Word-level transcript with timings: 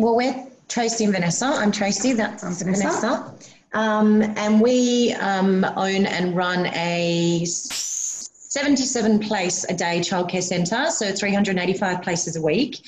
well, 0.00 0.16
we're 0.16 0.46
Tracey 0.68 1.04
and 1.04 1.12
Vanessa. 1.12 1.44
I'm 1.44 1.70
Tracey. 1.70 2.14
That's 2.14 2.42
I'm 2.42 2.54
Vanessa. 2.54 3.00
Vanessa. 3.00 3.34
Um, 3.72 4.22
and 4.36 4.60
we 4.60 5.12
um, 5.14 5.64
own 5.76 6.06
and 6.06 6.34
run 6.34 6.66
a 6.68 7.44
77 7.44 9.20
place 9.20 9.64
a 9.64 9.74
day 9.74 10.00
childcare 10.00 10.42
centre, 10.42 10.90
so 10.90 11.12
385 11.12 12.02
places 12.02 12.36
a 12.36 12.42
week, 12.42 12.80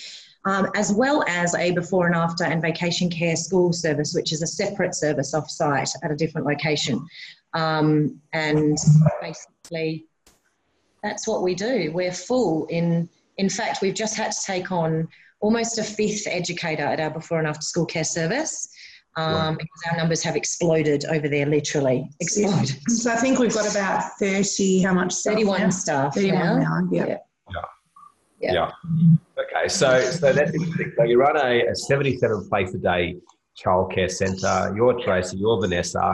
um, 0.47 0.69
as 0.75 0.93
well 0.93 1.23
as 1.29 1.55
a 1.55 1.71
before 1.73 2.07
and 2.07 2.17
after 2.17 2.45
and 2.45 2.63
vacation 2.63 3.11
care 3.11 3.37
school 3.37 3.73
service, 3.73 4.15
which 4.15 4.33
is 4.33 4.43
a 4.43 4.47
separate 4.47 4.95
service 4.95 5.35
off 5.35 5.51
site 5.51 5.91
at 6.03 6.11
a 6.11 6.17
different 6.17 6.47
location. 6.47 7.07
Um, 7.53 8.21
and 8.33 8.79
basically, 9.21 10.07
that's 11.03 11.29
what 11.29 11.43
we 11.43 11.55
do. 11.55 11.93
We're 11.93 12.11
full 12.11 12.65
in, 12.67 13.09
in 13.37 13.51
fact, 13.51 13.83
we've 13.83 13.95
just 13.95 14.17
had 14.17 14.33
to 14.33 14.39
take 14.47 14.73
on 14.73 15.09
almost 15.43 15.79
a 15.79 15.83
fifth 15.85 16.27
educator 16.27 16.85
at 16.85 17.01
our 17.01 17.11
before 17.11 17.39
and 17.39 17.47
after 17.47 17.63
school 17.63 17.85
care 17.85 18.05
service 18.05 18.69
um, 19.17 19.57
because 19.57 19.83
our 19.91 19.97
numbers 19.99 20.23
have 20.23 20.37
exploded 20.37 21.05
over 21.07 21.29
there, 21.29 21.45
literally 21.45 22.09
exploded. 22.21 22.77
So 22.89 23.13
I 23.13 23.17
think 23.17 23.39
we've 23.39 23.53
got 23.53 23.71
about 23.71 24.05
30, 24.19 24.83
how 24.83 24.95
much 24.95 25.13
staff 25.13 25.35
31 25.35 25.61
now? 25.61 25.71
staff 25.71 26.15
31 26.15 26.39
now. 26.39 26.55
now. 26.55 26.89
Yeah. 26.91 27.07
yeah. 27.07 27.17
Yeah. 28.41 28.53
yeah. 28.53 28.71
Okay, 29.39 29.69
so 29.69 30.01
so 30.01 30.33
that's 30.33 30.53
interesting. 30.53 30.93
So 30.97 31.05
you 31.05 31.21
run 31.21 31.37
a, 31.37 31.67
a 31.67 31.77
77 31.77 32.49
place 32.49 32.75
a 32.75 32.79
day 32.79 33.17
childcare 33.63 34.11
centre. 34.11 34.75
You're 34.75 35.01
Tracey, 35.01 35.37
you're 35.37 35.61
Vanessa, 35.61 36.13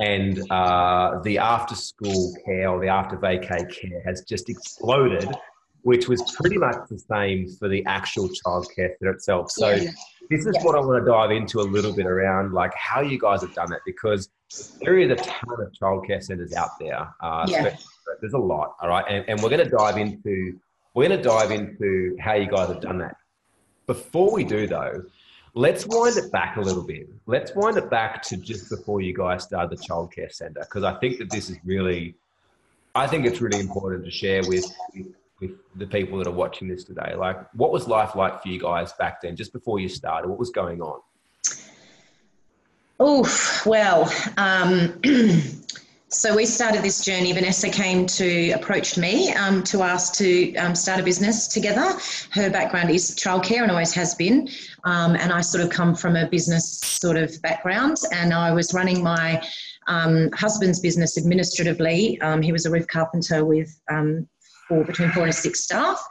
and 0.00 0.38
uh, 0.50 1.20
the 1.22 1.38
after 1.38 1.74
school 1.74 2.34
care 2.44 2.68
or 2.68 2.80
the 2.80 2.88
after 2.88 3.16
vacay 3.16 3.60
care 3.72 4.02
has 4.04 4.22
just 4.28 4.50
exploded, 4.50 5.34
which 5.82 6.08
was 6.08 6.22
pretty 6.36 6.58
much 6.58 6.76
the 6.88 6.98
same 6.98 7.48
for 7.48 7.68
the 7.68 7.84
actual 7.86 8.28
childcare 8.28 8.90
centre 8.98 9.10
itself. 9.10 9.50
So 9.50 9.70
yeah 9.70 9.90
this 10.30 10.46
is 10.46 10.54
yeah. 10.54 10.62
what 10.62 10.76
I 10.76 10.80
want 10.80 11.04
to 11.04 11.10
dive 11.10 11.32
into 11.32 11.60
a 11.60 11.62
little 11.62 11.92
bit 11.92 12.06
around, 12.06 12.52
like 12.52 12.72
how 12.74 13.00
you 13.00 13.18
guys 13.18 13.42
have 13.42 13.52
done 13.52 13.68
that, 13.70 13.80
because 13.84 14.30
there 14.80 14.96
is 14.96 15.10
a 15.10 15.16
ton 15.16 15.60
of 15.60 15.72
childcare 15.72 16.22
centres 16.22 16.54
out 16.54 16.70
there. 16.78 17.12
Uh, 17.20 17.44
yeah. 17.48 17.76
There's 18.20 18.32
a 18.32 18.38
lot, 18.38 18.76
all 18.80 18.88
right, 18.88 19.04
and, 19.08 19.24
and 19.28 19.42
we're 19.42 19.50
going 19.50 19.64
to 19.64 19.70
dive 19.70 19.96
into 19.96 20.58
we're 20.94 21.06
going 21.06 21.18
to 21.20 21.22
dive 21.22 21.52
into 21.52 22.16
how 22.18 22.34
you 22.34 22.50
guys 22.50 22.68
have 22.68 22.80
done 22.80 22.98
that. 22.98 23.16
Before 23.86 24.32
we 24.32 24.42
do, 24.42 24.66
though, 24.66 25.04
let's 25.54 25.86
wind 25.86 26.16
it 26.16 26.32
back 26.32 26.56
a 26.56 26.60
little 26.60 26.82
bit. 26.82 27.08
Let's 27.26 27.54
wind 27.54 27.76
it 27.76 27.88
back 27.88 28.22
to 28.22 28.36
just 28.36 28.68
before 28.68 29.00
you 29.00 29.14
guys 29.14 29.44
started 29.44 29.76
the 29.76 29.82
childcare 29.82 30.32
centre, 30.32 30.60
because 30.60 30.82
I 30.82 30.94
think 30.98 31.18
that 31.18 31.30
this 31.30 31.50
is 31.50 31.58
really, 31.64 32.16
I 32.96 33.06
think 33.06 33.26
it's 33.26 33.40
really 33.40 33.60
important 33.60 34.04
to 34.04 34.10
share 34.10 34.42
with 34.46 34.64
with 35.40 35.52
the 35.76 35.86
people 35.86 36.18
that 36.18 36.26
are 36.26 36.32
watching 36.32 36.68
this 36.68 36.84
today? 36.84 37.14
Like, 37.16 37.38
what 37.54 37.72
was 37.72 37.88
life 37.88 38.14
like 38.14 38.42
for 38.42 38.48
you 38.48 38.60
guys 38.60 38.92
back 38.94 39.22
then, 39.22 39.36
just 39.36 39.52
before 39.52 39.78
you 39.78 39.88
started? 39.88 40.28
What 40.28 40.38
was 40.38 40.50
going 40.50 40.80
on? 40.80 41.00
Oh, 42.98 43.26
well, 43.64 44.12
um, 44.36 45.00
so 46.08 46.36
we 46.36 46.44
started 46.44 46.82
this 46.82 47.02
journey. 47.02 47.32
Vanessa 47.32 47.70
came 47.70 48.04
to 48.06 48.50
approach 48.50 48.98
me 48.98 49.32
um, 49.32 49.62
to 49.64 49.82
ask 49.82 50.12
to 50.16 50.54
um, 50.56 50.74
start 50.74 51.00
a 51.00 51.02
business 51.02 51.48
together. 51.48 51.98
Her 52.30 52.50
background 52.50 52.90
is 52.90 53.16
childcare 53.16 53.62
and 53.62 53.70
always 53.70 53.94
has 53.94 54.14
been. 54.14 54.50
Um, 54.84 55.16
and 55.16 55.32
I 55.32 55.40
sort 55.40 55.64
of 55.64 55.70
come 55.70 55.94
from 55.94 56.16
a 56.16 56.28
business 56.28 56.78
sort 56.80 57.16
of 57.16 57.40
background, 57.40 57.96
and 58.12 58.34
I 58.34 58.52
was 58.52 58.74
running 58.74 59.02
my 59.02 59.42
um, 59.86 60.30
husband's 60.32 60.80
business 60.80 61.16
administratively. 61.16 62.20
Um, 62.20 62.42
he 62.42 62.52
was 62.52 62.66
a 62.66 62.70
roof 62.70 62.86
carpenter 62.86 63.46
with 63.46 63.80
between 64.70 65.10
four 65.10 65.24
and 65.24 65.34
six 65.34 65.60
staff. 65.60 66.04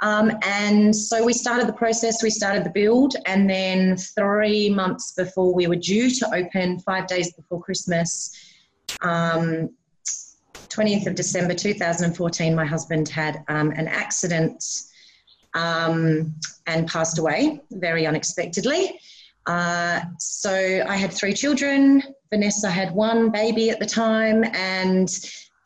Um, 0.00 0.30
and 0.42 0.94
so 0.94 1.24
we 1.24 1.32
started 1.32 1.66
the 1.66 1.72
process, 1.72 2.22
we 2.22 2.30
started 2.30 2.64
the 2.64 2.70
build, 2.70 3.14
and 3.26 3.50
then 3.50 3.96
three 3.96 4.70
months 4.70 5.12
before 5.12 5.52
we 5.52 5.66
were 5.66 5.76
due 5.76 6.08
to 6.10 6.34
open, 6.34 6.78
five 6.80 7.08
days 7.08 7.32
before 7.32 7.60
Christmas, 7.60 8.32
um, 9.02 9.70
20th 10.68 11.06
of 11.08 11.14
December 11.14 11.54
2014, 11.54 12.54
my 12.54 12.64
husband 12.64 13.08
had 13.08 13.42
um, 13.48 13.72
an 13.72 13.88
accident 13.88 14.64
um, 15.54 16.32
and 16.66 16.86
passed 16.86 17.18
away 17.18 17.60
very 17.72 18.06
unexpectedly. 18.06 19.00
Uh, 19.46 20.00
so 20.18 20.84
I 20.86 20.96
had 20.96 21.12
three 21.12 21.32
children. 21.32 22.02
Vanessa 22.30 22.70
had 22.70 22.94
one 22.94 23.30
baby 23.30 23.70
at 23.70 23.80
the 23.80 23.86
time, 23.86 24.44
and 24.52 25.08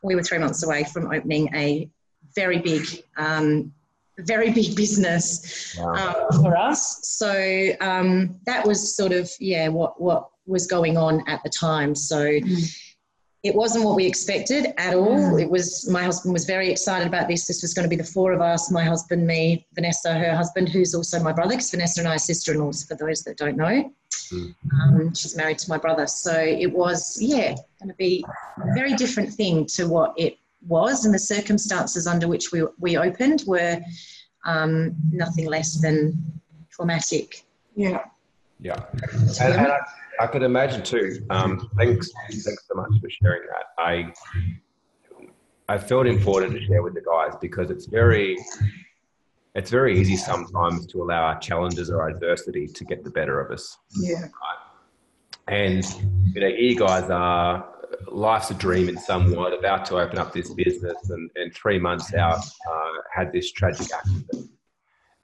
we 0.02 0.14
were 0.14 0.22
three 0.22 0.38
months 0.38 0.62
away 0.62 0.84
from 0.84 1.12
opening 1.12 1.54
a 1.54 1.90
very 2.34 2.58
big, 2.58 2.86
um, 3.16 3.72
very 4.18 4.50
big 4.52 4.76
business 4.76 5.76
wow. 5.78 6.26
um, 6.30 6.42
for 6.42 6.56
us. 6.56 7.00
So 7.06 7.72
um, 7.80 8.38
that 8.46 8.66
was 8.66 8.96
sort 8.96 9.12
of 9.12 9.30
yeah 9.40 9.68
what 9.68 10.00
what 10.00 10.28
was 10.46 10.66
going 10.66 10.96
on 10.96 11.22
at 11.28 11.42
the 11.42 11.50
time. 11.50 11.94
So. 11.94 12.18
Mm. 12.24 12.78
It 13.44 13.56
wasn't 13.56 13.84
what 13.84 13.96
we 13.96 14.06
expected 14.06 14.72
at 14.78 14.94
all. 14.94 15.18
Mm. 15.18 15.42
It 15.42 15.50
was 15.50 15.90
my 15.90 16.04
husband 16.04 16.32
was 16.32 16.44
very 16.44 16.70
excited 16.70 17.08
about 17.08 17.26
this. 17.26 17.44
This 17.48 17.60
was 17.60 17.74
going 17.74 17.82
to 17.82 17.88
be 17.88 17.96
the 17.96 18.04
four 18.04 18.32
of 18.32 18.40
us: 18.40 18.70
my 18.70 18.84
husband, 18.84 19.26
me, 19.26 19.66
Vanessa, 19.74 20.14
her 20.14 20.36
husband, 20.36 20.68
who's 20.68 20.94
also 20.94 21.18
my 21.20 21.32
brother. 21.32 21.50
Because 21.50 21.72
Vanessa 21.72 22.02
and 22.02 22.08
I 22.08 22.14
are 22.14 22.18
sister-in-laws. 22.18 22.84
For 22.84 22.94
those 22.94 23.24
that 23.24 23.38
don't 23.38 23.56
know, 23.56 23.90
mm. 24.32 24.54
um, 24.80 25.12
she's 25.12 25.34
married 25.34 25.58
to 25.58 25.68
my 25.68 25.76
brother. 25.76 26.06
So 26.06 26.32
it 26.38 26.70
was, 26.72 27.18
yeah, 27.20 27.56
going 27.80 27.88
to 27.88 27.94
be 27.98 28.24
a 28.62 28.74
very 28.74 28.94
different 28.94 29.34
thing 29.34 29.66
to 29.74 29.88
what 29.88 30.14
it 30.16 30.38
was 30.66 31.04
and 31.04 31.14
the 31.14 31.18
circumstances 31.18 32.06
under 32.06 32.28
which 32.28 32.52
we, 32.52 32.64
we 32.78 32.96
opened 32.96 33.44
were 33.46 33.80
um, 34.44 34.94
nothing 35.10 35.46
less 35.46 35.80
than 35.80 36.40
traumatic. 36.70 37.44
Yeah. 37.74 38.04
Yeah. 38.60 38.84
And, 39.40 39.54
and 39.54 39.72
I, 39.72 39.78
I, 40.20 40.26
could 40.26 40.42
imagine 40.42 40.82
too. 40.82 41.24
Um, 41.30 41.68
thanks, 41.76 42.10
thanks 42.28 42.44
so 42.68 42.74
much 42.74 42.92
for 43.00 43.10
sharing 43.10 43.42
that. 43.48 43.64
I, 43.78 44.12
I 45.68 45.78
felt 45.78 46.06
important 46.06 46.54
to 46.54 46.64
share 46.64 46.82
with 46.82 46.94
the 46.94 47.00
guys 47.00 47.36
because 47.40 47.70
it's 47.70 47.86
very, 47.86 48.36
it's 49.54 49.70
very 49.70 49.98
easy 49.98 50.16
sometimes 50.16 50.86
to 50.88 51.02
allow 51.02 51.22
our 51.24 51.38
challenges 51.40 51.90
or 51.90 52.08
adversity 52.08 52.66
to 52.68 52.84
get 52.84 53.04
the 53.04 53.10
better 53.10 53.40
of 53.40 53.50
us. 53.50 53.78
Yeah. 53.96 54.28
And 55.48 55.84
you 56.34 56.40
know, 56.40 56.46
you 56.46 56.76
guys 56.76 57.10
are 57.10 57.71
life's 58.10 58.50
a 58.50 58.54
dream 58.54 58.88
in 58.88 58.98
somewhat, 58.98 59.56
about 59.56 59.84
to 59.86 59.98
open 59.98 60.18
up 60.18 60.32
this 60.32 60.52
business, 60.54 61.10
and, 61.10 61.30
and 61.36 61.54
three 61.54 61.78
months 61.78 62.14
out, 62.14 62.38
uh, 62.70 62.92
had 63.14 63.32
this 63.32 63.52
tragic 63.52 63.88
accident. 63.92 64.50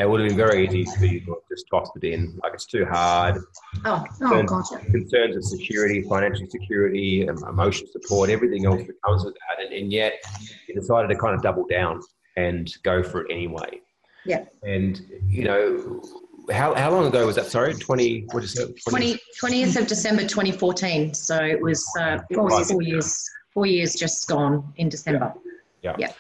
It 0.01 0.09
would 0.09 0.21
have 0.21 0.29
been 0.29 0.37
very 0.37 0.65
easy 0.69 0.85
to 0.85 1.37
just 1.51 1.67
toss 1.69 1.91
it 1.97 2.05
in, 2.05 2.39
like 2.45 2.55
it's 2.55 2.67
too 2.67 2.85
hard. 2.85 3.39
Oh, 3.85 4.05
oh 4.23 4.29
concerns, 4.29 4.71
gotcha. 4.71 4.85
Concerns 4.87 5.37
of 5.37 5.45
security, 5.45 6.03
financial 6.03 6.47
security, 6.49 7.23
emotional 7.23 7.91
support, 7.91 8.31
everything 8.31 8.65
else 8.65 8.81
that 8.87 8.95
comes 9.05 9.25
with 9.25 9.35
that, 9.35 9.65
and, 9.65 9.75
and 9.75 9.93
yet 9.93 10.15
you 10.69 10.75
decided 10.77 11.09
to 11.09 11.17
kind 11.17 11.35
of 11.35 11.43
double 11.43 11.67
down 11.67 12.01
and 12.37 12.73
go 12.85 13.03
for 13.03 13.25
it 13.25 13.33
anyway. 13.33 13.81
Yeah. 14.25 14.45
And 14.63 15.01
you 15.27 15.43
know, 15.45 16.03
how, 16.51 16.75
how 16.75 16.91
long 16.91 17.07
ago 17.07 17.27
was 17.27 17.37
that? 17.37 17.47
Sorry, 17.47 17.75
20, 17.75 18.27
what 18.33 18.45
is 18.45 18.59
it? 18.59 18.81
20, 18.89 19.19
20th 19.43 19.81
of 19.81 19.87
December 19.87 20.23
2014. 20.23 21.15
So 21.15 21.37
it 21.37 21.61
was, 21.61 21.87
uh, 21.99 22.19
it 22.31 22.37
was 22.37 22.71
four 22.71 22.83
years, 22.83 23.29
four 23.53 23.67
years 23.67 23.95
just 23.95 24.29
gone 24.29 24.73
in 24.77 24.89
December. 24.89 25.35
Yeah. 25.83 25.97
yeah. 25.99 26.13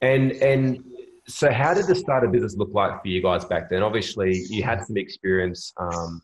And, 0.00 0.32
and 0.32 0.84
so 1.26 1.50
how 1.50 1.74
did 1.74 1.86
the 1.86 1.94
start 1.94 2.24
of 2.24 2.32
business 2.32 2.56
look 2.56 2.70
like 2.72 3.02
for 3.02 3.08
you 3.08 3.22
guys 3.22 3.44
back 3.44 3.70
then? 3.70 3.82
Obviously 3.82 4.44
you 4.48 4.62
had 4.62 4.84
some 4.84 4.96
experience, 4.96 5.72
um, 5.78 6.20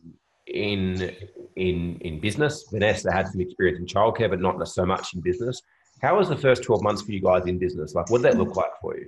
in, 0.46 1.14
in, 1.56 1.98
in 2.00 2.20
business. 2.20 2.66
Vanessa 2.72 3.12
had 3.12 3.28
some 3.28 3.40
experience 3.40 3.78
in 3.78 3.86
childcare, 3.86 4.30
but 4.30 4.40
not 4.40 4.66
so 4.66 4.86
much 4.86 5.14
in 5.14 5.20
business. 5.20 5.60
How 6.00 6.16
was 6.16 6.28
the 6.28 6.36
first 6.36 6.62
12 6.62 6.82
months 6.82 7.02
for 7.02 7.12
you 7.12 7.20
guys 7.20 7.46
in 7.46 7.58
business? 7.58 7.94
Like, 7.94 8.10
what 8.10 8.22
did 8.22 8.32
that 8.32 8.38
look 8.38 8.56
like 8.56 8.70
for 8.80 8.96
you? 8.96 9.06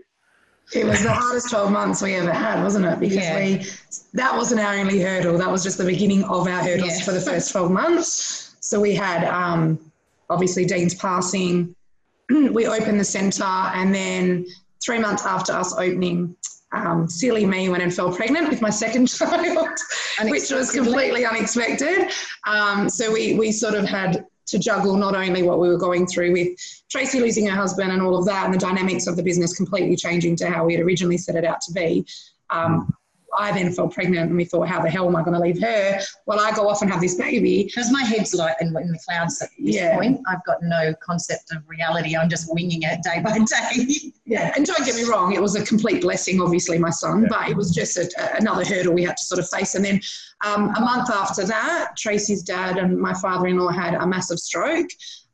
It 0.72 0.86
was 0.86 1.02
the 1.02 1.12
hardest 1.12 1.50
12 1.50 1.72
months 1.72 2.00
we 2.00 2.14
ever 2.14 2.32
had, 2.32 2.62
wasn't 2.62 2.86
it? 2.86 3.00
Because 3.00 3.16
yeah. 3.16 3.36
we 3.36 3.66
that 4.14 4.36
wasn't 4.36 4.60
our 4.60 4.74
only 4.74 5.00
hurdle. 5.00 5.36
That 5.36 5.50
was 5.50 5.62
just 5.62 5.78
the 5.78 5.84
beginning 5.84 6.24
of 6.24 6.46
our 6.46 6.62
hurdles 6.62 6.98
yeah. 6.98 7.04
for 7.04 7.12
the 7.12 7.20
first 7.20 7.50
12 7.50 7.70
months. 7.70 8.54
So 8.60 8.80
we 8.80 8.94
had 8.94 9.24
um, 9.24 9.80
obviously 10.28 10.64
Dean's 10.64 10.94
passing. 10.94 11.74
we 12.30 12.66
opened 12.66 13.00
the 13.00 13.04
centre, 13.04 13.42
and 13.42 13.94
then 13.94 14.46
three 14.82 14.98
months 14.98 15.26
after 15.26 15.52
us 15.52 15.74
opening, 15.76 16.36
um, 16.72 17.08
silly 17.08 17.44
me 17.44 17.68
went 17.68 17.82
and 17.82 17.92
fell 17.92 18.14
pregnant 18.14 18.48
with 18.48 18.62
my 18.62 18.70
second 18.70 19.06
child, 19.08 19.78
which 20.24 20.50
was 20.50 20.70
completely 20.70 21.26
unexpected. 21.26 22.12
Um, 22.46 22.88
so 22.88 23.12
we 23.12 23.34
we 23.34 23.50
sort 23.50 23.74
of 23.74 23.84
had 23.86 24.24
to 24.50 24.58
juggle 24.58 24.96
not 24.96 25.14
only 25.14 25.42
what 25.42 25.58
we 25.58 25.68
were 25.68 25.78
going 25.78 26.06
through 26.06 26.32
with 26.32 26.48
Tracey 26.90 27.20
losing 27.20 27.46
her 27.46 27.56
husband 27.56 27.92
and 27.92 28.02
all 28.02 28.16
of 28.16 28.26
that, 28.26 28.44
and 28.44 28.54
the 28.54 28.58
dynamics 28.58 29.06
of 29.06 29.16
the 29.16 29.22
business 29.22 29.56
completely 29.56 29.96
changing 29.96 30.36
to 30.36 30.50
how 30.50 30.64
we 30.64 30.74
had 30.74 30.84
originally 30.84 31.18
set 31.18 31.36
it 31.36 31.44
out 31.44 31.60
to 31.62 31.72
be. 31.72 32.04
Um, 32.50 32.94
I 33.38 33.52
then 33.52 33.72
fell 33.72 33.88
pregnant 33.88 34.28
and 34.28 34.36
we 34.36 34.44
thought, 34.44 34.68
how 34.68 34.82
the 34.82 34.90
hell 34.90 35.06
am 35.06 35.16
I 35.16 35.22
going 35.22 35.34
to 35.34 35.40
leave 35.40 35.60
her? 35.60 36.00
Well, 36.26 36.40
I 36.40 36.54
go 36.54 36.68
off 36.68 36.82
and 36.82 36.90
have 36.90 37.00
this 37.00 37.14
baby. 37.14 37.64
Because 37.64 37.90
my 37.92 38.02
head's 38.02 38.34
like 38.34 38.56
in, 38.60 38.68
in, 38.68 38.92
the 38.92 38.98
clouds 39.06 39.40
at 39.42 39.48
this 39.58 39.76
yeah. 39.76 39.96
point. 39.96 40.20
I've 40.28 40.44
got 40.44 40.62
no 40.62 40.94
concept 41.02 41.52
of 41.52 41.62
reality. 41.68 42.16
I'm 42.16 42.28
just 42.28 42.52
winging 42.52 42.82
it 42.82 43.02
day 43.02 43.20
by 43.22 43.38
day. 43.38 44.12
yeah. 44.26 44.52
And 44.56 44.66
don't 44.66 44.84
get 44.84 44.94
me 44.96 45.04
wrong, 45.04 45.32
it 45.32 45.42
was 45.42 45.54
a 45.54 45.64
complete 45.64 46.02
blessing, 46.02 46.40
obviously, 46.40 46.78
my 46.78 46.90
son, 46.90 47.22
yeah. 47.22 47.28
but 47.30 47.48
it 47.48 47.56
was 47.56 47.70
just 47.70 47.96
a, 47.96 48.10
a, 48.18 48.38
another 48.38 48.64
hurdle 48.64 48.94
we 48.94 49.04
had 49.04 49.16
to 49.16 49.24
sort 49.24 49.38
of 49.38 49.48
face. 49.48 49.74
And 49.74 49.84
then 49.84 50.00
um, 50.44 50.74
a 50.76 50.80
month 50.80 51.10
after 51.10 51.44
that, 51.46 51.92
Tracey's 51.96 52.42
dad 52.42 52.78
and 52.78 52.98
my 52.98 53.14
father 53.14 53.46
in 53.46 53.58
law 53.58 53.70
had 53.70 53.94
a 53.94 54.06
massive 54.06 54.38
stroke. 54.38 54.90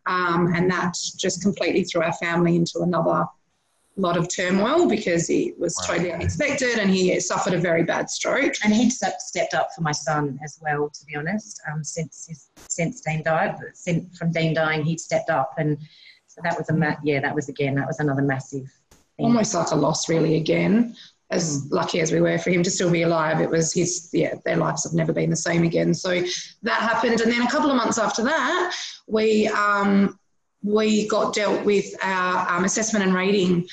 Um, 0.06 0.52
and 0.54 0.70
that 0.70 0.96
just 1.18 1.42
completely 1.42 1.82
threw 1.82 2.02
our 2.02 2.12
family 2.12 2.54
into 2.54 2.80
another 2.80 3.26
lot 3.96 4.16
of 4.16 4.28
turmoil 4.28 4.88
because 4.88 5.30
it 5.30 5.58
was 5.58 5.76
wow. 5.80 5.94
totally 5.94 6.12
unexpected 6.12 6.78
and 6.78 6.90
he 6.90 7.18
suffered 7.20 7.54
a 7.54 7.58
very 7.58 7.82
bad 7.82 8.10
stroke. 8.10 8.54
And 8.62 8.74
he'd 8.74 8.90
stepped 8.90 9.54
up 9.54 9.70
for 9.74 9.80
my 9.82 9.92
son 9.92 10.38
as 10.44 10.58
well, 10.62 10.90
to 10.90 11.04
be 11.06 11.16
honest, 11.16 11.60
um, 11.70 11.82
since 11.82 12.26
his, 12.28 12.50
since 12.68 13.00
Dean 13.00 13.22
died. 13.22 13.56
Since, 13.74 14.18
from 14.18 14.32
Dean 14.32 14.54
dying, 14.54 14.84
he'd 14.84 15.00
stepped 15.00 15.30
up, 15.30 15.54
and 15.58 15.78
so 16.26 16.40
that 16.44 16.56
was 16.58 16.68
a 16.68 16.74
ma- 16.74 16.96
yeah, 17.02 17.20
that 17.20 17.34
was 17.34 17.48
again 17.48 17.74
that 17.76 17.86
was 17.86 18.00
another 18.00 18.22
massive. 18.22 18.70
Thing. 18.90 19.26
Almost 19.26 19.54
like 19.54 19.70
a 19.70 19.74
loss, 19.74 20.08
really. 20.08 20.36
Again, 20.36 20.94
as 21.30 21.62
mm. 21.62 21.72
lucky 21.72 22.00
as 22.00 22.12
we 22.12 22.20
were 22.20 22.38
for 22.38 22.50
him 22.50 22.62
to 22.62 22.70
still 22.70 22.90
be 22.90 23.02
alive, 23.02 23.40
it 23.40 23.48
was 23.48 23.72
his 23.72 24.10
yeah, 24.12 24.34
their 24.44 24.56
lives 24.56 24.84
have 24.84 24.92
never 24.92 25.12
been 25.12 25.30
the 25.30 25.36
same 25.36 25.64
again. 25.64 25.94
So 25.94 26.22
that 26.62 26.80
happened, 26.80 27.20
and 27.22 27.32
then 27.32 27.42
a 27.42 27.50
couple 27.50 27.70
of 27.70 27.76
months 27.76 27.98
after 27.98 28.22
that, 28.24 28.76
we 29.06 29.48
um, 29.48 30.18
we 30.66 31.06
got 31.06 31.32
dealt 31.32 31.64
with 31.64 31.94
our 32.02 32.50
um, 32.50 32.64
assessment 32.64 33.04
and 33.04 33.14
rating 33.14 33.66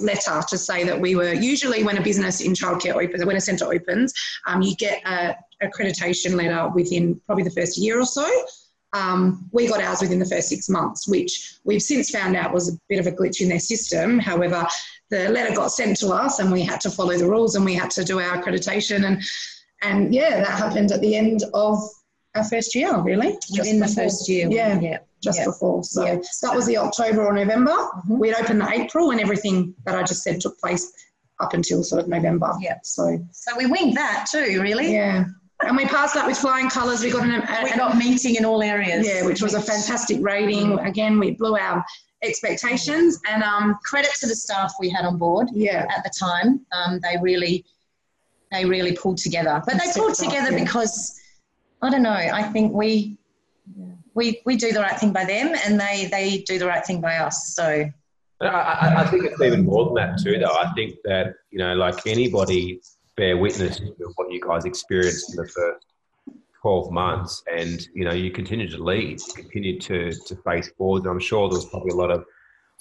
letter. 0.00 0.40
to 0.48 0.56
say 0.56 0.84
that 0.84 0.98
we 0.98 1.16
were 1.16 1.32
usually 1.32 1.82
when 1.82 1.98
a 1.98 2.02
business 2.02 2.40
in 2.40 2.52
childcare 2.52 2.94
opens, 2.94 3.24
when 3.24 3.34
a 3.34 3.40
centre 3.40 3.66
opens, 3.66 4.14
um, 4.46 4.62
you 4.62 4.76
get 4.76 5.02
a 5.06 5.34
accreditation 5.60 6.36
letter 6.36 6.68
within 6.68 7.20
probably 7.26 7.42
the 7.42 7.50
first 7.50 7.76
year 7.76 7.98
or 7.98 8.04
so. 8.06 8.28
Um, 8.92 9.48
we 9.52 9.66
got 9.66 9.82
ours 9.82 10.00
within 10.00 10.20
the 10.20 10.26
first 10.26 10.48
six 10.48 10.68
months, 10.68 11.08
which 11.08 11.58
we've 11.64 11.82
since 11.82 12.10
found 12.10 12.36
out 12.36 12.54
was 12.54 12.72
a 12.72 12.78
bit 12.88 13.00
of 13.00 13.08
a 13.08 13.12
glitch 13.12 13.40
in 13.40 13.48
their 13.48 13.58
system. 13.58 14.20
However, 14.20 14.64
the 15.10 15.28
letter 15.30 15.54
got 15.54 15.72
sent 15.72 15.96
to 15.98 16.10
us 16.10 16.38
and 16.38 16.52
we 16.52 16.62
had 16.62 16.80
to 16.82 16.90
follow 16.90 17.18
the 17.18 17.28
rules 17.28 17.56
and 17.56 17.64
we 17.64 17.74
had 17.74 17.90
to 17.92 18.04
do 18.04 18.20
our 18.20 18.40
accreditation 18.40 19.04
and 19.04 19.22
and 19.82 20.14
yeah, 20.14 20.40
that 20.40 20.58
happened 20.58 20.90
at 20.92 21.00
the 21.00 21.16
end 21.16 21.42
of 21.52 21.78
our 22.34 22.44
first 22.44 22.74
year, 22.74 22.96
really. 23.02 23.36
Within 23.50 23.78
the 23.78 23.88
first 23.88 24.28
year. 24.28 24.48
Yeah. 24.50 24.80
yeah 24.80 24.98
just 25.22 25.44
before. 25.44 25.82
So 25.82 26.04
that 26.42 26.54
was 26.54 26.66
the 26.66 26.76
October 26.76 27.24
or 27.24 27.32
November. 27.32 27.72
Mm-hmm. 27.72 28.18
We'd 28.18 28.34
opened 28.34 28.60
the 28.60 28.68
April 28.68 29.10
and 29.10 29.20
everything 29.20 29.74
that 29.84 29.96
I 29.96 30.02
just 30.02 30.22
said 30.22 30.40
took 30.40 30.58
place 30.58 30.92
up 31.40 31.54
until 31.54 31.82
sort 31.82 32.02
of 32.02 32.08
November. 32.08 32.52
Yeah. 32.60 32.78
So 32.82 33.18
so 33.32 33.56
we 33.56 33.66
winged 33.66 33.96
that 33.96 34.26
too, 34.30 34.60
really. 34.60 34.92
Yeah. 34.92 35.24
And 35.62 35.76
we 35.76 35.86
passed 35.86 36.14
that 36.14 36.26
with 36.26 36.36
flying 36.36 36.68
colours. 36.68 37.02
We 37.02 37.10
got 37.10 37.24
an, 37.24 37.30
a, 37.30 37.64
we 37.64 37.74
got 37.76 37.96
meeting 37.96 38.36
in 38.36 38.44
all 38.44 38.62
areas. 38.62 39.06
Yeah, 39.06 39.24
which 39.24 39.40
was 39.40 39.54
a 39.54 39.60
fantastic 39.60 40.18
rating. 40.20 40.72
Mm-hmm. 40.72 40.86
Again, 40.86 41.18
we 41.18 41.30
blew 41.32 41.56
our 41.56 41.84
expectations 42.22 43.18
and 43.28 43.42
um, 43.42 43.78
credit 43.82 44.10
to 44.20 44.26
the 44.26 44.34
staff 44.34 44.74
we 44.78 44.90
had 44.90 45.04
on 45.04 45.16
board. 45.16 45.48
Yeah. 45.52 45.86
At 45.96 46.04
the 46.04 46.10
time, 46.10 46.66
um, 46.72 47.00
they 47.02 47.16
really 47.22 47.64
they 48.52 48.64
really 48.64 48.92
pulled 48.92 49.18
together. 49.18 49.62
But 49.66 49.74
they 49.82 49.92
pulled 49.94 50.14
together 50.14 50.48
off, 50.48 50.52
yeah. 50.52 50.64
because 50.64 51.18
I 51.82 51.90
don't 51.90 52.02
know. 52.02 52.10
I 52.10 52.42
think 52.42 52.72
we 52.72 53.15
we 54.16 54.42
we 54.44 54.56
do 54.56 54.72
the 54.72 54.80
right 54.80 54.98
thing 54.98 55.12
by 55.12 55.24
them, 55.24 55.54
and 55.64 55.78
they 55.78 56.08
they 56.10 56.42
do 56.48 56.58
the 56.58 56.66
right 56.66 56.84
thing 56.84 57.00
by 57.00 57.18
us. 57.18 57.54
So. 57.54 57.88
I, 58.38 58.96
I 58.98 59.06
think 59.06 59.24
it's 59.24 59.40
even 59.40 59.64
more 59.64 59.86
than 59.86 59.94
that 59.94 60.18
too, 60.22 60.38
though. 60.38 60.54
I 60.60 60.70
think 60.74 60.96
that 61.04 61.36
you 61.50 61.58
know, 61.58 61.74
like 61.74 62.06
anybody, 62.06 62.82
bear 63.16 63.38
witness 63.38 63.78
to 63.78 64.12
what 64.16 64.30
you 64.30 64.40
guys 64.40 64.66
experienced 64.66 65.30
in 65.30 65.36
the 65.36 65.48
first 65.48 65.86
12 66.60 66.90
months 66.90 67.42
and 67.50 67.86
you 67.94 68.04
know 68.04 68.12
you 68.12 68.30
continue 68.30 68.68
to 68.68 68.82
lead 68.82 69.20
you 69.20 69.34
continue 69.34 69.78
to 69.78 70.10
to 70.26 70.34
face 70.44 70.68
forward 70.76 71.06
i'm 71.06 71.20
sure 71.20 71.48
there 71.48 71.56
was 71.56 71.66
probably 71.66 71.90
a 71.90 71.94
lot 71.94 72.10
of 72.10 72.24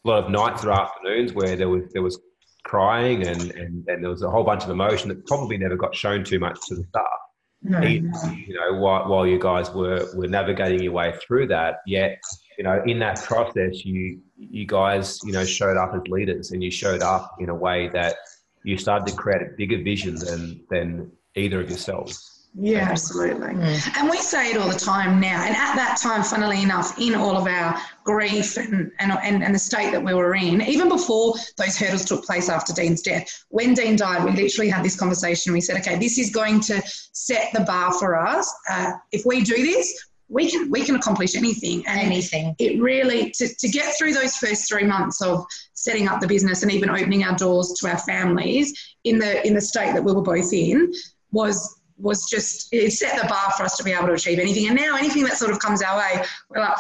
a 0.04 0.08
lot 0.08 0.24
of 0.24 0.32
nights 0.32 0.66
or 0.66 0.72
afternoons 0.72 1.34
where 1.34 1.56
there 1.56 1.70
was 1.70 1.84
there 1.94 2.02
was 2.02 2.20
crying 2.64 3.28
and 3.28 3.52
and, 3.52 3.88
and 3.88 4.04
there 4.04 4.10
was 4.10 4.24
a 4.24 4.30
whole 4.30 4.44
bunch 4.44 4.64
of 4.64 4.72
emotion 4.72 5.08
that 5.10 5.26
probably 5.28 5.58
never 5.58 5.76
got 5.76 5.96
shown 5.96 6.24
too 6.24 6.40
much 6.40 6.58
to 6.68 6.76
the 6.76 6.84
staff 6.90 7.20
you 7.70 8.54
know, 8.54 8.78
while, 8.78 9.08
while 9.08 9.28
you 9.28 9.40
guys 9.40 9.72
were, 9.72 10.08
were 10.16 10.28
navigating 10.28 10.82
your 10.84 10.94
way 10.94 11.14
through 11.26 11.48
that, 11.48 11.80
yet, 11.86 12.20
you 12.58 12.64
know, 12.64 12.82
in 12.86 13.00
that 13.00 13.22
process, 13.24 13.84
you, 13.84 14.20
you 14.38 14.66
guys, 14.66 15.20
you 15.24 15.32
know, 15.32 15.44
showed 15.46 15.78
up 15.78 15.94
as 15.96 16.08
leaders 16.08 16.52
and 16.52 16.64
you 16.64 16.72
showed 16.72 17.02
up 17.02 17.36
in 17.40 17.50
a 17.50 17.56
way 17.56 17.90
that 17.90 18.16
you 18.64 18.78
started 18.78 19.08
to 19.08 19.16
create 19.16 19.42
a 19.42 19.56
bigger 19.58 19.82
vision 19.84 20.16
than, 20.16 20.62
than 20.70 21.12
either 21.36 21.62
of 21.62 21.70
yourselves. 21.70 22.35
Yeah, 22.58 22.88
absolutely. 22.90 23.50
Mm. 23.50 23.98
And 23.98 24.10
we 24.10 24.18
say 24.18 24.52
it 24.52 24.58
all 24.58 24.70
the 24.70 24.80
time 24.80 25.20
now. 25.20 25.44
And 25.44 25.54
at 25.56 25.76
that 25.76 25.98
time, 26.02 26.24
funnily 26.24 26.62
enough, 26.62 26.98
in 26.98 27.14
all 27.14 27.36
of 27.36 27.48
our 27.48 27.78
grief 28.06 28.56
and, 28.56 28.92
and, 29.00 29.12
and, 29.12 29.44
and, 29.44 29.54
the 29.54 29.60
state 29.60 29.92
that 29.92 30.02
we 30.02 30.14
were 30.14 30.36
in, 30.36 30.62
even 30.62 30.88
before 30.88 31.34
those 31.58 31.78
hurdles 31.78 32.06
took 32.06 32.24
place 32.24 32.48
after 32.48 32.72
Dean's 32.72 33.02
death, 33.02 33.46
when 33.50 33.74
Dean 33.74 33.98
died, 33.98 34.24
we 34.24 34.32
literally 34.32 34.70
had 34.70 34.86
this 34.86 34.98
conversation. 34.98 35.52
We 35.52 35.60
said, 35.60 35.82
okay, 35.82 35.98
this 35.98 36.18
is 36.18 36.30
going 36.30 36.62
to 36.62 36.82
set 36.86 37.52
the 37.54 37.62
bar 37.62 37.92
for 37.94 38.16
us. 38.16 38.54
Uh, 38.70 38.94
if 39.12 39.26
we 39.26 39.42
do 39.42 39.56
this, 39.56 40.08
we 40.30 40.50
can 40.50 40.72
we 40.72 40.84
can 40.84 40.96
accomplish 40.96 41.36
anything 41.36 41.86
and 41.86 42.00
anything 42.00 42.56
it 42.58 42.82
really 42.82 43.30
to, 43.30 43.48
to 43.60 43.70
get 43.70 43.96
through 43.96 44.12
those 44.12 44.36
first 44.38 44.68
three 44.68 44.84
months 44.84 45.22
of 45.22 45.46
setting 45.76 46.08
up 46.08 46.20
the 46.20 46.26
business 46.26 46.64
and 46.64 46.72
even 46.72 46.90
opening 46.90 47.24
our 47.24 47.38
doors 47.38 47.78
to 47.80 47.88
our 47.88 48.00
families 48.00 48.74
in 49.04 49.20
the 49.20 49.46
in 49.46 49.54
the 49.54 49.62
state 49.62 49.94
that 49.94 50.04
we 50.04 50.12
were 50.12 50.24
both 50.24 50.52
in 50.52 50.92
was 51.32 51.80
was 51.98 52.30
just 52.30 52.68
it 52.74 52.92
set 52.92 53.22
the 53.22 53.28
bar 53.28 53.52
for 53.58 53.64
us 53.64 53.78
to 53.78 53.84
be 53.84 53.92
able 53.92 54.08
to 54.08 54.14
achieve 54.14 54.40
anything. 54.40 54.68
And 54.68 54.76
now 54.76 54.98
anything 54.98 55.24
that 55.24 55.38
sort 55.38 55.52
of 55.52 55.60
comes 55.60 55.82
our 55.82 55.98
way, 55.98 56.24
we're 56.50 56.60
like, 56.60 56.78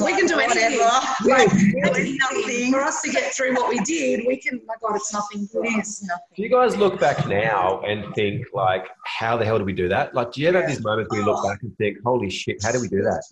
we 0.00 0.12
can 0.12 0.26
do 0.26 0.38
anything. 0.38 0.80
Like, 1.30 1.48
nothing. 1.52 2.72
For 2.72 2.80
us 2.80 3.02
to 3.02 3.10
get 3.10 3.32
through 3.34 3.54
what 3.54 3.68
we 3.68 3.78
did, 3.80 4.24
we 4.26 4.36
can. 4.36 4.60
My 4.66 4.74
God, 4.80 4.96
it's 4.96 5.12
nothing. 5.12 5.48
It's 5.52 6.02
nothing. 6.02 6.24
Do 6.36 6.42
you 6.42 6.48
guys 6.48 6.76
look 6.76 6.98
back 6.98 7.26
now 7.26 7.80
and 7.82 8.14
think 8.14 8.46
like, 8.52 8.86
how 9.04 9.36
the 9.36 9.44
hell 9.44 9.58
did 9.58 9.66
we 9.66 9.72
do 9.72 9.88
that? 9.88 10.14
Like, 10.14 10.32
do 10.32 10.40
you 10.40 10.48
ever 10.48 10.58
yeah. 10.58 10.66
have 10.66 10.70
these 10.70 10.84
moments 10.84 11.10
where 11.10 11.20
you 11.20 11.26
look 11.26 11.38
oh. 11.44 11.48
back 11.48 11.62
and 11.62 11.76
think, 11.78 11.98
holy 12.04 12.30
shit, 12.30 12.62
how 12.62 12.72
did 12.72 12.80
we 12.80 12.88
do 12.88 13.02
that? 13.02 13.22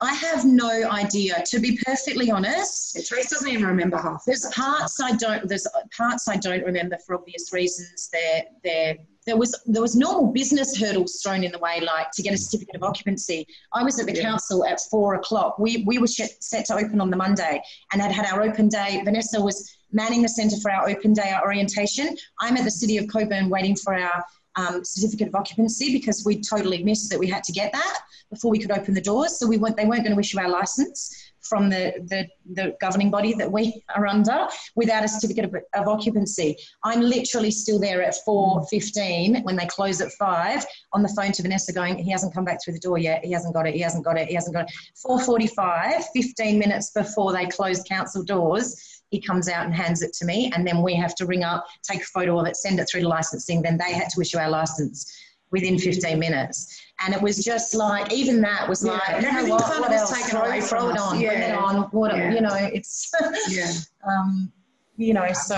I 0.00 0.14
have 0.14 0.44
no 0.44 0.70
idea. 0.90 1.42
To 1.46 1.58
be 1.58 1.78
perfectly 1.84 2.30
honest, 2.30 2.96
yeah, 2.96 3.02
Trace 3.06 3.30
doesn't 3.30 3.48
even 3.48 3.66
remember 3.66 3.96
half. 3.96 4.24
There's 4.26 4.46
parts 4.46 5.00
I 5.00 5.12
don't. 5.16 5.48
There's 5.48 5.66
parts 5.96 6.28
I 6.28 6.36
don't 6.36 6.64
remember 6.64 6.98
for 7.06 7.14
obvious 7.14 7.52
reasons. 7.52 8.08
They're 8.12 8.44
they're 8.62 8.96
there 9.26 9.36
was 9.36 9.60
there 9.66 9.82
was 9.82 9.94
normal 9.94 10.32
business 10.32 10.78
hurdles 10.78 11.20
thrown 11.22 11.44
in 11.44 11.52
the 11.52 11.58
way, 11.58 11.80
like 11.80 12.10
to 12.12 12.22
get 12.22 12.32
a 12.32 12.38
certificate 12.38 12.76
of 12.76 12.82
occupancy. 12.82 13.46
I 13.74 13.82
was 13.82 13.98
at 14.00 14.06
the 14.06 14.14
yeah. 14.14 14.22
council 14.22 14.64
at 14.64 14.80
four 14.90 15.14
o'clock. 15.14 15.58
We 15.58 15.84
we 15.86 15.98
were 15.98 16.06
set 16.06 16.64
to 16.66 16.74
open 16.74 17.00
on 17.00 17.10
the 17.10 17.16
Monday 17.16 17.62
and 17.92 18.00
had 18.00 18.12
had 18.12 18.26
our 18.26 18.42
open 18.42 18.68
day. 18.68 19.02
Vanessa 19.04 19.40
was 19.40 19.70
manning 19.92 20.22
the 20.22 20.28
centre 20.28 20.56
for 20.60 20.70
our 20.70 20.88
open 20.88 21.12
day, 21.12 21.30
our 21.30 21.42
orientation. 21.42 22.16
I'm 22.40 22.56
at 22.56 22.64
the 22.64 22.70
City 22.70 22.96
of 22.98 23.06
Cockburn 23.08 23.48
waiting 23.48 23.76
for 23.76 23.94
our 23.94 24.24
um, 24.56 24.84
certificate 24.84 25.28
of 25.28 25.34
occupancy 25.34 25.92
because 25.92 26.24
we 26.24 26.40
totally 26.40 26.82
missed 26.82 27.10
that 27.10 27.18
we 27.18 27.28
had 27.28 27.44
to 27.44 27.52
get 27.52 27.72
that 27.72 27.98
before 28.30 28.50
we 28.50 28.58
could 28.58 28.72
open 28.72 28.92
the 28.92 29.00
doors. 29.00 29.38
So 29.38 29.46
we 29.46 29.56
weren't, 29.56 29.76
they 29.76 29.86
weren't 29.86 30.02
going 30.02 30.14
to 30.14 30.20
issue 30.20 30.40
our 30.40 30.48
license 30.48 31.27
from 31.48 31.68
the, 31.70 31.94
the, 32.08 32.28
the, 32.54 32.76
governing 32.80 33.10
body 33.10 33.34
that 33.34 33.50
we 33.50 33.82
are 33.94 34.06
under 34.06 34.46
without 34.74 35.04
a 35.04 35.08
certificate 35.08 35.44
of, 35.46 35.54
of, 35.74 35.88
occupancy. 35.88 36.56
I'm 36.84 37.00
literally 37.00 37.50
still 37.50 37.78
there 37.78 38.02
at 38.02 38.14
4.15 38.26 39.44
when 39.44 39.56
they 39.56 39.66
close 39.66 40.00
at 40.00 40.12
5 40.12 40.64
on 40.92 41.02
the 41.02 41.08
phone 41.08 41.32
to 41.32 41.42
Vanessa 41.42 41.72
going, 41.72 41.98
he 41.98 42.10
hasn't 42.10 42.34
come 42.34 42.44
back 42.44 42.58
through 42.62 42.74
the 42.74 42.80
door 42.80 42.98
yet, 42.98 43.24
he 43.24 43.32
hasn't 43.32 43.54
got 43.54 43.66
it, 43.66 43.74
he 43.74 43.80
hasn't 43.80 44.04
got 44.04 44.18
it, 44.18 44.28
he 44.28 44.34
hasn't 44.34 44.54
got 44.54 44.68
it. 44.68 44.72
4.45, 45.06 46.04
15 46.14 46.58
minutes 46.58 46.90
before 46.90 47.32
they 47.32 47.46
close 47.46 47.82
council 47.82 48.22
doors, 48.22 49.02
he 49.10 49.20
comes 49.20 49.48
out 49.48 49.64
and 49.64 49.74
hands 49.74 50.02
it 50.02 50.12
to 50.14 50.24
me 50.24 50.50
and 50.54 50.66
then 50.66 50.82
we 50.82 50.94
have 50.94 51.14
to 51.16 51.26
ring 51.26 51.44
up, 51.44 51.66
take 51.82 52.02
a 52.02 52.06
photo 52.06 52.38
of 52.38 52.46
it, 52.46 52.56
send 52.56 52.78
it 52.78 52.88
through 52.90 53.00
to 53.00 53.08
licensing, 53.08 53.62
then 53.62 53.78
they 53.78 53.92
had 53.92 54.08
to 54.10 54.20
issue 54.20 54.38
our 54.38 54.50
license 54.50 55.10
within 55.50 55.78
15 55.78 56.18
minutes. 56.18 56.80
And 57.04 57.14
it 57.14 57.22
was 57.22 57.44
just 57.44 57.74
like, 57.74 58.12
even 58.12 58.40
that 58.40 58.68
was 58.68 58.84
yeah. 58.84 58.92
like, 58.92 59.22
you 59.22 59.32
know 59.32 59.54
what, 59.54 59.80
what 59.80 59.92
else? 59.92 60.10
Throw, 60.28 60.42
away 60.42 60.60
throw 60.60 60.90
it 60.90 60.98
on, 60.98 61.20
yeah. 61.20 61.28
bring 61.30 61.42
it 61.42 61.54
on. 61.54 61.82
What, 61.90 62.14
yeah. 62.14 62.32
you 62.32 62.40
know, 62.40 62.54
it's, 62.54 63.12
yeah. 63.48 63.70
um, 64.08 64.52
you 64.96 65.14
know, 65.14 65.32
so. 65.32 65.56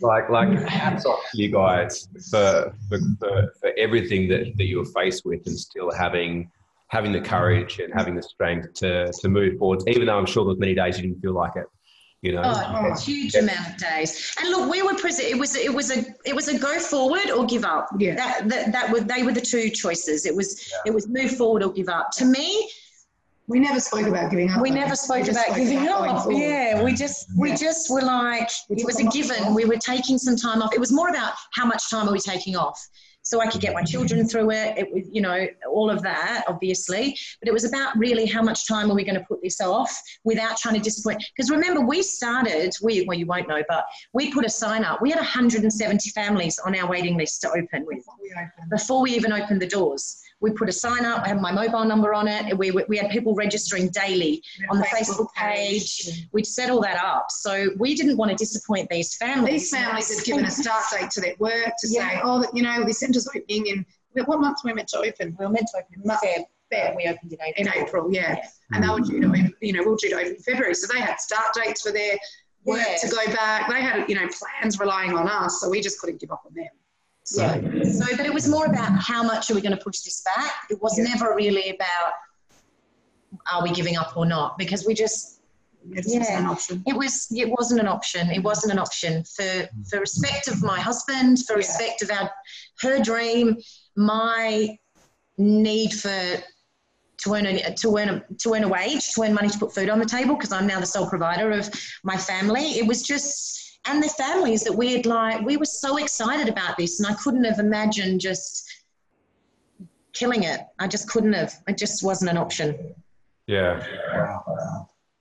like, 0.00 0.30
like 0.30 0.50
hats 0.68 1.04
off 1.06 1.20
to 1.32 1.42
you 1.42 1.50
guys 1.50 2.08
for, 2.30 2.72
for, 2.88 2.98
for, 3.18 3.52
for 3.60 3.72
everything 3.76 4.28
that, 4.28 4.56
that 4.56 4.64
you 4.64 4.78
were 4.78 4.84
faced 4.84 5.24
with 5.24 5.44
and 5.46 5.58
still 5.58 5.90
having, 5.90 6.50
having 6.88 7.12
the 7.12 7.20
courage 7.20 7.80
and 7.80 7.92
having 7.92 8.14
the 8.14 8.22
strength 8.22 8.74
to, 8.74 9.10
to 9.12 9.28
move 9.28 9.58
forward, 9.58 9.82
even 9.88 10.06
though 10.06 10.18
I'm 10.18 10.26
sure 10.26 10.44
there's 10.44 10.58
many 10.58 10.74
days 10.74 10.98
you 10.98 11.02
didn't 11.02 11.20
feel 11.20 11.34
like 11.34 11.56
it 11.56 11.66
you 12.22 12.32
know 12.32 12.42
oh, 12.44 12.94
huge 13.00 13.34
yeah. 13.34 13.40
amount 13.40 13.68
of 13.68 13.76
days 13.76 14.34
and 14.40 14.48
look 14.50 14.70
we 14.70 14.80
were 14.80 14.94
present 14.94 15.28
it 15.28 15.36
was 15.36 15.56
it 15.56 15.72
was 15.72 15.90
a 15.90 16.04
it 16.24 16.34
was 16.34 16.48
a 16.48 16.58
go 16.58 16.78
forward 16.78 17.30
or 17.30 17.44
give 17.44 17.64
up 17.64 17.88
yeah 17.98 18.14
that 18.14 18.48
that, 18.48 18.72
that 18.72 18.90
were 18.90 19.00
they 19.00 19.22
were 19.22 19.32
the 19.32 19.40
two 19.40 19.70
choices 19.70 20.26
it 20.26 20.34
was 20.34 20.70
yeah. 20.70 20.78
it 20.86 20.94
was 20.94 21.08
move 21.08 21.36
forward 21.36 21.62
or 21.62 21.72
give 21.72 21.88
up 21.88 22.10
to 22.10 22.24
me 22.24 22.68
we 23.48 23.58
never 23.58 23.80
spoke 23.80 24.06
about 24.06 24.30
giving 24.30 24.48
up. 24.50 24.62
We 24.62 24.70
though. 24.70 24.76
never 24.76 24.94
spoke 24.94 25.24
we 25.24 25.30
about 25.30 25.44
spoke 25.44 25.56
giving 25.56 25.86
about 25.86 26.26
up. 26.26 26.26
Yeah, 26.30 26.82
we 26.82 26.94
just 26.94 27.28
we 27.36 27.50
yeah. 27.50 27.56
just 27.56 27.90
were 27.90 28.00
like 28.00 28.48
we 28.68 28.76
it 28.76 28.86
was 28.86 29.00
a 29.00 29.04
given. 29.04 29.52
We 29.52 29.64
were 29.64 29.76
taking 29.76 30.16
some 30.16 30.36
time 30.36 30.62
off. 30.62 30.72
It 30.72 30.78
was 30.78 30.92
more 30.92 31.08
about 31.08 31.34
how 31.52 31.66
much 31.66 31.90
time 31.90 32.08
are 32.08 32.12
we 32.12 32.20
taking 32.20 32.56
off 32.56 32.80
so 33.22 33.40
I 33.40 33.46
could 33.46 33.60
get 33.60 33.72
my 33.74 33.82
children 33.82 34.26
through 34.26 34.50
it. 34.50 34.76
It 34.76 34.92
was, 34.92 35.08
you 35.10 35.20
know, 35.20 35.46
all 35.70 35.90
of 35.90 36.02
that, 36.02 36.44
obviously. 36.48 37.16
But 37.40 37.48
it 37.48 37.52
was 37.52 37.64
about 37.64 37.96
really 37.96 38.26
how 38.26 38.42
much 38.42 38.66
time 38.66 38.90
are 38.90 38.94
we 38.94 39.04
going 39.04 39.18
to 39.18 39.24
put 39.26 39.40
this 39.42 39.60
off 39.60 39.96
without 40.24 40.56
trying 40.56 40.74
to 40.74 40.80
disappoint. 40.80 41.24
Because 41.36 41.50
remember, 41.50 41.80
we 41.80 42.02
started, 42.02 42.72
we, 42.82 43.04
well, 43.06 43.18
you 43.18 43.26
won't 43.26 43.48
know, 43.48 43.62
but 43.68 43.84
we 44.12 44.32
put 44.32 44.44
a 44.44 44.50
sign 44.50 44.84
up. 44.84 45.00
We 45.00 45.10
had 45.10 45.18
170 45.18 46.10
families 46.10 46.58
on 46.58 46.76
our 46.76 46.88
waiting 46.88 47.16
list 47.16 47.40
to 47.42 47.50
open 47.50 47.86
with 47.86 48.04
before 48.70 49.02
we 49.02 49.12
even 49.12 49.32
opened 49.32 49.62
the 49.62 49.66
doors 49.66 50.22
we 50.42 50.50
put 50.50 50.68
a 50.68 50.72
sign 50.72 51.04
up, 51.04 51.22
I 51.22 51.28
have 51.28 51.40
my 51.40 51.52
mobile 51.52 51.84
number 51.84 52.12
on 52.12 52.26
it. 52.26 52.58
We, 52.58 52.72
we 52.72 52.96
had 52.98 53.10
people 53.10 53.34
registering 53.34 53.88
daily 53.90 54.42
on 54.70 54.78
the 54.78 54.84
Facebook, 54.84 55.28
Facebook 55.28 55.34
page. 55.34 56.04
page. 56.04 56.28
We'd 56.32 56.46
set 56.46 56.68
all 56.68 56.82
that 56.82 57.02
up. 57.02 57.26
So 57.30 57.70
we 57.78 57.94
didn't 57.94 58.16
want 58.16 58.32
to 58.32 58.36
disappoint 58.36 58.90
these 58.90 59.16
families. 59.16 59.70
These 59.70 59.70
families 59.70 60.16
had 60.16 60.24
given 60.24 60.44
a 60.44 60.50
start 60.50 60.82
date 60.92 61.10
to 61.12 61.20
their 61.20 61.36
work 61.38 61.72
to 61.78 61.88
yeah. 61.88 62.10
say, 62.10 62.20
oh, 62.24 62.44
you 62.52 62.62
know, 62.62 62.82
this 62.84 62.98
centre's 62.98 63.28
opening 63.28 63.66
in, 63.66 63.86
what 64.26 64.40
month 64.40 64.58
were 64.62 64.70
we 64.70 64.74
meant 64.74 64.88
to 64.88 64.98
open? 64.98 65.36
We 65.38 65.46
were 65.46 65.52
meant 65.52 65.68
to 65.72 65.78
open 65.78 66.02
in 66.02 66.10
Feb. 66.10 66.44
Feb. 66.72 66.96
We 66.96 67.06
opened 67.06 67.32
in 67.32 67.38
April. 67.40 67.54
In 67.56 67.82
April, 67.82 68.12
yeah. 68.12 68.36
yeah. 68.36 68.48
And 68.72 68.84
they 68.84 68.88
were 68.88 69.00
due 69.00 69.20
to, 69.20 69.28
open, 69.28 69.54
you 69.60 69.72
know, 69.72 69.82
we 69.82 69.90
were 69.90 69.96
due 69.96 70.10
to 70.10 70.16
open 70.16 70.34
in 70.34 70.38
February. 70.38 70.74
So 70.74 70.92
they 70.92 71.00
had 71.00 71.20
start 71.20 71.54
dates 71.54 71.82
for 71.82 71.92
their 71.92 72.18
work 72.64 72.80
yeah. 72.80 72.96
to 72.96 73.08
go 73.08 73.24
back. 73.32 73.70
They 73.70 73.80
had, 73.80 74.08
you 74.08 74.16
know, 74.16 74.28
plans 74.28 74.80
relying 74.80 75.14
on 75.14 75.28
us. 75.28 75.60
So 75.60 75.70
we 75.70 75.80
just 75.80 76.00
couldn't 76.00 76.20
give 76.20 76.32
up 76.32 76.42
on 76.44 76.52
them. 76.54 76.68
So, 77.24 77.42
yeah. 77.42 77.82
so, 77.84 78.16
but 78.16 78.26
it 78.26 78.34
was 78.34 78.48
more 78.48 78.66
about 78.66 79.00
how 79.00 79.22
much 79.22 79.50
are 79.50 79.54
we 79.54 79.60
going 79.60 79.76
to 79.76 79.82
push 79.82 80.00
this 80.00 80.22
back. 80.22 80.52
It 80.70 80.82
was 80.82 80.98
yeah. 80.98 81.04
never 81.04 81.34
really 81.34 81.70
about 81.70 82.12
are 83.50 83.62
we 83.62 83.72
giving 83.72 83.96
up 83.96 84.16
or 84.16 84.26
not 84.26 84.58
because 84.58 84.86
we 84.86 84.92
just 84.92 85.40
it 85.90 86.04
yeah, 86.06 86.38
an 86.38 86.46
option. 86.46 86.82
It 86.86 86.96
was. 86.96 87.28
It 87.30 87.48
wasn't 87.48 87.80
an 87.80 87.88
option. 87.88 88.30
It 88.30 88.42
wasn't 88.42 88.72
an 88.72 88.78
option 88.78 89.24
for 89.24 89.68
for 89.90 90.00
respect 90.00 90.48
of 90.48 90.62
my 90.62 90.78
husband, 90.78 91.44
for 91.46 91.56
respect 91.56 92.02
of 92.02 92.10
our 92.10 92.30
her 92.80 93.00
dream, 93.00 93.56
my 93.96 94.78
need 95.38 95.92
for 95.92 96.42
to 97.18 97.34
earn 97.34 97.46
a, 97.46 97.74
to 97.74 97.96
earn 97.96 98.08
a, 98.08 98.34
to 98.38 98.54
earn 98.54 98.64
a 98.64 98.68
wage, 98.68 99.12
to 99.12 99.22
earn 99.22 99.34
money 99.34 99.48
to 99.48 99.58
put 99.58 99.74
food 99.74 99.88
on 99.88 99.98
the 99.98 100.06
table 100.06 100.34
because 100.34 100.52
I'm 100.52 100.66
now 100.66 100.80
the 100.80 100.86
sole 100.86 101.08
provider 101.08 101.50
of 101.50 101.68
my 102.04 102.16
family. 102.16 102.62
It 102.78 102.86
was 102.86 103.02
just 103.02 103.61
and 103.86 104.02
the 104.02 104.08
families 104.08 104.62
that 104.62 104.72
we 104.72 104.92
had 104.92 105.06
like 105.06 105.44
we 105.44 105.56
were 105.56 105.64
so 105.64 105.96
excited 105.96 106.48
about 106.48 106.76
this 106.76 107.00
and 107.00 107.12
i 107.12 107.14
couldn't 107.22 107.44
have 107.44 107.58
imagined 107.58 108.20
just 108.20 108.82
killing 110.12 110.44
it. 110.44 110.60
I 110.78 110.88
just 110.88 111.08
couldn't 111.08 111.32
have. 111.32 111.54
It 111.68 111.78
just 111.78 112.02
wasn't 112.02 112.30
an 112.30 112.36
option. 112.36 112.94
Yeah. 113.46 113.82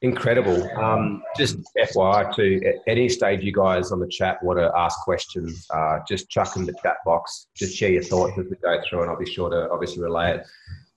Incredible. 0.02 0.68
Um, 0.80 1.22
just 1.38 1.58
fyi 1.78 2.36
to 2.36 2.66
at 2.66 2.76
any 2.88 3.08
stage 3.08 3.44
you 3.44 3.54
guys 3.54 3.92
on 3.92 4.00
the 4.00 4.08
chat 4.08 4.42
want 4.44 4.58
to 4.58 4.72
ask 4.76 5.00
questions 5.02 5.68
uh, 5.72 6.00
just 6.08 6.30
chuck 6.30 6.56
in 6.56 6.66
the 6.66 6.74
chat 6.82 6.98
box. 7.06 7.48
Just 7.56 7.76
share 7.76 7.92
your 7.92 8.04
thoughts 8.04 8.38
as 8.38 8.46
we 8.50 8.56
go 8.58 8.82
through 8.88 9.04
and 9.04 9.12
i'll 9.12 9.20
be 9.20 9.32
sure 9.32 9.50
to 9.50 9.70
obviously 9.70 10.02
relay 10.02 10.38
it. 10.38 10.48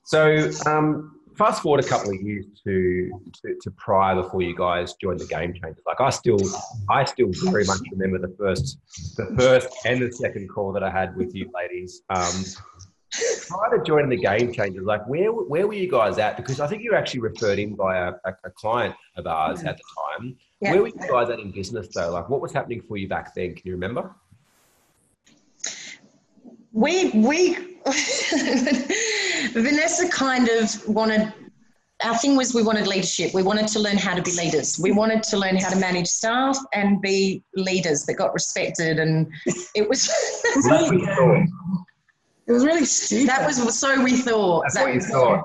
So 0.05 0.51
um, 0.67 1.14
fast 1.37 1.63
forward 1.63 1.85
a 1.85 1.89
couple 1.89 2.11
of 2.11 2.21
years 2.23 2.47
to, 2.65 3.11
to, 3.43 3.57
to 3.61 3.71
prior 3.73 4.15
before 4.15 4.43
you 4.43 4.55
guys 4.55 4.95
joined 4.95 5.21
the 5.21 5.27
game 5.27 5.53
changers. 5.53 5.83
Like 5.87 6.01
i 6.01 6.11
still 6.11 6.39
i 6.89 7.05
still 7.05 7.31
very 7.45 7.65
much 7.65 7.81
remember 7.93 8.19
the 8.19 8.35
first 8.39 8.79
the 9.17 9.35
first 9.39 9.69
and 9.85 10.01
the 10.01 10.13
second 10.13 10.49
call 10.49 10.73
that 10.73 10.83
i 10.83 10.91
had 10.91 11.17
with 11.17 11.35
you 11.35 11.51
ladies. 11.55 12.03
Um, 12.11 12.45
prior 13.49 13.79
to 13.79 13.85
joining 13.85 14.11
the 14.11 14.17
game 14.17 14.53
changers 14.53 14.85
like 14.85 15.07
where 15.07 15.33
where 15.33 15.67
were 15.67 15.75
you 15.75 15.91
guys 15.91 16.19
at? 16.19 16.37
Because 16.37 16.61
i 16.61 16.67
think 16.67 16.83
you 16.83 16.91
were 16.91 16.97
actually 16.97 17.21
referred 17.21 17.59
in 17.59 17.75
by 17.75 17.99
a, 17.99 18.13
a, 18.25 18.33
a 18.45 18.51
client 18.51 18.95
of 19.17 19.27
ours 19.27 19.63
at 19.63 19.77
the 19.77 19.83
time. 20.19 20.37
Yeah. 20.61 20.73
where 20.73 20.83
were 20.83 20.89
you 20.89 21.09
guys 21.09 21.31
at 21.31 21.39
in 21.39 21.51
business 21.51 21.89
though? 21.95 22.11
Like 22.11 22.29
what 22.29 22.41
was 22.41 22.53
happening 22.53 22.83
for 22.83 22.97
you 22.97 23.09
back 23.09 23.35
then? 23.35 23.55
Can 23.55 23.63
you 23.65 23.73
remember 23.73 24.15
we 26.75 27.11
we 27.11 27.55
Vanessa 29.53 30.09
kind 30.09 30.49
of 30.49 30.89
wanted 30.89 31.33
our 32.03 32.19
thing 32.19 32.37
was 32.37 32.53
we 32.53 32.63
wanted 32.63 32.87
leadership. 32.87 33.33
We 33.33 33.43
wanted 33.43 33.69
to 33.69 33.79
learn 33.79 33.97
how 33.97 34.15
to 34.15 34.23
be 34.23 34.33
leaders. 34.33 34.79
We 34.83 34.91
wanted 34.93 35.23
to 35.25 35.39
learn 35.39 35.57
how 35.57 35.71
to 35.71 35.77
manage 35.77 36.09
staff 36.09 36.59
and 36.73 37.01
be 37.01 37.43
leaders 37.55 38.05
that 38.07 38.15
got 38.15 38.35
respected. 38.35 38.99
And 38.99 39.33
it 39.75 39.89
was. 39.89 40.09
it 42.47 42.53
was 42.53 42.65
really 42.65 42.85
stupid. 42.85 43.29
That 43.29 43.47
was 43.47 43.79
so 43.79 44.03
we 44.03 44.17
thought. 44.17 44.63
That's 44.65 44.75
that 44.75 44.85
what 44.85 44.95
you 44.95 45.01
thought. 45.01 45.45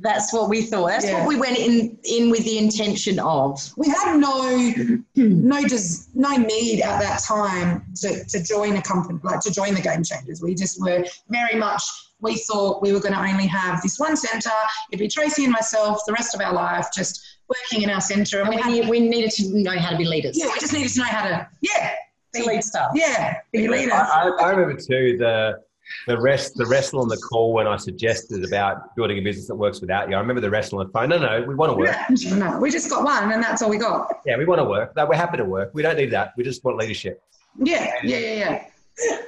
That's 0.00 0.32
what 0.32 0.48
we 0.48 0.62
thought. 0.62 0.88
That's 0.88 1.06
yeah. 1.06 1.20
what 1.20 1.28
we 1.28 1.36
went 1.36 1.58
in 1.58 1.98
in 2.04 2.30
with 2.30 2.44
the 2.44 2.58
intention 2.58 3.18
of. 3.18 3.60
We 3.76 3.88
had 3.88 4.18
no 4.18 4.94
no 5.14 5.66
just 5.66 6.14
no 6.14 6.36
need 6.36 6.82
at 6.82 7.00
that 7.00 7.22
time 7.22 7.84
to, 7.96 8.24
to 8.24 8.42
join 8.42 8.76
a 8.76 8.82
company 8.82 9.18
like 9.22 9.40
to 9.40 9.52
join 9.52 9.74
the 9.74 9.80
game 9.80 10.02
changers. 10.02 10.42
We 10.42 10.54
just 10.54 10.80
were 10.80 11.04
very 11.28 11.58
much 11.58 11.82
we 12.20 12.36
thought 12.36 12.82
we 12.82 12.92
were 12.92 13.00
going 13.00 13.14
to 13.14 13.20
only 13.20 13.46
have 13.46 13.82
this 13.82 13.98
one 13.98 14.16
centre. 14.16 14.50
It'd 14.90 15.00
be 15.00 15.08
Tracey 15.08 15.44
and 15.44 15.52
myself 15.52 16.00
the 16.06 16.12
rest 16.12 16.34
of 16.34 16.40
our 16.40 16.52
life, 16.52 16.86
just 16.94 17.38
working 17.48 17.82
in 17.82 17.90
our 17.90 18.00
centre. 18.00 18.40
And, 18.40 18.54
and 18.54 18.70
we, 18.70 18.78
had, 18.78 18.88
we 18.88 19.00
needed 19.00 19.30
to 19.32 19.62
know 19.62 19.78
how 19.78 19.90
to 19.90 19.96
be 19.96 20.04
leaders. 20.04 20.38
Yeah, 20.38 20.46
we 20.46 20.58
just 20.58 20.72
needed 20.72 20.92
to 20.92 20.98
know 21.00 21.04
how 21.04 21.28
to 21.28 21.48
yeah 21.60 21.94
be, 22.32 22.42
lead 22.42 22.64
stuff. 22.64 22.92
Yeah, 22.94 23.36
be 23.52 23.68
leaders. 23.68 23.92
I, 23.92 24.30
I 24.40 24.50
remember 24.50 24.80
too 24.80 25.16
the 25.18 25.62
the 26.06 26.18
rest 26.18 26.56
the 26.56 26.66
wrestle 26.66 27.00
on 27.00 27.08
the 27.08 27.16
call 27.16 27.52
when 27.52 27.66
I 27.66 27.76
suggested 27.76 28.44
about 28.44 28.94
building 28.96 29.18
a 29.18 29.20
business 29.20 29.46
that 29.48 29.54
works 29.54 29.80
without 29.80 30.08
you. 30.08 30.16
I 30.16 30.20
remember 30.20 30.40
the 30.40 30.50
wrestle 30.50 30.80
on 30.80 30.86
the 30.86 30.92
phone. 30.92 31.08
No, 31.08 31.18
no, 31.18 31.42
we 31.42 31.54
want 31.54 31.72
to 31.72 31.78
work. 31.78 31.96
No, 32.36 32.58
we 32.58 32.70
just 32.70 32.90
got 32.90 33.04
one, 33.04 33.32
and 33.32 33.42
that's 33.42 33.62
all 33.62 33.70
we 33.70 33.78
got. 33.78 34.20
Yeah, 34.26 34.36
we 34.36 34.44
want 34.44 34.60
to 34.60 34.64
work. 34.64 34.92
We're 34.96 35.14
happy 35.14 35.36
to 35.38 35.44
work. 35.44 35.70
We 35.74 35.82
don't 35.82 35.96
need 35.96 36.10
that. 36.10 36.32
We 36.36 36.44
just 36.44 36.62
want 36.64 36.76
leadership. 36.76 37.22
Yeah, 37.58 37.92
yeah, 38.02 38.18
yeah, 38.18 38.62
yeah. 38.98 39.18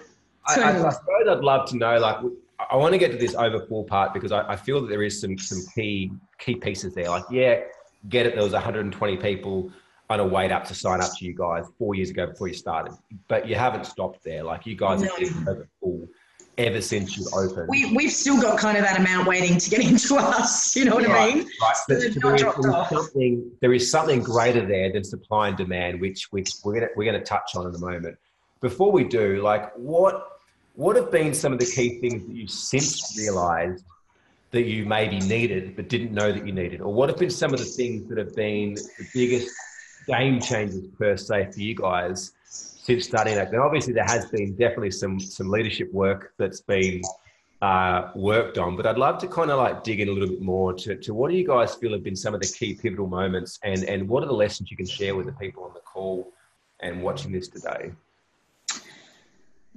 I, 0.46 0.60
I, 0.60 0.86
I 0.86 0.90
suppose 0.90 1.28
I'd 1.28 1.40
love 1.40 1.68
to 1.70 1.76
know, 1.76 1.98
like, 1.98 2.18
I 2.70 2.76
want 2.76 2.92
to 2.92 2.98
get 2.98 3.12
to 3.12 3.16
this 3.16 3.34
overfull 3.34 3.84
part 3.84 4.12
because 4.12 4.32
I, 4.32 4.52
I, 4.52 4.56
feel 4.56 4.80
that 4.80 4.88
there 4.88 5.02
is 5.02 5.20
some 5.20 5.38
some 5.38 5.60
key 5.74 6.10
key 6.38 6.56
pieces 6.56 6.94
there. 6.94 7.08
Like, 7.08 7.24
yeah, 7.30 7.60
get 8.08 8.26
it. 8.26 8.34
There 8.34 8.42
was 8.42 8.52
120 8.52 9.16
people 9.18 9.70
on 10.10 10.20
a 10.20 10.26
wait 10.26 10.50
up 10.50 10.64
to 10.64 10.74
sign 10.74 11.00
up 11.00 11.10
to 11.18 11.24
you 11.24 11.34
guys 11.34 11.66
four 11.78 11.94
years 11.94 12.10
ago 12.10 12.26
before 12.26 12.48
you 12.48 12.54
started, 12.54 12.94
but 13.28 13.46
you 13.46 13.54
haven't 13.54 13.86
stopped 13.86 14.24
there. 14.24 14.42
Like, 14.42 14.66
you 14.66 14.74
guys 14.74 15.02
no. 15.02 15.08
have 15.08 15.18
been 15.18 15.48
overfull 15.48 16.08
ever 16.58 16.80
since 16.80 17.16
you 17.16 17.26
opened. 17.32 17.68
We, 17.68 17.94
we've 17.94 18.12
still 18.12 18.40
got 18.40 18.58
kind 18.58 18.76
of 18.76 18.84
that 18.84 18.98
amount 18.98 19.26
waiting 19.26 19.58
to 19.58 19.70
get 19.70 19.80
into 19.88 20.16
us. 20.16 20.74
You 20.76 20.86
know 20.86 20.96
what 20.96 21.08
I 21.08 21.34
mean? 21.34 21.48
Right. 21.60 21.76
So 21.76 21.94
there, 21.94 22.34
is, 22.34 22.42
something, 22.90 23.50
there 23.60 23.72
is 23.72 23.90
something 23.90 24.20
greater 24.20 24.66
there 24.66 24.92
than 24.92 25.04
supply 25.04 25.48
and 25.48 25.56
demand, 25.56 26.00
which 26.00 26.30
which 26.32 26.52
we're 26.64 26.74
gonna 26.74 26.88
we're 26.96 27.10
gonna 27.10 27.24
touch 27.24 27.54
on 27.54 27.66
in 27.66 27.74
a 27.74 27.78
moment. 27.78 28.18
Before 28.60 28.90
we 28.90 29.04
do, 29.04 29.40
like 29.40 29.72
what 29.76 30.40
what 30.74 30.96
have 30.96 31.10
been 31.10 31.32
some 31.32 31.52
of 31.52 31.58
the 31.58 31.66
key 31.66 32.00
things 32.00 32.26
that 32.26 32.34
you've 32.34 32.50
since 32.50 33.16
realised 33.16 33.84
that 34.50 34.62
you 34.62 34.86
maybe 34.86 35.18
needed 35.20 35.76
but 35.76 35.88
didn't 35.88 36.12
know 36.12 36.32
that 36.32 36.46
you 36.46 36.52
needed, 36.52 36.80
or 36.80 36.92
what 36.92 37.08
have 37.08 37.18
been 37.18 37.30
some 37.30 37.52
of 37.52 37.60
the 37.60 37.64
things 37.64 38.08
that 38.08 38.18
have 38.18 38.34
been 38.34 38.74
the 38.74 39.06
biggest 39.14 39.54
game 40.06 40.40
changers 40.40 40.86
per 40.98 41.16
se 41.16 41.50
for 41.52 41.60
you 41.60 41.74
guys 41.74 42.32
since 42.88 43.04
starting 43.04 43.34
that? 43.34 43.52
And 43.52 43.60
obviously, 43.60 43.92
there 43.92 44.06
has 44.14 44.24
been 44.30 44.54
definitely 44.54 44.90
some 44.90 45.20
some 45.20 45.48
leadership 45.50 45.92
work 45.92 46.32
that's 46.38 46.62
been 46.62 47.02
uh, 47.60 48.10
worked 48.14 48.56
on, 48.56 48.76
but 48.76 48.86
I'd 48.86 48.96
love 48.96 49.18
to 49.18 49.28
kind 49.28 49.50
of 49.50 49.58
like 49.58 49.84
dig 49.84 50.00
in 50.00 50.08
a 50.08 50.12
little 50.12 50.30
bit 50.30 50.40
more 50.40 50.72
to, 50.72 50.96
to 50.96 51.12
what 51.12 51.30
do 51.30 51.36
you 51.36 51.46
guys 51.46 51.74
feel 51.74 51.92
have 51.92 52.02
been 52.02 52.16
some 52.16 52.34
of 52.34 52.40
the 52.40 52.46
key 52.46 52.74
pivotal 52.74 53.06
moments, 53.06 53.58
and 53.62 53.84
and 53.84 54.08
what 54.08 54.22
are 54.22 54.26
the 54.26 54.40
lessons 54.44 54.70
you 54.70 54.76
can 54.76 54.86
share 54.86 55.14
with 55.14 55.26
the 55.26 55.32
people 55.32 55.64
on 55.64 55.74
the 55.74 55.80
call 55.80 56.32
and 56.80 57.02
watching 57.02 57.30
this 57.30 57.48
today? 57.48 57.92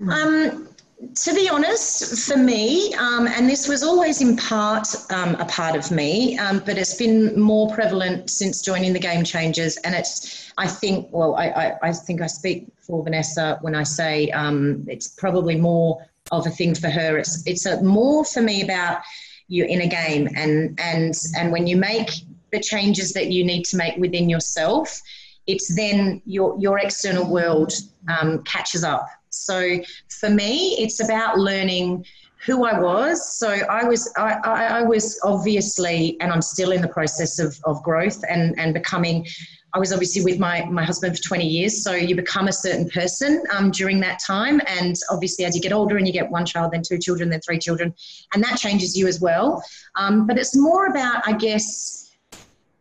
Um, 0.10 0.70
to 1.15 1.34
be 1.34 1.50
honest, 1.50 2.27
for 2.27 2.38
me, 2.38 2.94
um, 2.96 3.27
and 3.27 3.50
this 3.50 3.68
was 3.68 3.82
always 3.84 4.22
in 4.22 4.38
part 4.38 4.88
um, 5.12 5.36
a 5.36 5.46
part 5.46 5.75
of 5.75 5.91
me, 5.91 6.38
um, 6.38 6.62
but 6.65 6.77
it's 6.77 6.94
been 6.94 7.39
more 7.39 7.74
prevalent 7.74 8.30
since 8.30 8.62
joining 8.62 8.94
the 8.94 9.00
Game 9.00 9.24
Changers. 9.24 9.77
And 9.77 9.96
it's, 9.96 10.51
I 10.58 10.68
think, 10.68 11.10
well, 11.12 11.36
I, 11.36 11.48
I, 11.48 11.89
I 11.89 11.94
think 11.94 12.22
I 12.22 12.27
speak 12.27 12.68
for 12.91 13.03
Vanessa 13.03 13.57
when 13.62 13.74
I 13.74 13.83
say 13.83 14.29
um, 14.31 14.86
it's 14.88 15.07
probably 15.07 15.55
more 15.55 16.05
of 16.31 16.45
a 16.45 16.50
thing 16.50 16.75
for 16.75 16.89
her. 16.89 17.17
It's 17.17 17.41
it's 17.48 17.65
a, 17.65 17.81
more 17.81 18.25
for 18.25 18.41
me 18.41 18.62
about 18.62 19.01
you 19.48 19.63
in 19.65 19.81
a 19.81 19.88
game, 19.88 20.27
and 20.36 20.79
and 20.79 21.15
and 21.38 21.51
when 21.51 21.67
you 21.67 21.77
make 21.77 22.10
the 22.51 22.60
changes 22.60 23.13
that 23.13 23.31
you 23.31 23.45
need 23.45 23.63
to 23.65 23.77
make 23.77 23.95
within 23.98 24.29
yourself, 24.29 25.01
it's 25.48 25.74
then 25.75 26.21
your 26.25 26.60
your 26.60 26.79
external 26.79 27.31
world 27.31 27.71
um, 28.10 28.43
catches 28.43 28.83
up 28.83 29.07
so 29.31 29.79
for 30.19 30.29
me, 30.29 30.75
it's 30.77 31.00
about 31.00 31.39
learning 31.39 32.05
who 32.45 32.65
I 32.65 32.79
was. 32.79 33.38
So 33.38 33.50
I 33.50 33.83
was, 33.86 34.12
I, 34.17 34.33
I, 34.43 34.65
I, 34.79 34.81
was 34.81 35.19
obviously, 35.24 36.17
and 36.19 36.31
I'm 36.31 36.41
still 36.41 36.71
in 36.71 36.81
the 36.81 36.88
process 36.88 37.39
of, 37.39 37.57
of 37.65 37.81
growth 37.83 38.21
and, 38.27 38.57
and 38.60 38.74
becoming 38.74 39.27
I 39.74 39.80
was 39.80 39.94
obviously 39.94 40.24
with 40.24 40.40
my, 40.40 40.66
my 40.66 40.84
husband 40.84 41.16
for 41.16 41.24
20 41.24 41.48
years, 41.48 41.84
so 41.84 41.94
you 41.94 42.16
become 42.16 42.48
a 42.48 42.54
certain 42.54 42.90
person 42.90 43.42
um, 43.54 43.72
during 43.72 44.00
that 44.01 44.20
time. 44.20 44.60
And 44.68 44.96
obviously, 45.10 45.46
as 45.46 45.56
you 45.56 45.62
get 45.62 45.72
older 45.72 45.98
and 45.98 46.06
you 46.06 46.13
get 46.13 46.30
one 46.30 46.46
child, 46.46 46.74
then 46.74 46.82
two 46.82 46.98
children, 46.98 47.30
then 47.30 47.40
three 47.42 47.60
children, 47.60 47.94
and 48.34 48.44
that 48.44 48.58
changes 48.58 48.98
you 48.98 49.08
as 49.08 49.22
well. 49.22 49.63
Um, 49.96 50.28
but 50.28 50.38
it's 50.38 50.56
more 50.58 50.88
about, 50.88 51.25
I 51.25 51.34
guess, 51.34 52.12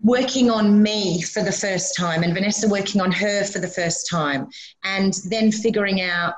working 0.02 0.50
on 0.50 0.82
me 0.82 1.22
for 1.22 1.42
the 1.42 1.52
first 1.52 1.94
time 1.96 2.22
and 2.22 2.32
Vanessa 2.32 2.66
working 2.68 3.00
on 3.00 3.12
her 3.12 3.44
for 3.44 3.58
the 3.58 3.68
first 3.68 4.08
time, 4.10 4.48
and 4.82 5.14
then 5.28 5.52
figuring 5.52 6.00
out 6.00 6.34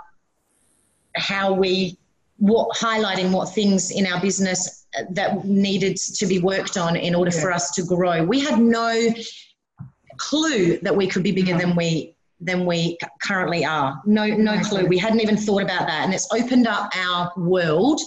how 1.14 1.52
we 1.52 1.98
what 2.38 2.76
highlighting 2.76 3.30
what 3.30 3.54
things 3.54 3.92
in 3.92 4.06
our 4.06 4.20
business 4.20 4.86
that 5.10 5.44
needed 5.44 5.96
to 5.96 6.26
be 6.26 6.40
worked 6.40 6.76
on 6.76 6.96
in 6.96 7.14
order 7.14 7.30
yeah. 7.32 7.40
for 7.40 7.52
us 7.52 7.70
to 7.70 7.82
grow. 7.84 8.24
We 8.24 8.40
had 8.40 8.58
no 8.58 9.14
clue 10.22 10.78
that 10.78 10.94
we 10.94 11.06
could 11.06 11.22
be 11.22 11.32
bigger 11.32 11.56
than 11.56 11.74
we 11.76 12.14
than 12.44 12.66
we 12.66 12.98
currently 13.22 13.64
are. 13.64 14.02
No, 14.04 14.26
no 14.26 14.58
clue. 14.62 14.84
We 14.86 14.98
hadn't 14.98 15.20
even 15.20 15.36
thought 15.36 15.62
about 15.62 15.86
that, 15.86 16.04
and 16.04 16.12
it's 16.12 16.28
opened 16.32 16.66
up 16.66 16.90
our 16.96 17.32
world 17.36 18.00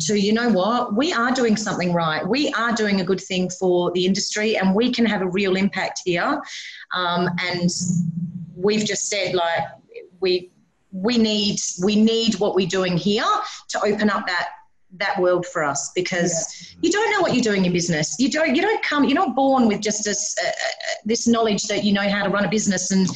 to 0.00 0.18
you 0.18 0.32
know 0.32 0.48
what 0.48 0.96
we 0.96 1.12
are 1.12 1.32
doing 1.32 1.56
something 1.56 1.92
right. 1.92 2.26
We 2.26 2.52
are 2.54 2.72
doing 2.72 3.00
a 3.00 3.04
good 3.04 3.20
thing 3.20 3.48
for 3.50 3.92
the 3.92 4.04
industry, 4.04 4.56
and 4.56 4.74
we 4.74 4.92
can 4.92 5.06
have 5.06 5.22
a 5.22 5.28
real 5.28 5.56
impact 5.56 6.00
here. 6.04 6.42
Um, 6.94 7.28
and 7.40 7.70
we've 8.54 8.84
just 8.84 9.08
said 9.08 9.34
like 9.34 9.64
we 10.20 10.50
we 10.90 11.18
need 11.18 11.58
we 11.84 11.94
need 11.96 12.34
what 12.36 12.54
we're 12.54 12.66
doing 12.66 12.96
here 12.96 13.32
to 13.68 13.80
open 13.84 14.10
up 14.10 14.26
that 14.26 14.48
that 14.98 15.20
world 15.20 15.46
for 15.46 15.64
us 15.64 15.90
because 15.94 16.32
yeah. 16.72 16.78
you 16.82 16.92
don't 16.92 17.10
know 17.12 17.20
what 17.20 17.34
you're 17.34 17.42
doing 17.42 17.64
in 17.64 17.72
business. 17.72 18.16
You 18.18 18.30
don't 18.30 18.54
you 18.54 18.62
don't 18.62 18.82
come 18.82 19.04
you're 19.04 19.14
not 19.14 19.34
born 19.34 19.68
with 19.68 19.80
just 19.80 20.04
this 20.04 20.36
uh, 20.42 20.48
uh, 20.48 20.52
this 21.04 21.26
knowledge 21.26 21.64
that 21.64 21.84
you 21.84 21.92
know 21.92 22.08
how 22.08 22.24
to 22.24 22.30
run 22.30 22.44
a 22.44 22.48
business 22.48 22.90
and 22.90 23.08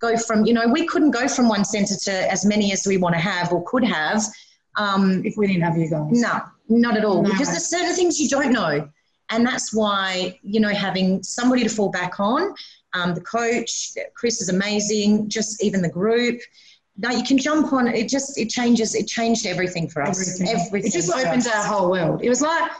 go 0.00 0.16
from 0.16 0.44
you 0.46 0.52
know 0.52 0.66
we 0.68 0.86
couldn't 0.86 1.10
go 1.10 1.28
from 1.28 1.48
one 1.48 1.64
center 1.64 1.94
to 2.04 2.30
as 2.30 2.44
many 2.44 2.72
as 2.72 2.86
we 2.86 2.96
want 2.96 3.14
to 3.14 3.20
have 3.20 3.52
or 3.52 3.64
could 3.64 3.84
have 3.84 4.22
um, 4.76 5.22
if 5.24 5.36
we 5.36 5.46
didn't 5.46 5.62
have 5.62 5.76
you 5.76 5.90
guys. 5.90 6.08
No, 6.10 6.40
not 6.68 6.96
at 6.96 7.04
all 7.04 7.22
no. 7.22 7.30
because 7.30 7.48
there's 7.48 7.66
certain 7.66 7.94
things 7.94 8.20
you 8.20 8.28
don't 8.28 8.52
know, 8.52 8.88
and 9.30 9.46
that's 9.46 9.74
why 9.74 10.38
you 10.42 10.60
know 10.60 10.70
having 10.70 11.22
somebody 11.22 11.62
to 11.62 11.68
fall 11.68 11.90
back 11.90 12.20
on. 12.20 12.54
Um, 12.94 13.14
the 13.14 13.20
coach, 13.20 13.90
Chris 14.14 14.40
is 14.40 14.48
amazing. 14.48 15.28
Just 15.28 15.62
even 15.62 15.82
the 15.82 15.90
group 15.90 16.40
no, 16.98 17.10
you 17.10 17.22
can 17.22 17.38
jump 17.38 17.72
on. 17.72 17.86
It 17.86 18.08
just 18.08 18.36
it 18.38 18.50
changes. 18.50 18.94
It 18.94 19.06
changed 19.06 19.46
everything 19.46 19.88
for 19.88 20.02
us. 20.02 20.20
Everything. 20.20 20.60
everything 20.60 20.88
it 20.88 20.92
just 20.92 21.12
opened 21.12 21.46
our 21.46 21.64
whole 21.64 21.90
world. 21.90 22.22
It 22.22 22.28
was 22.28 22.42
like 22.42 22.70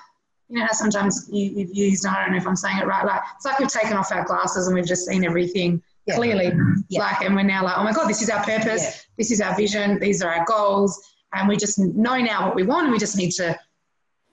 you 0.48 0.58
know 0.58 0.66
sometimes 0.72 1.28
you, 1.30 1.60
have 1.60 1.70
used. 1.72 2.04
I 2.04 2.22
don't 2.22 2.32
know 2.32 2.38
if 2.38 2.46
I'm 2.46 2.56
saying 2.56 2.78
it 2.78 2.86
right. 2.86 3.04
Like 3.04 3.22
it's 3.36 3.44
like 3.44 3.60
we've 3.60 3.68
taken 3.68 3.96
off 3.96 4.10
our 4.10 4.24
glasses 4.24 4.66
and 4.66 4.74
we've 4.74 4.86
just 4.86 5.06
seen 5.06 5.24
everything 5.24 5.80
yeah. 6.06 6.16
clearly. 6.16 6.52
Yeah. 6.88 7.00
Like 7.00 7.20
and 7.22 7.36
we're 7.36 7.44
now 7.44 7.62
like, 7.64 7.78
oh 7.78 7.84
my 7.84 7.92
god, 7.92 8.08
this 8.08 8.20
is 8.20 8.28
our 8.28 8.42
purpose. 8.42 8.82
Yeah. 8.82 8.92
This 9.18 9.30
is 9.30 9.40
our 9.40 9.54
vision. 9.56 10.00
These 10.00 10.20
are 10.20 10.34
our 10.34 10.44
goals, 10.46 11.00
and 11.32 11.48
we 11.48 11.56
just 11.56 11.78
know 11.78 12.18
now 12.18 12.46
what 12.46 12.56
we 12.56 12.64
want, 12.64 12.86
and 12.86 12.92
we 12.92 12.98
just 12.98 13.16
need 13.16 13.30
to 13.32 13.56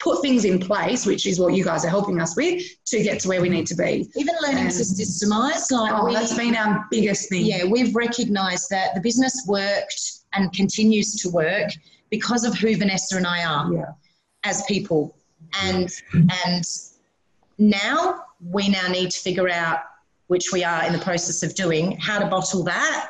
put 0.06 0.22
things 0.22 0.46
in 0.46 0.60
place, 0.60 1.04
which 1.04 1.26
is 1.26 1.40
what 1.40 1.56
you 1.56 1.64
guys 1.64 1.84
are 1.84 1.90
helping 1.90 2.22
us 2.22 2.38
with 2.38 2.64
to 2.86 3.02
get 3.02 3.20
to 3.20 3.28
where 3.28 3.42
we 3.42 3.50
need 3.50 3.66
to 3.66 3.76
be. 3.76 4.08
Even 4.16 4.36
learning 4.44 4.70
to 4.70 4.76
um, 4.76 4.92
systemize, 5.00 5.72
like 5.72 5.92
oh, 5.92 6.06
we, 6.06 6.14
that's 6.14 6.38
been 6.38 6.56
our 6.56 6.86
biggest 6.92 7.28
thing. 7.28 7.44
Yeah, 7.44 7.66
we've 7.66 7.94
recognised 7.96 8.70
that 8.70 8.94
the 8.94 9.02
business 9.02 9.46
worked 9.48 10.00
and 10.34 10.54
continues 10.54 11.16
to 11.16 11.30
work 11.30 11.72
because 12.12 12.46
of 12.46 12.54
who 12.54 12.78
Vanessa 12.78 13.18
and 13.18 13.26
I 13.26 13.44
are 13.46 13.74
yeah. 13.74 13.86
as 14.44 14.64
people, 14.68 15.18
and 15.64 15.90
and 16.46 16.64
now 17.58 18.26
we 18.40 18.70
now 18.70 18.88
need 18.88 19.10
to 19.10 19.20
figure 19.20 19.50
out 19.50 19.80
which 20.28 20.52
we 20.54 20.64
are 20.64 20.86
in 20.86 20.94
the 20.94 21.00
process 21.00 21.42
of 21.42 21.56
doing 21.56 21.98
how 21.98 22.20
to 22.20 22.28
bottle 22.28 22.64
that 22.64 23.10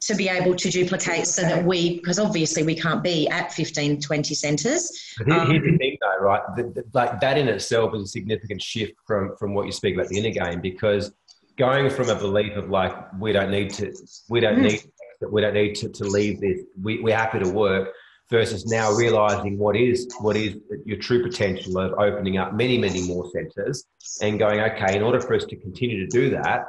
to 0.00 0.14
be 0.14 0.28
able 0.28 0.54
to 0.54 0.70
duplicate 0.70 1.26
so 1.26 1.42
that 1.42 1.64
we, 1.64 1.96
because 1.96 2.18
obviously 2.18 2.62
we 2.62 2.74
can't 2.74 3.02
be 3.02 3.28
at 3.28 3.52
15, 3.52 4.00
20 4.00 4.34
centres. 4.34 5.14
Here, 5.24 5.44
here's 5.46 5.62
the 5.62 5.76
thing 5.78 5.96
though, 6.00 6.24
right? 6.24 6.42
The, 6.56 6.62
the, 6.64 6.84
like 6.94 7.20
that 7.20 7.38
in 7.38 7.48
itself 7.48 7.94
is 7.94 8.02
a 8.02 8.06
significant 8.06 8.62
shift 8.62 8.94
from, 9.06 9.36
from 9.38 9.54
what 9.54 9.66
you 9.66 9.72
speak 9.72 9.94
about 9.94 10.08
the 10.08 10.18
inner 10.18 10.30
game 10.30 10.60
because 10.60 11.12
going 11.56 11.90
from 11.90 12.08
a 12.08 12.14
belief 12.14 12.56
of 12.56 12.70
like, 12.70 12.94
we 13.18 13.32
don't 13.32 13.50
need 13.50 13.70
to, 13.74 13.92
we 14.28 14.40
don't 14.40 14.58
mm. 14.58 14.70
need, 14.70 14.82
we 15.30 15.40
don't 15.40 15.54
need 15.54 15.74
to, 15.76 15.88
to 15.88 16.04
leave 16.04 16.40
this, 16.40 16.60
we, 16.80 17.00
we're 17.02 17.16
happy 17.16 17.40
to 17.40 17.50
work 17.50 17.88
versus 18.30 18.66
now 18.66 18.92
realizing 18.92 19.58
what 19.58 19.76
is 19.76 20.06
what 20.20 20.36
is 20.36 20.56
your 20.84 20.98
true 20.98 21.22
potential 21.22 21.78
of 21.78 21.92
opening 21.98 22.36
up 22.36 22.52
many 22.52 22.76
many 22.76 23.06
more 23.06 23.30
centers 23.30 23.84
and 24.20 24.38
going 24.38 24.60
okay 24.60 24.96
in 24.96 25.02
order 25.02 25.20
for 25.20 25.34
us 25.34 25.44
to 25.44 25.56
continue 25.56 25.98
to 25.98 26.06
do 26.08 26.30
that 26.30 26.66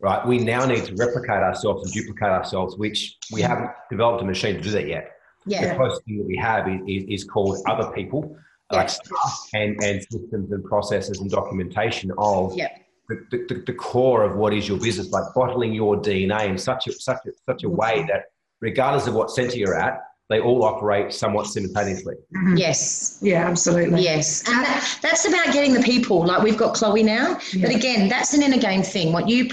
right? 0.00 0.26
We 0.26 0.38
now 0.38 0.64
need 0.64 0.84
to 0.86 0.94
replicate 0.94 1.42
ourselves 1.42 1.84
and 1.84 1.92
duplicate 1.92 2.28
ourselves, 2.28 2.76
which 2.76 3.16
we 3.30 3.42
haven't 3.42 3.70
developed 3.90 4.22
a 4.22 4.26
machine 4.26 4.56
to 4.56 4.60
do 4.60 4.70
that 4.70 4.86
yet. 4.86 5.12
Yeah. 5.46 5.70
The 5.70 5.74
closest 5.76 6.04
thing 6.04 6.18
that 6.18 6.26
we 6.26 6.36
have 6.36 6.68
is, 6.68 6.80
is, 6.86 7.22
is 7.22 7.24
called 7.24 7.58
other 7.66 7.90
people, 7.92 8.36
yeah. 8.70 8.78
like 8.78 8.88
staff 8.88 9.48
and, 9.54 9.82
and 9.82 10.02
systems 10.10 10.52
and 10.52 10.64
processes 10.64 11.20
and 11.20 11.30
documentation 11.30 12.12
of 12.18 12.54
yeah. 12.54 12.68
the, 13.08 13.24
the, 13.30 13.62
the, 13.66 13.72
core 13.72 14.22
of 14.22 14.36
what 14.36 14.52
is 14.52 14.68
your 14.68 14.78
business, 14.78 15.10
like 15.10 15.24
bottling 15.34 15.72
your 15.72 15.96
DNA 15.96 16.48
in 16.48 16.58
such 16.58 16.86
a, 16.86 16.92
such 16.92 17.18
a, 17.26 17.30
such 17.46 17.64
a 17.64 17.68
way 17.68 17.98
mm-hmm. 17.98 18.08
that 18.08 18.24
regardless 18.60 19.06
of 19.06 19.14
what 19.14 19.30
center 19.30 19.56
you're 19.56 19.78
at, 19.78 20.00
they 20.30 20.38
all 20.38 20.62
operate 20.62 21.12
somewhat 21.12 21.48
simultaneously. 21.48 22.14
Mm-hmm. 22.36 22.56
Yes. 22.56 23.18
Yeah, 23.20 23.48
absolutely. 23.48 24.04
Yes. 24.04 24.48
And 24.48 24.64
that, 24.64 24.98
that's 25.02 25.26
about 25.26 25.52
getting 25.52 25.74
the 25.74 25.82
people. 25.82 26.24
Like 26.24 26.42
we've 26.42 26.56
got 26.56 26.74
Chloe 26.74 27.02
now, 27.02 27.36
yeah. 27.52 27.66
but 27.66 27.74
again, 27.74 28.08
that's 28.08 28.32
an 28.32 28.40
inner 28.40 28.56
game 28.56 28.84
thing. 28.84 29.12
What 29.12 29.28
you 29.28 29.50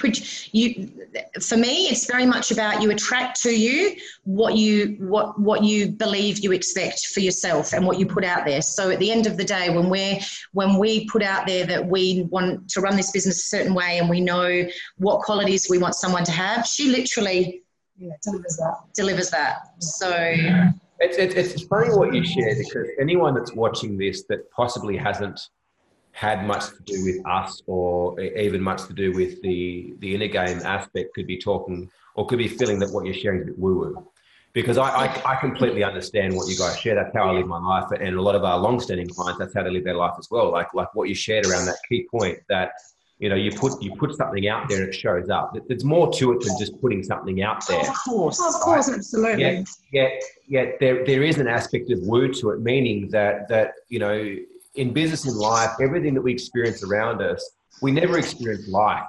you 0.51 0.91
for 1.41 1.57
me, 1.57 1.87
it's 1.87 2.05
very 2.05 2.27
much 2.27 2.51
about 2.51 2.83
you 2.83 2.91
attract 2.91 3.41
to 3.41 3.49
you 3.49 3.95
what 4.25 4.55
you 4.55 4.97
what 4.99 5.39
what 5.39 5.63
you 5.63 5.87
believe 5.89 6.39
you 6.39 6.51
expect 6.51 7.07
for 7.07 7.21
yourself 7.21 7.73
and 7.73 7.83
what 7.83 7.97
you 7.97 8.05
put 8.05 8.23
out 8.23 8.45
there. 8.45 8.61
So 8.61 8.91
at 8.91 8.99
the 8.99 9.11
end 9.11 9.25
of 9.25 9.35
the 9.35 9.43
day, 9.43 9.71
when 9.71 9.89
we're 9.89 10.19
when 10.53 10.77
we 10.77 11.07
put 11.07 11.23
out 11.23 11.47
there 11.47 11.65
that 11.65 11.87
we 11.87 12.27
want 12.29 12.69
to 12.69 12.81
run 12.81 12.95
this 12.95 13.09
business 13.09 13.37
a 13.39 13.57
certain 13.57 13.73
way 13.73 13.97
and 13.97 14.07
we 14.07 14.21
know 14.21 14.67
what 14.97 15.21
qualities 15.21 15.65
we 15.71 15.79
want 15.79 15.95
someone 15.95 16.23
to 16.25 16.31
have, 16.31 16.67
she 16.67 16.91
literally 16.91 17.63
yeah, 17.99 18.13
delivers 18.23 18.57
that. 18.57 18.75
Delivers 18.93 19.29
that. 19.31 19.69
So 19.79 20.09
it's, 20.99 21.17
it's, 21.17 21.35
it's 21.35 21.63
funny 21.63 21.89
what 21.89 22.13
you 22.13 22.23
share 22.23 22.55
because 22.55 22.89
anyone 22.99 23.33
that's 23.33 23.53
watching 23.53 23.97
this 23.97 24.23
that 24.29 24.49
possibly 24.51 24.97
hasn't 24.97 25.39
had 26.11 26.47
much 26.47 26.65
to 26.69 26.81
do 26.85 27.05
with 27.05 27.25
us 27.27 27.61
or 27.67 28.19
even 28.19 28.61
much 28.61 28.85
to 28.87 28.93
do 28.93 29.11
with 29.11 29.39
the 29.43 29.93
the 29.99 30.15
inner 30.15 30.27
game 30.27 30.59
aspect 30.63 31.13
could 31.13 31.27
be 31.27 31.37
talking 31.37 31.87
or 32.15 32.25
could 32.25 32.39
be 32.39 32.47
feeling 32.47 32.79
that 32.79 32.89
what 32.89 33.05
you're 33.05 33.13
sharing 33.13 33.41
is 33.41 33.43
a 33.43 33.51
bit 33.51 33.59
woo 33.59 33.77
woo. 33.77 34.11
Because 34.53 34.79
I, 34.79 34.89
I, 34.89 35.33
I, 35.33 35.35
completely 35.35 35.83
understand 35.83 36.35
what 36.35 36.47
you 36.47 36.57
guys 36.57 36.79
share. 36.79 36.95
That's 36.95 37.15
how 37.15 37.29
I 37.29 37.33
live 37.33 37.45
my 37.45 37.59
life, 37.59 37.85
and 37.91 38.15
a 38.15 38.21
lot 38.21 38.33
of 38.33 38.43
our 38.43 38.57
long-standing 38.57 39.09
clients, 39.09 39.37
that's 39.37 39.53
how 39.53 39.61
they 39.61 39.69
live 39.69 39.83
their 39.83 39.93
life 39.93 40.15
as 40.17 40.27
well. 40.31 40.51
Like 40.51 40.73
like 40.73 40.87
what 40.95 41.07
you 41.07 41.13
shared 41.13 41.45
around 41.45 41.65
that 41.65 41.77
key 41.87 42.07
point 42.09 42.39
that 42.49 42.71
you 43.19 43.29
know 43.29 43.35
you 43.35 43.51
put 43.51 43.81
you 43.81 43.95
put 43.95 44.15
something 44.15 44.47
out 44.47 44.69
there 44.69 44.83
and 44.83 44.89
it 44.89 44.95
shows 44.95 45.29
up. 45.29 45.55
There's 45.67 45.83
more 45.83 46.11
to 46.13 46.33
it 46.33 46.41
than 46.41 46.57
just 46.59 46.79
putting 46.79 47.03
something 47.03 47.41
out 47.41 47.65
there. 47.67 47.79
Of 47.79 47.95
course. 48.05 48.39
Of 48.39 48.61
course 48.61 48.89
absolutely. 48.89 49.43
Yet, 49.43 49.67
yet, 49.91 50.23
yet 50.47 50.77
there, 50.79 51.03
there 51.03 51.23
is 51.23 51.39
an 51.39 51.47
aspect 51.47 51.91
of 51.91 51.99
woo 52.01 52.31
to 52.33 52.51
it 52.51 52.61
meaning 52.61 53.09
that 53.09 53.47
that 53.49 53.73
you 53.89 53.99
know 53.99 54.35
in 54.75 54.93
business 54.93 55.25
and 55.25 55.35
life 55.35 55.71
everything 55.81 56.13
that 56.13 56.21
we 56.21 56.31
experience 56.31 56.83
around 56.83 57.21
us 57.21 57.57
we 57.81 57.91
never 57.91 58.19
experience 58.19 58.67
life 58.67 59.07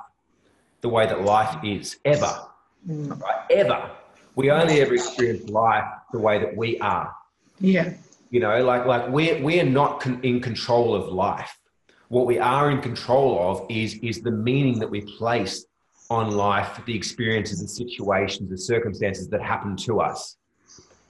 the 0.80 0.88
way 0.88 1.06
that 1.06 1.22
life 1.22 1.62
is 1.64 1.98
ever. 2.04 2.46
Mm. 2.88 3.20
right? 3.20 3.44
ever. 3.50 3.90
We 4.36 4.50
only 4.50 4.80
ever 4.80 4.94
experience 4.94 5.48
life 5.50 5.84
the 6.12 6.18
way 6.18 6.38
that 6.38 6.56
we 6.56 6.78
are. 6.78 7.14
Yeah. 7.60 7.94
You 8.30 8.40
know 8.40 8.64
like 8.64 8.86
like 8.86 9.08
we're 9.08 9.42
we're 9.42 9.64
not 9.64 10.00
con- 10.00 10.20
in 10.22 10.40
control 10.40 10.94
of 10.94 11.12
life 11.12 11.58
what 12.08 12.26
we 12.26 12.38
are 12.38 12.70
in 12.70 12.80
control 12.80 13.38
of 13.50 13.66
is, 13.70 13.94
is 14.02 14.22
the 14.22 14.30
meaning 14.30 14.78
that 14.78 14.90
we 14.90 15.02
place 15.02 15.66
on 16.10 16.30
life, 16.30 16.80
the 16.86 16.94
experiences 16.94 17.60
and 17.60 17.68
situations, 17.68 18.48
the 18.48 18.56
circumstances 18.56 19.28
that 19.28 19.42
happen 19.42 19.76
to 19.76 20.00
us. 20.00 20.36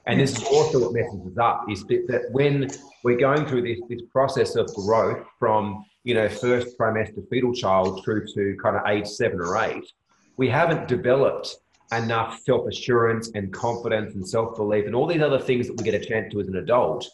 And 0.07 0.19
this 0.19 0.37
is 0.37 0.45
also 0.45 0.81
what 0.81 0.95
messes 0.95 1.21
us 1.33 1.39
up 1.39 1.67
is 1.71 1.85
that 1.85 2.29
when 2.33 2.71
we're 3.05 3.19
going 3.19 3.47
through 3.47 3.63
this, 3.63 3.79
this 3.89 4.01
process 4.11 4.57
of 4.57 4.75
growth 4.75 5.25
from, 5.39 5.85
you 6.03 6.15
know, 6.15 6.29
first 6.29 6.79
trimester 6.79 7.29
fetal 7.29 7.55
child 7.55 8.03
through 8.03 8.27
to 8.35 8.57
kind 8.61 8.77
of 8.77 8.87
age 8.87 9.07
seven 9.07 9.39
or 9.39 9.57
eight, 9.59 9.85
we 10.37 10.49
haven't 10.49 10.89
developed 10.89 11.57
enough 11.93 12.41
self-assurance 12.41 13.31
and 13.35 13.53
confidence 13.53 14.15
and 14.15 14.27
self-belief 14.27 14.87
and 14.87 14.95
all 14.95 15.07
these 15.07 15.23
other 15.23 15.39
things 15.39 15.67
that 15.67 15.77
we 15.77 15.85
get 15.85 15.95
a 15.95 16.05
chance 16.05 16.33
to 16.33 16.41
as 16.41 16.49
an 16.49 16.57
adult 16.57 17.07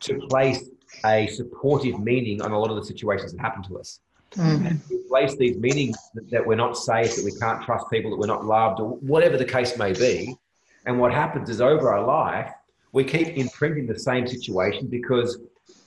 to 0.00 0.18
place 0.28 0.68
a 1.04 1.26
supportive 1.28 1.98
meaning 1.98 2.42
on 2.42 2.52
a 2.52 2.58
lot 2.58 2.70
of 2.70 2.76
the 2.76 2.84
situations 2.84 3.32
that 3.32 3.40
happen 3.40 3.62
to 3.64 3.78
us. 3.78 4.00
Mm. 4.32 4.66
And 4.66 4.80
we 4.88 4.98
place 5.08 5.36
these 5.36 5.56
meanings 5.56 5.96
that, 6.14 6.30
that, 6.30 6.46
we're 6.46 6.54
not 6.54 6.76
safe, 6.76 7.16
that 7.16 7.24
we 7.24 7.32
can't 7.32 7.62
trust 7.64 7.86
people, 7.90 8.10
that 8.10 8.18
we're 8.18 8.26
not 8.26 8.44
loved, 8.44 8.80
or 8.80 8.90
whatever 8.98 9.36
the 9.36 9.44
case 9.44 9.76
may 9.76 9.92
be. 9.92 10.36
And 10.86 11.00
what 11.00 11.12
happens 11.12 11.50
is 11.50 11.60
over 11.60 11.92
our 11.92 12.06
life, 12.06 12.52
we 12.92 13.04
keep 13.04 13.28
imprinting 13.36 13.86
the 13.86 13.98
same 13.98 14.26
situation 14.26 14.86
because 14.86 15.38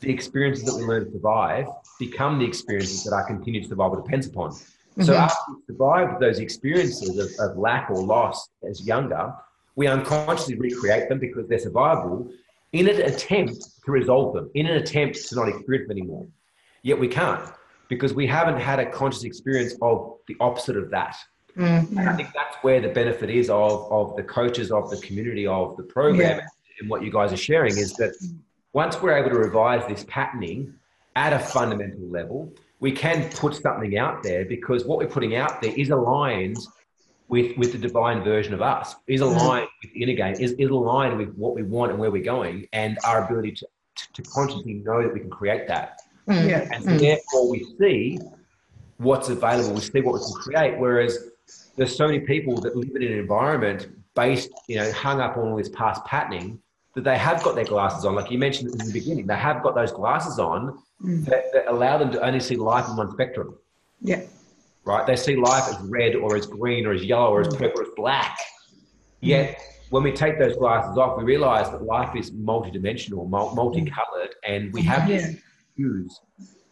the 0.01 0.11
experiences 0.11 0.65
that 0.65 0.75
we 0.75 0.83
learn 0.83 1.05
to 1.05 1.11
survive 1.11 1.67
become 1.99 2.39
the 2.39 2.45
experiences 2.45 3.03
that 3.05 3.13
our 3.13 3.25
continued 3.25 3.67
survival 3.67 4.01
depends 4.01 4.27
upon. 4.27 4.51
Mm-hmm. 4.51 5.03
So 5.03 5.15
after 5.15 5.39
we 5.49 5.61
survive 5.67 6.19
those 6.19 6.39
experiences 6.39 7.17
of, 7.17 7.49
of 7.51 7.57
lack 7.57 7.89
or 7.89 8.03
loss 8.03 8.49
as 8.69 8.85
younger, 8.85 9.33
we 9.75 9.87
unconsciously 9.87 10.55
recreate 10.55 11.09
them 11.09 11.19
because 11.19 11.47
they're 11.47 11.57
survivable 11.57 12.31
in 12.73 12.89
an 12.89 13.01
attempt 13.01 13.63
to 13.85 13.91
resolve 13.91 14.33
them, 14.33 14.49
in 14.55 14.65
an 14.65 14.77
attempt 14.77 15.27
to 15.29 15.35
not 15.35 15.47
experience 15.47 15.87
them 15.87 15.97
anymore. 15.97 16.27
Yet 16.81 16.99
we 16.99 17.07
can't 17.07 17.49
because 17.87 18.13
we 18.13 18.27
haven't 18.27 18.59
had 18.59 18.79
a 18.79 18.89
conscious 18.89 19.23
experience 19.23 19.75
of 19.81 20.17
the 20.27 20.35
opposite 20.39 20.75
of 20.75 20.89
that. 20.89 21.15
Mm-hmm. 21.55 21.97
And 21.97 22.09
I 22.09 22.15
think 22.15 22.29
that's 22.33 22.55
where 22.63 22.81
the 22.81 22.89
benefit 22.89 23.29
is 23.29 23.49
of, 23.49 23.91
of 23.91 24.15
the 24.15 24.23
coaches, 24.23 24.71
of 24.71 24.89
the 24.89 24.97
community, 24.97 25.45
of 25.45 25.77
the 25.77 25.83
program, 25.83 26.39
yeah. 26.39 26.45
and 26.79 26.89
what 26.89 27.03
you 27.03 27.11
guys 27.11 27.31
are 27.31 27.37
sharing 27.37 27.77
is 27.77 27.93
that 27.93 28.13
once 28.73 28.99
we're 28.99 29.15
able 29.15 29.29
to 29.29 29.37
revise 29.37 29.87
this 29.87 30.03
patterning 30.07 30.73
at 31.15 31.31
a 31.31 31.37
fundamental 31.37 32.07
level, 32.09 32.51
we 32.79 32.91
can 32.91 33.29
put 33.29 33.53
something 33.53 33.97
out 33.97 34.23
there 34.23 34.45
because 34.45 34.83
what 34.85 34.97
we're 34.97 35.07
putting 35.07 35.35
out 35.35 35.61
there 35.61 35.73
is 35.77 35.91
aligned 35.91 36.57
with, 37.33 37.57
with 37.57 37.71
the 37.71 37.79
divine 37.79 38.23
version 38.23 38.53
of 38.53 38.61
us, 38.61 38.95
is 39.07 39.21
mm. 39.21 39.25
aligned 39.25 39.67
with 39.81 39.91
the 39.91 40.03
inner 40.03 40.13
game, 40.13 40.35
is, 40.35 40.51
is 40.51 40.69
aligned 40.69 41.17
with 41.17 41.33
what 41.33 41.55
we 41.55 41.63
want 41.63 41.89
and 41.89 41.99
where 41.99 42.11
we're 42.11 42.21
going, 42.23 42.67
and 42.73 42.99
our 43.03 43.25
ability 43.25 43.53
to, 43.53 43.67
to, 43.95 44.13
to 44.13 44.21
consciously 44.29 44.75
know 44.75 45.01
that 45.01 45.11
we 45.11 45.19
can 45.19 45.31
create 45.31 45.67
that. 45.67 45.99
Mm. 46.27 46.47
Yeah. 46.47 46.69
And 46.71 46.85
mm. 46.85 46.99
therefore, 46.99 47.49
we 47.49 47.65
see 47.79 48.19
what's 48.97 49.29
available, 49.29 49.73
we 49.73 49.81
see 49.81 50.01
what 50.01 50.13
we 50.13 50.19
can 50.19 50.33
create. 50.33 50.77
Whereas 50.77 51.17
there's 51.75 51.95
so 51.95 52.05
many 52.05 52.19
people 52.19 52.61
that 52.61 52.75
live 52.75 52.95
in 52.95 53.01
an 53.01 53.17
environment 53.17 53.87
based, 54.13 54.51
you 54.67 54.75
know, 54.75 54.91
hung 54.91 55.19
up 55.19 55.35
on 55.35 55.47
all 55.49 55.57
this 55.57 55.69
past 55.69 56.05
patterning 56.05 56.59
that 56.93 57.03
they 57.03 57.17
have 57.17 57.41
got 57.41 57.55
their 57.55 57.65
glasses 57.65 58.05
on. 58.05 58.13
Like 58.13 58.29
you 58.29 58.37
mentioned 58.37 58.69
in 58.69 58.77
the 58.85 58.93
beginning, 58.93 59.25
they 59.25 59.35
have 59.35 59.63
got 59.63 59.73
those 59.73 59.91
glasses 59.91 60.37
on 60.37 60.77
mm. 61.03 61.25
that, 61.25 61.45
that, 61.53 61.65
allow 61.67 61.97
them 61.97 62.11
to 62.11 62.23
only 62.23 62.39
see 62.39 62.57
life 62.57 62.87
in 62.87 62.95
one 62.95 63.11
spectrum. 63.11 63.55
Yeah. 64.01 64.21
Right? 64.85 65.05
They 65.07 65.15
see 65.15 65.35
life 65.35 65.63
as 65.69 65.79
red 65.81 66.15
or 66.15 66.35
as 66.35 66.45
green 66.45 66.85
or 66.85 66.93
as 66.93 67.03
yellow 67.03 67.31
or 67.31 67.41
as 67.41 67.47
mm. 67.47 67.57
purple 67.57 67.81
or 67.81 67.83
as 67.83 67.91
black. 67.95 68.37
Yet 69.21 69.61
when 69.89 70.03
we 70.03 70.11
take 70.11 70.39
those 70.39 70.55
glasses 70.57 70.97
off, 70.97 71.17
we 71.17 71.23
realize 71.23 71.69
that 71.69 71.83
life 71.83 72.15
is 72.15 72.31
multidimensional, 72.31 73.29
multicolored, 73.29 74.35
and 74.43 74.73
we 74.73 74.81
have 74.81 75.07
to 75.07 75.37
choose 75.77 76.19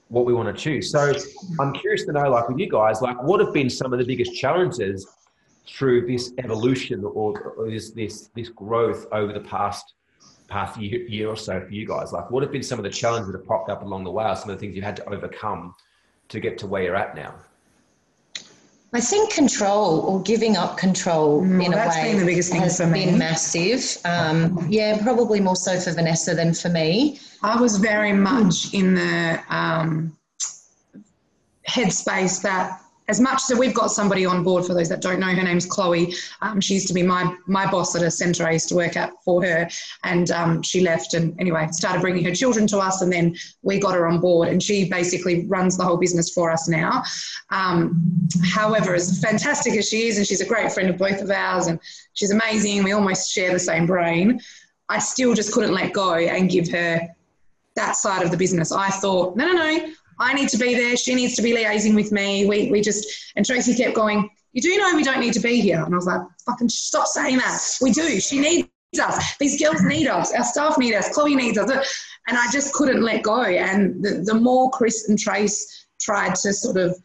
what 0.07 0.25
we 0.25 0.33
want 0.33 0.53
to 0.55 0.61
choose. 0.61 0.91
So 0.91 1.13
I'm 1.59 1.71
curious 1.73 2.03
to 2.05 2.11
know, 2.11 2.29
like 2.29 2.49
with 2.49 2.57
you 2.57 2.69
guys, 2.69 3.01
like 3.01 3.21
what 3.23 3.39
have 3.39 3.53
been 3.53 3.69
some 3.69 3.93
of 3.93 3.99
the 3.99 4.05
biggest 4.05 4.35
challenges 4.35 5.07
through 5.67 6.07
this 6.07 6.33
evolution 6.39 7.03
or, 7.05 7.39
or 7.39 7.69
this 7.69 7.91
this 7.91 8.29
this 8.35 8.49
growth 8.49 9.05
over 9.11 9.31
the 9.31 9.39
past 9.39 9.93
past 10.47 10.77
year, 10.81 11.01
year 11.07 11.29
or 11.29 11.37
so 11.37 11.61
for 11.61 11.71
you 11.71 11.87
guys? 11.87 12.11
Like, 12.11 12.29
what 12.29 12.43
have 12.43 12.51
been 12.51 12.63
some 12.63 12.79
of 12.79 12.83
the 12.83 12.89
challenges 12.89 13.31
that 13.31 13.37
have 13.37 13.47
popped 13.47 13.69
up 13.69 13.83
along 13.83 14.03
the 14.03 14.11
way, 14.11 14.25
or 14.25 14.35
some 14.35 14.49
of 14.49 14.57
the 14.57 14.59
things 14.59 14.75
you've 14.75 14.83
had 14.83 14.97
to 14.97 15.09
overcome 15.09 15.75
to 16.27 16.39
get 16.39 16.57
to 16.57 16.67
where 16.67 16.83
you're 16.83 16.95
at 16.95 17.15
now? 17.15 17.35
I 18.93 18.99
think 18.99 19.31
control 19.31 20.01
or 20.01 20.21
giving 20.21 20.57
up 20.57 20.77
control 20.77 21.41
mm, 21.41 21.65
in 21.65 21.73
a 21.73 21.77
way 21.77 22.11
been 22.11 22.19
the 22.19 22.25
biggest 22.25 22.51
thing 22.51 22.61
has 22.61 22.77
for 22.77 22.87
me. 22.87 23.05
been 23.05 23.17
massive. 23.17 23.97
Um, 24.03 24.67
yeah, 24.69 25.01
probably 25.01 25.39
more 25.39 25.55
so 25.55 25.79
for 25.79 25.93
Vanessa 25.93 26.35
than 26.35 26.53
for 26.53 26.67
me. 26.67 27.19
I 27.41 27.59
was 27.59 27.77
very 27.77 28.11
much 28.11 28.73
in 28.73 28.95
the 28.95 29.39
um, 29.49 30.17
headspace 31.67 32.41
that 32.41 32.80
as 33.11 33.19
much 33.19 33.41
so 33.41 33.57
we've 33.57 33.73
got 33.73 33.91
somebody 33.91 34.25
on 34.25 34.41
board 34.41 34.65
for 34.65 34.73
those 34.73 34.87
that 34.87 35.01
don't 35.01 35.19
know 35.19 35.27
her 35.27 35.43
name's 35.43 35.65
chloe. 35.65 36.13
Um, 36.41 36.61
she 36.61 36.75
used 36.75 36.87
to 36.87 36.93
be 36.93 37.03
my 37.03 37.35
my 37.45 37.69
boss 37.69 37.93
at 37.93 38.01
a 38.01 38.09
centre 38.09 38.47
i 38.47 38.53
used 38.53 38.69
to 38.69 38.75
work 38.75 38.95
at 38.95 39.11
for 39.25 39.43
her. 39.43 39.69
And 40.03 40.31
um, 40.31 40.61
she 40.61 40.79
left 40.79 41.13
and 41.13 41.39
anyway 41.39 41.67
started 41.71 42.01
bringing 42.01 42.23
her 42.23 42.33
children 42.33 42.65
to 42.67 42.77
us 42.77 43.01
and 43.01 43.11
then 43.11 43.35
we 43.63 43.79
got 43.79 43.95
her 43.95 44.07
on 44.07 44.21
board 44.21 44.47
and 44.47 44.63
she 44.63 44.89
basically 44.89 45.45
runs 45.47 45.75
the 45.77 45.83
whole 45.83 45.97
business 45.97 46.31
for 46.33 46.49
us 46.49 46.69
now. 46.69 47.03
Um, 47.49 48.01
however 48.45 48.95
as 48.95 49.19
fantastic 49.19 49.73
as 49.73 49.89
she 49.89 50.07
is 50.07 50.17
and 50.17 50.25
she's 50.25 50.41
a 50.41 50.45
great 50.45 50.71
friend 50.71 50.89
of 50.89 50.97
both 50.97 51.21
of 51.21 51.29
ours 51.29 51.67
and 51.67 51.79
she's 52.13 52.31
amazing 52.31 52.83
we 52.83 52.93
almost 52.93 53.29
share 53.29 53.51
the 53.51 53.59
same 53.59 53.85
brain 53.85 54.39
i 54.87 54.97
still 54.99 55.33
just 55.33 55.51
couldn't 55.51 55.73
let 55.73 55.91
go 55.91 56.13
and 56.15 56.49
give 56.49 56.69
her 56.69 57.07
that 57.75 57.95
side 57.95 58.23
of 58.23 58.31
the 58.31 58.37
business. 58.37 58.71
I 58.71 58.89
thought 58.89 59.35
no 59.35 59.45
no 59.47 59.53
no 59.53 59.93
I 60.21 60.33
need 60.33 60.49
to 60.49 60.57
be 60.57 60.75
there. 60.75 60.95
She 60.95 61.15
needs 61.15 61.35
to 61.35 61.41
be 61.41 61.51
liaising 61.51 61.95
with 61.95 62.11
me. 62.11 62.45
We, 62.45 62.71
we 62.71 62.81
just, 62.81 63.33
and 63.35 63.45
Tracey 63.45 63.75
kept 63.75 63.95
going, 63.95 64.29
You 64.53 64.61
do 64.61 64.77
know 64.77 64.95
we 64.95 65.03
don't 65.03 65.19
need 65.19 65.33
to 65.33 65.39
be 65.39 65.59
here. 65.59 65.83
And 65.83 65.93
I 65.93 65.97
was 65.97 66.05
like, 66.05 66.21
Fucking 66.45 66.69
stop 66.69 67.07
saying 67.07 67.37
that. 67.37 67.59
We 67.81 67.91
do. 67.91 68.19
She 68.19 68.39
needs 68.39 68.69
us. 69.01 69.35
These 69.37 69.61
girls 69.61 69.81
need 69.81 70.07
us. 70.07 70.31
Our 70.33 70.43
staff 70.43 70.77
need 70.77 70.93
us. 70.93 71.13
Chloe 71.13 71.35
needs 71.35 71.57
us. 71.57 71.71
And 72.27 72.37
I 72.37 72.49
just 72.51 72.73
couldn't 72.73 73.01
let 73.01 73.23
go. 73.23 73.41
And 73.41 74.03
the, 74.03 74.23
the 74.23 74.35
more 74.35 74.69
Chris 74.69 75.09
and 75.09 75.17
Trace 75.17 75.87
tried 75.99 76.35
to 76.35 76.53
sort 76.53 76.77
of 76.77 76.95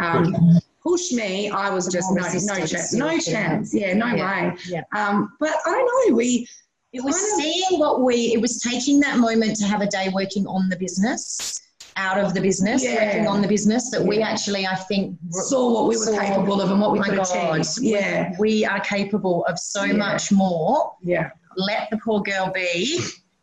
um, 0.00 0.58
push 0.82 1.12
me, 1.12 1.50
I 1.50 1.68
was 1.68 1.92
just 1.92 2.10
no, 2.10 2.22
no 2.22 2.66
chance. 2.66 2.94
No 2.94 3.18
chance. 3.18 3.74
Yeah, 3.74 3.92
no 3.92 4.06
yeah. 4.06 4.50
way. 4.50 4.56
Yeah. 4.66 4.82
Um, 4.96 5.32
but 5.38 5.50
I 5.66 5.70
don't 5.70 6.10
know. 6.10 6.16
We, 6.16 6.48
it 6.94 7.04
was 7.04 7.16
seeing 7.36 7.78
what 7.78 8.00
we, 8.00 8.32
it 8.32 8.40
was 8.40 8.60
taking 8.60 8.98
that 9.00 9.18
moment 9.18 9.56
to 9.56 9.64
have 9.66 9.82
a 9.82 9.86
day 9.86 10.10
working 10.14 10.46
on 10.46 10.70
the 10.70 10.76
business 10.76 11.60
out 11.96 12.18
of 12.18 12.34
the 12.34 12.40
business, 12.40 12.84
yeah. 12.84 13.04
working 13.04 13.26
on 13.26 13.42
the 13.42 13.48
business, 13.48 13.90
that 13.90 14.02
yeah. 14.02 14.06
we 14.06 14.22
actually, 14.22 14.66
I 14.66 14.74
think, 14.74 15.18
saw 15.30 15.72
what 15.72 15.88
we 15.88 15.96
were 15.96 16.18
capable 16.18 16.60
of 16.60 16.70
and 16.70 16.80
what 16.80 16.92
we 16.92 17.00
could 17.00 17.16
God, 17.16 17.60
achieve. 17.60 17.84
Yeah, 17.84 18.32
we 18.38 18.64
are 18.64 18.80
capable 18.80 19.44
of 19.46 19.58
so 19.58 19.84
yeah. 19.84 19.92
much 19.94 20.32
more. 20.32 20.94
Yeah, 21.02 21.30
let 21.56 21.90
the 21.90 21.98
poor 21.98 22.20
girl 22.22 22.50
be 22.52 23.00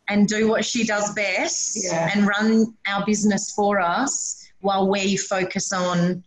and 0.08 0.26
do 0.26 0.48
what 0.48 0.64
she 0.64 0.84
does 0.84 1.14
best 1.14 1.78
yeah. 1.84 2.10
and 2.12 2.26
run 2.26 2.74
our 2.88 3.04
business 3.06 3.52
for 3.52 3.78
us 3.78 4.44
while 4.60 4.88
we 4.88 5.16
focus 5.16 5.72
on 5.72 6.22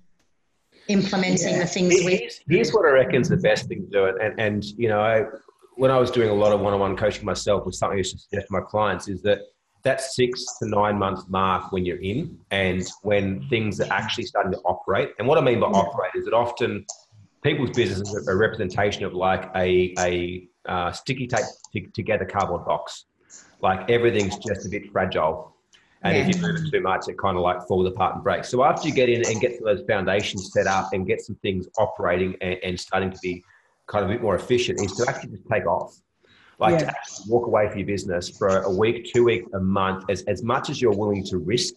implementing 0.88 1.60
the 1.60 1.66
things 1.66 2.02
here's, 2.02 2.42
we. 2.48 2.56
Here's 2.56 2.72
what 2.72 2.86
I 2.86 2.92
reckon 2.92 3.22
is 3.22 3.30
the 3.30 3.38
best 3.38 3.68
thing 3.68 3.86
to 3.86 3.90
do, 3.90 4.06
and 4.06 4.40
and 4.40 4.64
you 4.78 4.88
know, 4.88 5.00
I, 5.00 5.24
when 5.76 5.92
I 5.92 5.98
was 5.98 6.12
doing 6.12 6.30
a 6.30 6.34
lot 6.34 6.54
of 6.54 6.60
one-on-one 6.62 6.96
coaching 6.96 7.26
myself, 7.26 7.66
with 7.66 7.76
something 7.76 7.96
I 7.96 7.98
used 7.98 8.14
to 8.14 8.20
suggest 8.20 8.48
to 8.48 8.54
my 8.54 8.62
clients 8.62 9.08
is 9.08 9.22
that 9.24 9.40
that 9.84 10.02
six 10.02 10.46
to 10.60 10.67
nine 10.67 10.98
month 10.98 11.30
mark 11.30 11.72
when 11.72 11.86
you're 11.86 12.02
in 12.02 12.39
and 12.52 12.88
when 13.02 13.48
things 13.50 13.80
are 13.82 13.91
actually 13.91 14.24
starting 14.24 14.52
to 14.52 14.60
operate. 14.60 15.10
And 15.19 15.28
what 15.28 15.38
I 15.38 15.41
mean 15.41 15.60
by 15.60 15.67
operate 15.67 16.12
is 16.15 16.26
that 16.26 16.34
often 16.34 16.86
people's 17.43 17.72
business 17.72 18.13
is 18.13 18.28
a 18.28 18.36
representation 18.36 19.04
of 19.04 19.13
like 19.13 19.50
a, 19.56 19.93
a 20.00 20.48
uh, 20.65 20.91
sticky 20.91 21.28
tape 21.28 21.46
t- 21.74 21.88
together 21.93 22.26
cardboard 22.26 22.65
box. 22.65 23.06
Like 23.62 23.89
everything's 23.89 24.38
just 24.38 24.65
a 24.65 24.69
bit 24.69 24.91
fragile. 24.91 25.54
And 26.04 26.17
yeah. 26.17 26.28
if 26.28 26.36
you 26.36 26.41
move 26.41 26.56
it 26.58 26.69
too 26.69 26.82
much, 26.82 27.08
it 27.08 27.17
kind 27.17 27.38
of 27.38 27.43
like 27.43 27.65
falls 27.67 27.88
apart 27.88 28.15
and 28.15 28.24
breaks. 28.24 28.50
So 28.50 28.63
after 28.63 28.88
you 28.88 28.93
get 28.93 29.10
in 29.10 29.26
and 29.26 29.39
get 29.39 29.62
those 29.63 29.84
foundations 29.88 30.52
set 30.52 30.67
up 30.67 30.89
and 30.93 31.06
get 31.08 31.22
some 31.22 31.36
things 31.36 31.67
operating 31.78 32.36
and, 32.41 32.58
and 32.63 32.80
starting 32.80 33.12
to 33.12 33.19
be 33.22 33.43
kind 33.88 34.04
of 34.04 34.12
a 34.12 34.13
bit 34.13 34.22
more 34.22 34.36
efficient, 34.36 34.82
is 34.82 34.93
to 34.93 35.06
actually 35.08 35.32
just 35.32 35.43
take 35.50 35.65
off 35.65 35.98
like 36.63 36.80
yeah. 36.80 36.91
to 36.91 36.95
walk 37.28 37.45
away 37.45 37.67
from 37.67 37.80
your 37.80 37.88
business 37.88 38.30
for 38.30 38.62
a 38.62 38.71
week, 38.71 39.12
two 39.13 39.26
weeks, 39.26 39.52
a 39.54 39.60
month, 39.60 40.06
as, 40.10 40.23
as 40.23 40.43
much 40.43 40.69
as 40.69 40.82
you're 40.82 40.95
willing 40.95 41.23
to 41.26 41.38
risk 41.38 41.73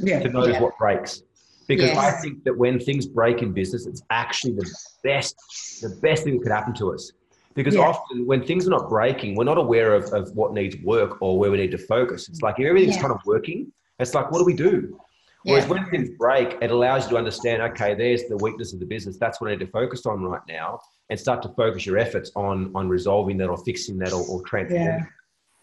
yeah. 0.00 0.18
to 0.18 0.28
notice 0.28 0.54
yeah. 0.54 0.60
what 0.60 0.76
breaks. 0.76 1.22
Because 1.68 1.90
yes. 1.90 1.96
I 1.96 2.10
think 2.20 2.44
that 2.44 2.56
when 2.56 2.78
things 2.78 3.06
break 3.06 3.42
in 3.42 3.52
business, 3.52 3.86
it's 3.86 4.02
actually 4.10 4.54
the 4.54 4.68
best, 5.04 5.36
the 5.80 5.90
best 6.02 6.24
thing 6.24 6.34
that 6.34 6.42
could 6.42 6.52
happen 6.52 6.74
to 6.74 6.92
us. 6.92 7.12
Because 7.54 7.76
often 7.76 8.26
when 8.26 8.44
things 8.44 8.66
are 8.66 8.70
not 8.70 8.88
breaking, 8.88 9.36
we're 9.36 9.44
not 9.44 9.58
aware 9.58 9.94
of, 9.94 10.12
of 10.12 10.34
what 10.34 10.52
needs 10.52 10.76
work 10.82 11.22
or 11.22 11.38
where 11.38 11.52
we 11.52 11.58
need 11.58 11.70
to 11.70 11.78
focus. 11.78 12.28
It's 12.28 12.42
like 12.42 12.58
if 12.58 12.66
everything's 12.66 12.96
kind 12.96 13.12
of 13.12 13.20
working, 13.24 13.72
it's 14.00 14.12
like, 14.12 14.32
what 14.32 14.40
do 14.40 14.44
we 14.44 14.54
do? 14.54 14.98
Whereas 15.44 15.68
when 15.68 15.84
things 15.90 16.08
break, 16.18 16.56
it 16.60 16.70
allows 16.72 17.04
you 17.04 17.10
to 17.10 17.16
understand, 17.18 17.62
okay, 17.62 17.94
there's 17.94 18.24
the 18.24 18.36
weakness 18.38 18.72
of 18.72 18.80
the 18.80 18.86
business. 18.86 19.16
That's 19.18 19.40
what 19.40 19.48
I 19.48 19.52
need 19.52 19.60
to 19.60 19.70
focus 19.70 20.04
on 20.06 20.22
right 20.22 20.42
now 20.48 20.80
and 21.10 21.18
start 21.18 21.42
to 21.42 21.48
focus 21.50 21.86
your 21.86 21.98
efforts 21.98 22.30
on 22.34 22.70
on 22.74 22.88
resolving 22.88 23.36
that 23.38 23.48
or 23.48 23.58
fixing 23.58 23.98
that 23.98 24.12
or, 24.12 24.24
or 24.28 24.42
transforming. 24.42 25.06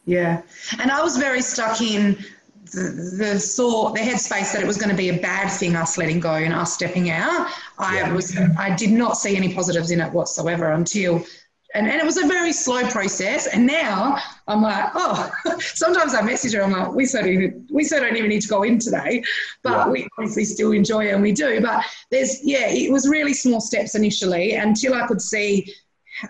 Yeah. 0.06 0.42
yeah, 0.76 0.80
and 0.80 0.92
I 0.92 1.02
was 1.04 1.18
very 1.18 1.42
stuck 1.42 1.82
in 1.82 2.18
the, 2.66 3.16
the 3.18 3.40
thought, 3.40 3.96
the 3.96 4.02
headspace 4.02 4.54
that 4.54 4.62
it 4.62 4.68
was 4.68 4.78
going 4.78 4.90
to 4.90 4.96
be 4.96 5.10
a 5.10 5.18
bad 5.18 5.50
thing 5.50 5.76
us 5.76 5.98
letting 5.98 6.20
go 6.20 6.34
and 6.34 6.54
us 6.54 6.74
stepping 6.74 7.10
out. 7.10 7.50
I 7.78 7.98
yeah. 7.98 8.14
was, 8.14 8.38
I 8.58 8.76
did 8.76 8.92
not 8.92 9.18
see 9.18 9.36
any 9.36 9.54
positives 9.54 9.92
in 9.92 10.00
it 10.00 10.12
whatsoever 10.14 10.72
until 10.72 11.24
and, 11.74 11.88
and 11.88 12.00
it 12.00 12.06
was 12.06 12.18
a 12.18 12.28
very 12.28 12.52
slow 12.52 12.84
process. 12.90 13.48
And 13.48 13.66
now 13.66 14.18
I'm 14.48 14.62
like, 14.62 14.92
oh, 14.94 15.32
sometimes 15.60 16.14
I 16.14 16.22
message 16.22 16.54
her, 16.54 16.64
I'm 16.64 16.72
like, 16.72 16.92
we 16.94 17.06
so, 17.06 17.22
don't, 17.22 17.66
we 17.72 17.84
so 17.84 18.00
don't 18.00 18.16
even 18.16 18.30
need 18.30 18.42
to 18.42 18.48
go 18.48 18.64
in 18.64 18.80
today, 18.80 19.24
but 19.64 19.88
yeah. 19.88 19.90
we 19.90 20.08
obviously 20.18 20.46
still 20.46 20.72
enjoy 20.72 21.08
it 21.08 21.12
and 21.12 21.22
we 21.22 21.32
do. 21.32 21.62
But 21.62 21.86
there's, 22.10 22.44
yeah, 22.44 22.68
it 22.68 22.92
was 22.92 23.08
really 23.08 23.34
small 23.34 23.62
steps 23.62 23.96
initially 23.96 24.54
until 24.54 24.94
I 24.94 25.08
could 25.08 25.22
see, 25.22 25.74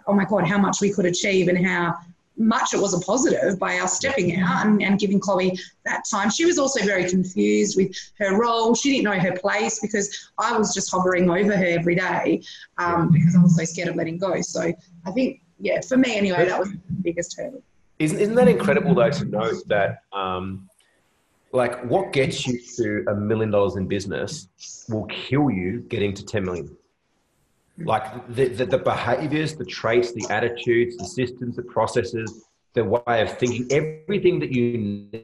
oh 0.08 0.14
my 0.14 0.26
God, 0.26 0.48
how 0.48 0.58
much 0.58 0.78
we 0.82 0.92
could 0.92 1.06
achieve 1.06 1.48
and 1.48 1.66
how 1.66 1.96
much 2.38 2.74
it 2.74 2.80
was 2.80 2.94
a 2.94 3.00
positive 3.00 3.60
by 3.60 3.78
us 3.80 3.96
stepping 3.96 4.36
out 4.38 4.66
and, 4.66 4.82
and 4.82 5.00
giving 5.00 5.20
Chloe 5.20 5.58
that 5.86 6.04
time. 6.10 6.30
She 6.30 6.46
was 6.46 6.58
also 6.58 6.84
very 6.84 7.10
confused 7.10 7.78
with 7.78 7.96
her 8.20 8.40
role. 8.40 8.74
She 8.74 8.92
didn't 8.92 9.04
know 9.06 9.20
her 9.20 9.38
place 9.38 9.80
because 9.80 10.32
I 10.38 10.58
was 10.58 10.74
just 10.74 10.92
hovering 10.92 11.30
over 11.30 11.56
her 11.56 11.66
every 11.66 11.96
day 11.96 12.42
um, 12.78 13.12
because 13.12 13.36
I 13.36 13.42
was 13.42 13.56
so 13.56 13.66
scared 13.66 13.90
of 13.90 13.96
letting 13.96 14.18
go. 14.18 14.42
So 14.42 14.74
I 15.06 15.12
think, 15.12 15.42
yeah, 15.60 15.82
for 15.82 15.98
me 15.98 16.16
anyway, 16.16 16.46
that 16.46 16.60
was 16.60 16.72
the 16.72 16.80
biggest 17.02 17.38
hurdle. 17.38 17.64
Isn't, 18.00 18.20
isn't 18.20 18.36
that 18.36 18.48
incredible 18.48 18.96
though 18.96 19.10
to 19.10 19.26
note 19.26 19.68
that, 19.68 20.04
um, 20.12 20.68
like 21.54 21.84
what 21.86 22.14
gets 22.14 22.48
you 22.48 22.60
to 22.78 23.06
a 23.12 23.16
million 23.16 23.52
dollars 23.52 23.76
in 23.76 23.88
business 23.88 24.48
will 24.90 25.06
kill 25.06 25.52
you 25.52 25.82
getting 25.90 26.14
to 26.14 26.26
10 26.26 26.44
million. 26.44 26.78
Like 27.78 28.28
the, 28.28 28.48
the, 28.48 28.66
the, 28.66 28.78
behaviors, 28.78 29.56
the 29.56 29.66
traits, 29.66 30.14
the 30.14 30.26
attitudes, 30.30 30.98
the 30.98 31.06
systems, 31.06 31.56
the 31.56 31.64
processes, 31.64 32.46
the 32.74 32.84
way 32.84 33.22
of 33.22 33.38
thinking, 33.38 33.68
everything 33.72 34.40
that 34.40 34.52
you 34.52 34.78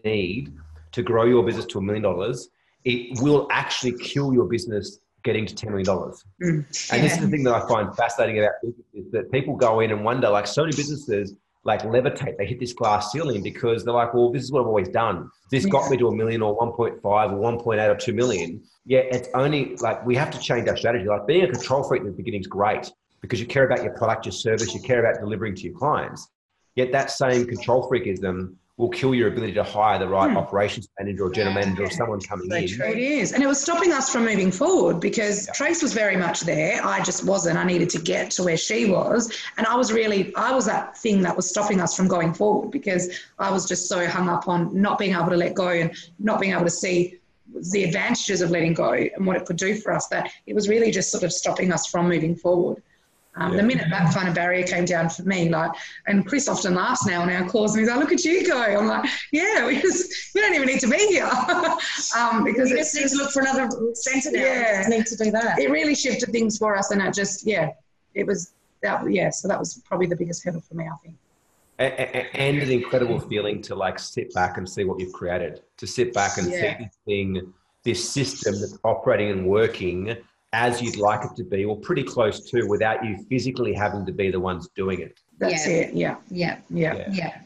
need 0.03 0.53
to 0.91 1.01
grow 1.01 1.25
your 1.25 1.43
business 1.43 1.65
to 1.67 1.79
a 1.79 1.81
million 1.81 2.03
dollars, 2.03 2.49
it 2.83 3.19
will 3.21 3.47
actually 3.51 3.97
kill 3.97 4.33
your 4.33 4.45
business 4.45 4.99
getting 5.27 5.45
to 5.45 5.53
$10 5.53 5.69
million. 5.69 5.85
Mm, 5.85 6.91
and 6.93 7.03
this 7.03 7.13
is 7.13 7.19
the 7.19 7.27
thing 7.27 7.43
that 7.43 7.53
I 7.53 7.67
find 7.67 7.95
fascinating 7.95 8.39
about 8.39 8.53
business 8.63 8.85
is 8.93 9.11
that 9.11 9.31
people 9.31 9.55
go 9.55 9.81
in 9.81 9.91
and 9.91 10.03
wonder, 10.03 10.29
like 10.29 10.47
so 10.47 10.63
many 10.63 10.75
businesses, 10.75 11.35
like 11.65 11.81
levitate. 11.81 12.37
They 12.37 12.45
hit 12.45 12.59
this 12.59 12.71
glass 12.71 13.11
ceiling 13.11 13.43
because 13.43 13.83
they're 13.83 13.93
like, 13.93 14.13
well, 14.13 14.31
this 14.31 14.43
is 14.43 14.51
what 14.51 14.61
I've 14.61 14.67
always 14.67 14.87
done. 14.87 15.29
This 15.51 15.65
yeah. 15.65 15.69
got 15.69 15.91
me 15.91 15.97
to 15.97 16.07
a 16.07 16.15
million 16.15 16.41
or 16.41 16.57
1.5 16.57 17.03
or 17.03 17.63
1.8 17.63 17.89
or 17.89 17.95
2 17.95 18.13
million. 18.13 18.63
Yeah, 18.85 18.99
it's 18.99 19.27
only 19.33 19.75
like 19.77 20.03
we 20.05 20.15
have 20.15 20.31
to 20.31 20.39
change 20.39 20.67
our 20.69 20.77
strategy. 20.77 21.05
Like 21.05 21.27
being 21.27 21.43
a 21.43 21.51
control 21.51 21.83
freak 21.83 22.01
in 22.01 22.07
the 22.07 22.13
beginning 22.13 22.41
is 22.41 22.47
great 22.47 22.89
because 23.21 23.41
you 23.41 23.45
care 23.45 23.65
about 23.65 23.83
your 23.83 23.93
product, 23.97 24.25
your 24.25 24.31
service, 24.31 24.73
you 24.73 24.81
care 24.81 25.05
about 25.05 25.19
delivering 25.19 25.55
to 25.55 25.63
your 25.63 25.77
clients. 25.77 26.29
Yet 26.75 26.93
that 26.93 27.11
same 27.11 27.45
control 27.45 27.89
freakism 27.89 28.55
will 28.77 28.89
kill 28.89 29.15
your 29.15 29.27
ability 29.27 29.53
to 29.53 29.63
hire 29.63 29.97
the 29.97 30.07
right 30.07 30.29
hmm. 30.29 30.37
operations 30.37 30.87
manager 30.99 31.25
or 31.25 31.31
general 31.31 31.55
manager 31.55 31.83
or 31.83 31.89
someone 31.89 32.21
coming 32.21 32.49
so 32.49 32.55
in. 32.55 32.67
True. 32.67 32.85
It 32.85 32.99
is. 32.99 33.33
And 33.33 33.41
it 33.41 33.47
was 33.47 33.59
stopping 33.59 33.91
us 33.91 34.11
from 34.11 34.23
moving 34.25 34.51
forward 34.51 34.99
because 34.99 35.47
yeah. 35.47 35.53
Trace 35.53 35.81
was 35.81 35.93
very 35.93 36.15
much 36.15 36.41
there. 36.41 36.85
I 36.85 37.01
just 37.03 37.25
wasn't. 37.25 37.57
I 37.57 37.63
needed 37.63 37.89
to 37.91 37.99
get 37.99 38.29
to 38.31 38.43
where 38.43 38.57
she 38.57 38.85
was. 38.85 39.35
And 39.57 39.65
I 39.65 39.75
was 39.75 39.91
really, 39.91 40.33
I 40.35 40.53
was 40.53 40.65
that 40.67 40.95
thing 40.95 41.23
that 41.23 41.35
was 41.35 41.49
stopping 41.49 41.81
us 41.81 41.97
from 41.97 42.07
going 42.07 42.35
forward 42.35 42.69
because 42.69 43.09
I 43.39 43.51
was 43.51 43.67
just 43.67 43.89
so 43.89 44.07
hung 44.07 44.29
up 44.29 44.47
on 44.47 44.79
not 44.79 44.99
being 44.99 45.15
able 45.15 45.29
to 45.29 45.37
let 45.37 45.55
go 45.55 45.69
and 45.69 45.91
not 46.19 46.39
being 46.39 46.53
able 46.53 46.65
to 46.65 46.69
see 46.69 47.17
the 47.71 47.83
advantages 47.83 48.41
of 48.41 48.51
letting 48.51 48.75
go 48.75 48.91
and 48.91 49.25
what 49.25 49.37
it 49.37 49.45
could 49.45 49.57
do 49.57 49.75
for 49.75 49.91
us 49.91 50.07
that 50.09 50.29
it 50.45 50.53
was 50.53 50.69
really 50.69 50.91
just 50.91 51.11
sort 51.11 51.23
of 51.23 51.33
stopping 51.33 51.71
us 51.71 51.87
from 51.87 52.07
moving 52.07 52.35
forward. 52.35 52.83
Um, 53.39 53.51
yeah. 53.51 53.57
The 53.57 53.63
minute 53.63 53.87
that 53.89 54.13
kind 54.13 54.27
of 54.27 54.33
barrier 54.33 54.65
came 54.65 54.85
down 54.85 55.09
for 55.09 55.23
me, 55.23 55.49
like, 55.49 55.71
and 56.07 56.25
Chris 56.25 56.47
often 56.47 56.73
laughs 56.73 57.05
now 57.05 57.21
on 57.21 57.29
our 57.29 57.47
calls 57.47 57.75
and 57.75 57.81
he's 57.81 57.89
like, 57.89 57.99
"Look 57.99 58.11
at 58.11 58.23
you 58.25 58.47
go!" 58.47 58.59
I'm 58.59 58.87
like, 58.87 59.09
"Yeah, 59.31 59.67
we 59.67 59.79
just 59.79 60.33
we 60.33 60.41
don't 60.41 60.55
even 60.55 60.67
need 60.67 60.79
to 60.79 60.87
be 60.87 60.97
here 60.97 61.25
um, 62.17 62.43
because 62.43 62.71
we 62.71 62.77
just 62.77 62.95
need 62.95 63.09
to 63.09 63.15
look 63.15 63.31
for 63.31 63.41
another 63.41 63.69
centre 63.93 64.31
now. 64.31 64.39
Yeah, 64.39 64.89
we 64.89 64.97
need 64.97 65.05
to 65.05 65.15
do 65.17 65.31
that. 65.31 65.59
It 65.59 65.69
really 65.69 65.95
shifted 65.95 66.31
things 66.31 66.57
for 66.57 66.75
us, 66.75 66.91
and 66.91 67.01
it 67.01 67.13
just 67.13 67.45
yeah, 67.45 67.71
it 68.15 68.25
was 68.25 68.53
that 68.81 69.09
yeah. 69.11 69.29
So 69.29 69.47
that 69.47 69.59
was 69.59 69.81
probably 69.85 70.07
the 70.07 70.15
biggest 70.15 70.43
hurdle 70.43 70.61
for 70.61 70.75
me, 70.75 70.87
I 70.87 70.95
think. 71.03 71.15
And, 71.79 72.57
an 72.63 72.71
incredible 72.71 73.19
feeling 73.19 73.61
to 73.63 73.75
like 73.75 73.99
sit 73.99 74.33
back 74.33 74.57
and 74.57 74.67
see 74.67 74.83
what 74.83 74.99
you've 74.99 75.13
created. 75.13 75.61
To 75.77 75.85
sit 75.85 76.11
back 76.11 76.37
and 76.37 76.49
yeah. 76.49 76.59
see 76.59 76.83
this 76.85 76.97
thing, 77.05 77.53
this 77.83 78.09
system 78.09 78.59
that's 78.59 78.79
operating 78.83 79.29
and 79.29 79.47
working 79.47 80.17
as 80.53 80.81
you'd 80.81 80.97
like 80.97 81.23
it 81.25 81.35
to 81.35 81.43
be, 81.43 81.65
or 81.65 81.77
pretty 81.77 82.03
close 82.03 82.49
to, 82.49 82.63
without 82.67 83.03
you 83.03 83.17
physically 83.29 83.73
having 83.73 84.05
to 84.05 84.11
be 84.11 84.31
the 84.31 84.39
ones 84.39 84.69
doing 84.75 85.01
it. 85.01 85.19
That's 85.39 85.67
yeah. 85.67 85.73
it. 85.73 85.93
Yeah. 85.93 86.15
Yeah. 86.29 86.59
Yeah. 86.69 86.95
Yeah. 86.95 87.09
yeah. 87.11 87.41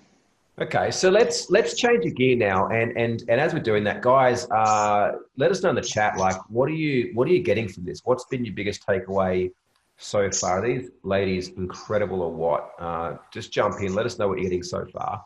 Okay, 0.59 0.91
so 0.91 1.09
let's 1.09 1.49
let's 1.49 1.75
change 1.75 2.05
a 2.05 2.11
gear 2.11 2.35
now, 2.35 2.67
and 2.67 2.95
and 2.95 3.23
and 3.29 3.41
as 3.41 3.53
we're 3.53 3.61
doing 3.61 3.83
that, 3.85 4.01
guys, 4.01 4.47
uh, 4.51 5.13
let 5.37 5.49
us 5.49 5.63
know 5.63 5.69
in 5.69 5.75
the 5.75 5.81
chat, 5.81 6.17
like, 6.17 6.35
what 6.49 6.69
are 6.69 6.73
you 6.73 7.11
what 7.15 7.27
are 7.27 7.31
you 7.31 7.41
getting 7.41 7.67
from 7.67 7.85
this? 7.85 8.01
What's 8.03 8.25
been 8.25 8.45
your 8.45 8.53
biggest 8.53 8.85
takeaway 8.85 9.51
so 9.97 10.29
far? 10.29 10.59
Are 10.59 10.67
these 10.67 10.91
ladies 11.03 11.49
incredible 11.49 12.21
or 12.21 12.31
what? 12.31 12.73
Uh, 12.77 13.15
just 13.33 13.51
jump 13.51 13.81
in, 13.81 13.95
let 13.95 14.05
us 14.05 14.19
know 14.19 14.27
what 14.27 14.37
you're 14.37 14.49
getting 14.49 14.61
so 14.61 14.85
far, 14.93 15.25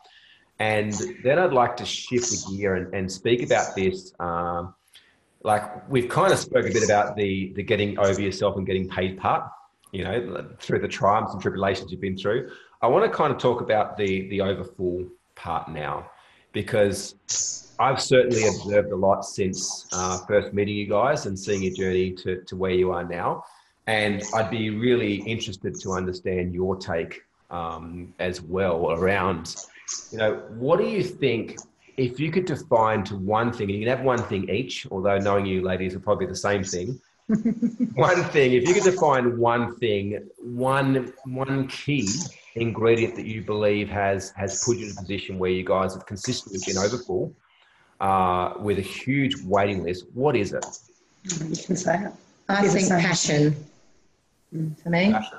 and 0.58 0.94
then 1.22 1.38
I'd 1.38 1.52
like 1.52 1.76
to 1.78 1.84
shift 1.84 2.30
the 2.30 2.56
gear 2.56 2.76
and, 2.76 2.94
and 2.94 3.12
speak 3.12 3.42
about 3.42 3.74
this. 3.74 4.14
Um, 4.20 4.74
like 5.46 5.88
we've 5.88 6.08
kind 6.08 6.32
of 6.32 6.38
spoke 6.38 6.66
a 6.66 6.72
bit 6.72 6.82
about 6.82 7.16
the 7.16 7.52
the 7.54 7.62
getting 7.62 7.98
over 7.98 8.20
yourself 8.20 8.56
and 8.56 8.66
getting 8.66 8.88
paid 8.88 9.16
part 9.16 9.48
you 9.92 10.02
know 10.02 10.44
through 10.58 10.80
the 10.80 10.88
triumphs 10.88 11.32
and 11.32 11.40
tribulations 11.40 11.90
you've 11.90 12.00
been 12.00 12.18
through. 12.18 12.50
I 12.82 12.88
want 12.88 13.10
to 13.10 13.16
kind 13.16 13.32
of 13.32 13.38
talk 13.38 13.60
about 13.60 13.96
the 13.96 14.28
the 14.28 14.40
overfull 14.42 15.06
part 15.36 15.68
now 15.68 16.10
because 16.52 17.14
i've 17.78 18.00
certainly 18.00 18.46
observed 18.48 18.90
a 18.90 18.96
lot 18.96 19.22
since 19.22 19.86
uh, 19.92 20.18
first 20.26 20.54
meeting 20.54 20.74
you 20.74 20.86
guys 20.86 21.26
and 21.26 21.38
seeing 21.38 21.62
your 21.62 21.74
journey 21.74 22.10
to, 22.10 22.42
to 22.44 22.56
where 22.56 22.70
you 22.70 22.90
are 22.90 23.04
now. 23.04 23.44
And 23.86 24.22
i'd 24.34 24.50
be 24.50 24.70
really 24.70 25.16
interested 25.34 25.78
to 25.80 25.92
understand 25.92 26.54
your 26.54 26.76
take 26.76 27.22
um, 27.50 28.12
as 28.18 28.40
well 28.40 28.90
around 28.90 29.54
you 30.10 30.18
know 30.18 30.42
what 30.64 30.78
do 30.78 30.86
you 30.86 31.04
think 31.04 31.58
if 31.96 32.20
you 32.20 32.30
could 32.30 32.44
define 32.44 33.04
to 33.04 33.16
one 33.16 33.52
thing, 33.52 33.70
and 33.70 33.78
you 33.78 33.86
can 33.86 33.96
have 33.96 34.04
one 34.04 34.22
thing 34.22 34.48
each, 34.50 34.86
although 34.90 35.18
knowing 35.18 35.46
you 35.46 35.62
ladies 35.62 35.94
are 35.94 36.00
probably 36.00 36.26
the 36.26 36.36
same 36.36 36.62
thing. 36.62 37.00
one 37.94 38.22
thing, 38.24 38.52
if 38.52 38.68
you 38.68 38.74
could 38.74 38.84
define 38.84 39.38
one 39.38 39.76
thing, 39.76 40.28
one 40.38 41.12
one 41.24 41.66
key 41.68 42.08
ingredient 42.54 43.14
that 43.16 43.26
you 43.26 43.42
believe 43.42 43.88
has 43.88 44.30
has 44.36 44.62
put 44.64 44.76
you 44.76 44.86
in 44.86 44.92
a 44.92 44.94
position 44.94 45.38
where 45.38 45.50
you 45.50 45.64
guys 45.64 45.94
have 45.94 46.06
consistently 46.06 46.60
been 46.66 46.78
overfull 46.78 47.34
uh, 48.00 48.54
with 48.60 48.78
a 48.78 48.82
huge 48.82 49.42
waiting 49.44 49.82
list, 49.82 50.06
what 50.14 50.36
is 50.36 50.52
it? 50.52 50.64
You 51.24 51.56
can 51.64 51.76
say 51.76 52.04
it. 52.04 52.12
I 52.48 52.68
think 52.68 52.88
passion. 52.88 53.56
For 54.82 54.90
me. 54.90 55.12
Passion. 55.12 55.38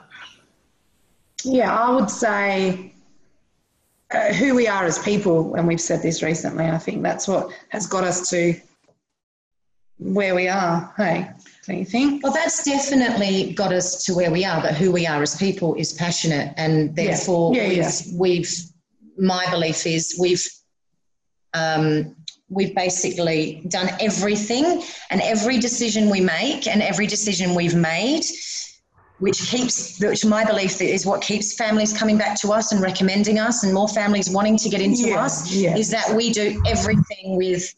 Yeah, 1.44 1.76
I 1.76 1.92
would 1.96 2.10
say 2.10 2.94
uh, 4.12 4.34
who 4.34 4.56
we 4.56 4.68
are 4.68 4.86
as 4.86 5.00
people, 5.00 5.56
and 5.56 5.68
we've 5.68 5.82
said 5.82 6.02
this 6.02 6.24
recently, 6.24 6.66
I 6.66 6.78
think 6.78 7.04
that's 7.04 7.28
what 7.28 7.52
has 7.70 7.88
got 7.88 8.04
us 8.04 8.30
to 8.30 8.56
where 10.00 10.36
we 10.36 10.48
are. 10.48 10.94
Hey, 10.96 11.30
don't 11.66 11.80
you 11.80 11.86
think? 11.86 12.24
Well, 12.24 12.34
that's 12.34 12.64
definitely 12.64 13.54
got 13.54 13.74
us 13.74 14.04
to 14.06 14.14
where 14.14 14.32
we 14.32 14.46
are. 14.46 14.62
That 14.62 14.76
who 14.76 14.92
we 14.92 15.06
are 15.06 15.22
as 15.22 15.36
people 15.36 15.76
is 15.76 15.94
passionate, 15.94 16.54
and 16.58 16.96
therefore 16.96 17.54
yeah. 17.54 17.64
Yeah, 17.64 17.68
we've, 17.68 17.78
yeah. 17.78 18.18
we've. 18.18 18.56
My 19.18 19.50
belief 19.50 19.86
is 19.86 20.18
we've. 20.20 20.46
Um, 21.54 22.16
we've 22.50 22.74
basically 22.76 23.62
done 23.68 23.90
everything 24.00 24.82
and 25.10 25.22
every 25.22 25.58
decision 25.58 26.10
we 26.10 26.22
make 26.22 26.66
and 26.66 26.82
every 26.82 27.06
decision 27.06 27.54
we've 27.56 27.76
made 27.76 28.24
which 29.20 29.40
keeps, 29.50 30.00
which 30.00 30.26
my 30.26 30.46
belief 30.46 30.80
is 30.82 31.06
what 31.06 31.22
keeps 31.22 31.56
families 31.56 31.98
coming 31.98 32.18
back 32.18 32.40
to 32.42 32.52
us 32.52 32.72
and 32.72 32.82
recommending 32.82 33.40
us, 33.40 33.64
and 33.64 33.74
more 33.74 33.88
families 33.88 34.30
wanting 34.30 34.58
to 34.58 34.70
get 34.70 34.82
into 34.82 35.10
yeah, 35.10 35.24
us, 35.24 35.52
yeah. 35.52 35.76
is 35.76 35.90
that 35.90 36.16
we 36.16 36.32
do 36.32 36.62
everything 36.68 37.36
with 37.36 37.74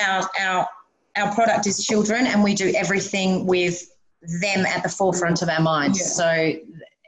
our 0.00 0.28
our 0.40 0.68
our 1.16 1.34
product 1.34 1.66
is 1.66 1.84
children, 1.84 2.26
and 2.26 2.44
we 2.44 2.54
do 2.54 2.72
everything 2.76 3.46
with 3.46 3.82
them 4.40 4.66
at 4.66 4.82
the 4.82 4.88
forefront 4.88 5.42
of 5.42 5.48
our 5.48 5.60
minds. 5.60 5.98
Yeah. 5.98 6.06
So 6.06 6.52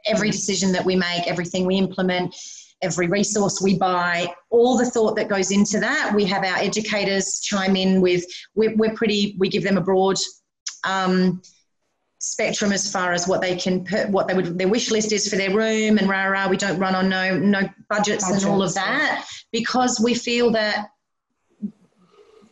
every 0.05 0.31
decision 0.31 0.71
that 0.71 0.83
we 0.83 0.95
make, 0.95 1.27
everything 1.27 1.65
we 1.65 1.75
implement, 1.75 2.35
every 2.81 3.07
resource 3.07 3.61
we 3.61 3.77
buy, 3.77 4.33
all 4.49 4.77
the 4.77 4.85
thought 4.85 5.15
that 5.15 5.27
goes 5.27 5.51
into 5.51 5.79
that. 5.79 6.11
We 6.15 6.25
have 6.25 6.43
our 6.43 6.57
educators 6.57 7.39
chime 7.41 7.75
in 7.75 8.01
with. 8.01 8.25
We're, 8.55 8.75
we're 8.75 8.93
pretty. 8.93 9.35
We 9.37 9.47
give 9.49 9.63
them 9.63 9.77
a 9.77 9.81
broad. 9.81 10.17
Um, 10.83 11.41
spectrum 12.19 12.71
as 12.71 12.91
far 12.91 13.13
as 13.13 13.27
what 13.27 13.41
they 13.41 13.55
can 13.55 13.83
put, 13.83 14.09
what 14.09 14.27
they 14.27 14.33
would 14.33 14.57
their 14.57 14.67
wish 14.67 14.91
list 14.91 15.11
is 15.11 15.29
for 15.29 15.37
their 15.37 15.55
room 15.55 15.97
and 15.97 16.07
rah 16.07 16.25
rah. 16.25 16.47
We 16.49 16.57
don't 16.57 16.77
run 16.77 16.93
on 16.95 17.09
no 17.09 17.37
no 17.37 17.61
budgets, 17.89 18.25
budgets 18.25 18.43
and 18.43 18.45
all 18.45 18.61
of 18.61 18.73
that 18.75 19.25
because 19.51 19.99
we 19.99 20.13
feel 20.13 20.51
that 20.51 20.89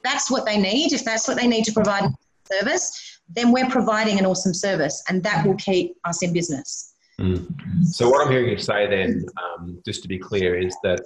that's 0.03 0.31
what 0.31 0.45
they 0.45 0.57
need. 0.57 0.93
If 0.93 1.03
that's 1.03 1.27
what 1.27 1.37
they 1.37 1.47
need 1.47 1.65
to 1.65 1.73
provide 1.73 2.09
service, 2.51 3.19
then 3.29 3.51
we're 3.51 3.69
providing 3.69 4.17
an 4.17 4.25
awesome 4.25 4.53
service, 4.53 5.03
and 5.09 5.21
that 5.23 5.45
will 5.45 5.55
keep 5.55 5.97
us 6.05 6.23
in 6.23 6.31
business. 6.33 6.93
Mm. 7.19 7.51
So 7.83 8.09
what 8.09 8.25
I'm 8.25 8.31
hearing 8.31 8.49
you 8.49 8.57
say 8.57 8.87
then, 8.87 9.25
um, 9.43 9.81
just 9.85 10.01
to 10.03 10.07
be 10.07 10.17
clear, 10.17 10.57
is 10.57 10.75
that 10.83 11.01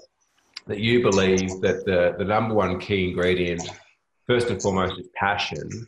that 0.67 0.79
you 0.79 1.01
believe 1.01 1.49
that 1.61 1.83
the 1.85 2.13
the 2.19 2.25
number 2.25 2.53
one 2.53 2.79
key 2.79 3.09
ingredient, 3.09 3.67
first 4.27 4.51
and 4.51 4.61
foremost, 4.61 4.99
is 4.99 5.07
passion 5.15 5.87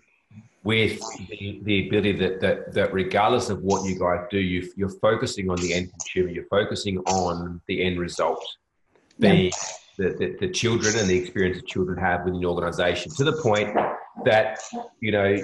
with 0.64 1.00
the, 1.30 1.60
the 1.64 1.88
ability 1.88 2.14
that, 2.14 2.40
that, 2.40 2.74
that 2.74 2.94
regardless 2.94 3.50
of 3.50 3.62
what 3.62 3.86
you 3.86 4.00
guys 4.00 4.26
do, 4.32 4.40
you, 4.40 4.72
you're 4.78 4.90
focusing 4.90 5.50
on 5.50 5.58
the 5.58 5.74
end 5.74 5.90
consumer, 5.92 6.30
you're 6.30 6.46
focusing 6.46 7.00
on 7.00 7.62
the 7.68 7.84
end 7.84 8.00
result, 8.00 8.44
the, 9.20 9.36
yeah. 9.36 9.52
the, 9.98 10.10
the, 10.18 10.38
the, 10.40 10.50
children 10.50 10.96
and 10.98 11.10
the 11.10 11.18
experience 11.18 11.58
that 11.58 11.68
children 11.68 11.98
have 11.98 12.24
within 12.24 12.40
the 12.40 12.48
organization 12.48 13.12
to 13.16 13.26
the 13.26 13.34
point 13.42 13.76
that, 14.24 14.60
you 15.02 15.12
know, 15.12 15.38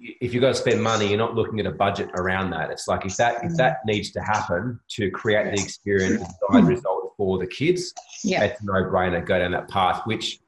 if 0.00 0.32
you've 0.32 0.40
got 0.40 0.48
to 0.48 0.54
spend 0.54 0.82
money, 0.82 1.08
you're 1.08 1.18
not 1.18 1.34
looking 1.34 1.60
at 1.60 1.66
a 1.66 1.72
budget 1.72 2.08
around 2.14 2.50
that. 2.50 2.70
It's 2.70 2.88
like 2.88 3.04
if 3.04 3.16
that 3.16 3.44
if 3.44 3.54
that 3.56 3.78
needs 3.84 4.10
to 4.12 4.20
happen 4.20 4.80
to 4.92 5.10
create 5.10 5.44
the 5.54 5.62
experience, 5.62 6.22
and 6.22 6.22
the 6.22 6.26
desired 6.26 6.62
hmm. 6.62 6.68
result 6.68 7.12
for 7.18 7.38
the 7.38 7.46
kids, 7.46 7.92
yeah. 8.24 8.44
it's 8.44 8.60
a 8.62 8.64
no-brainer. 8.64 9.24
Go 9.26 9.38
down 9.38 9.52
that 9.52 9.68
path, 9.68 10.00
which 10.06 10.40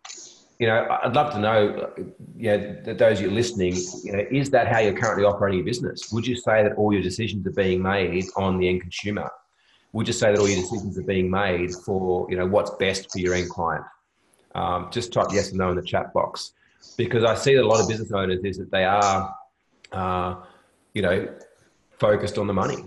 you 0.58 0.66
know, 0.66 0.98
I'd 1.02 1.14
love 1.14 1.32
to 1.32 1.40
know, 1.40 1.90
you 2.36 2.50
know, 2.56 2.94
those 2.94 3.20
you're 3.20 3.30
listening, 3.30 3.74
you 4.04 4.12
know, 4.12 4.24
is 4.30 4.50
that 4.50 4.68
how 4.68 4.78
you're 4.78 4.96
currently 4.96 5.24
operating 5.24 5.58
your 5.58 5.66
business? 5.66 6.12
Would 6.12 6.26
you 6.26 6.36
say 6.36 6.62
that 6.62 6.74
all 6.76 6.92
your 6.92 7.02
decisions 7.02 7.46
are 7.46 7.52
being 7.52 7.82
made 7.82 8.24
on 8.36 8.58
the 8.58 8.68
end 8.68 8.80
consumer? 8.80 9.28
Would 9.92 10.06
you 10.06 10.12
say 10.12 10.30
that 10.30 10.38
all 10.38 10.48
your 10.48 10.60
decisions 10.60 10.98
are 10.98 11.02
being 11.02 11.30
made 11.30 11.72
for, 11.84 12.26
you 12.30 12.36
know, 12.36 12.46
what's 12.46 12.70
best 12.76 13.10
for 13.10 13.18
your 13.18 13.34
end 13.34 13.50
client? 13.50 13.84
Um, 14.54 14.88
just 14.90 15.12
type 15.12 15.28
yes 15.32 15.52
or 15.52 15.56
no 15.56 15.70
in 15.70 15.76
the 15.76 15.82
chat 15.82 16.12
box 16.12 16.52
because 16.96 17.24
I 17.24 17.34
see 17.34 17.54
that 17.54 17.62
a 17.62 17.66
lot 17.66 17.80
of 17.80 17.88
business 17.88 18.12
owners 18.12 18.44
is 18.44 18.58
that 18.58 18.70
they 18.70 18.84
are, 18.84 19.34
uh, 19.92 20.36
you 20.94 21.02
know, 21.02 21.28
focused 21.98 22.38
on 22.38 22.46
the 22.46 22.52
money. 22.52 22.84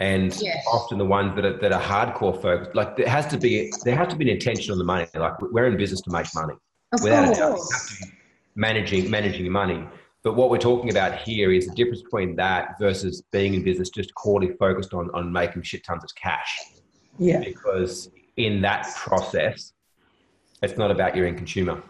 And 0.00 0.36
yes. 0.40 0.64
often 0.70 0.98
the 0.98 1.04
ones 1.04 1.34
that 1.34 1.44
are, 1.44 1.58
that 1.58 1.72
are 1.72 1.82
hardcore 1.82 2.40
focused, 2.40 2.74
like 2.74 2.96
there 2.96 3.08
has 3.08 3.26
to 3.28 3.36
be 3.36 3.72
there 3.84 3.96
has 3.96 4.08
to 4.08 4.16
be 4.16 4.30
an 4.30 4.36
intention 4.36 4.70
on 4.72 4.78
the 4.78 4.84
money. 4.84 5.06
Like 5.14 5.40
we're 5.40 5.66
in 5.66 5.76
business 5.76 6.00
to 6.02 6.10
make 6.10 6.26
money, 6.34 6.54
of 6.92 7.02
without 7.02 7.36
course. 7.36 8.00
a 8.00 8.04
doubt. 8.04 8.12
managing 8.54 9.10
managing 9.10 9.44
your 9.44 9.52
money. 9.52 9.84
But 10.22 10.36
what 10.36 10.50
we're 10.50 10.58
talking 10.58 10.90
about 10.90 11.18
here 11.18 11.52
is 11.52 11.66
the 11.66 11.74
difference 11.74 12.02
between 12.02 12.36
that 12.36 12.78
versus 12.78 13.22
being 13.32 13.54
in 13.54 13.64
business 13.64 13.88
just 13.88 14.14
core 14.14 14.40
focused 14.58 14.94
on 14.94 15.10
on 15.14 15.32
making 15.32 15.62
shit 15.62 15.84
tons 15.84 16.04
of 16.04 16.14
cash. 16.14 16.60
Yeah. 17.18 17.40
Because 17.40 18.10
in 18.36 18.60
that 18.62 18.86
process, 18.94 19.72
it's 20.62 20.78
not 20.78 20.92
about 20.92 21.16
your 21.16 21.26
end 21.26 21.38
consumer. 21.38 21.82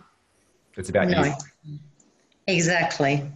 It's 0.76 0.88
about 0.88 1.08
no. 1.08 1.24
you. 1.24 1.78
Exactly. 2.46 3.30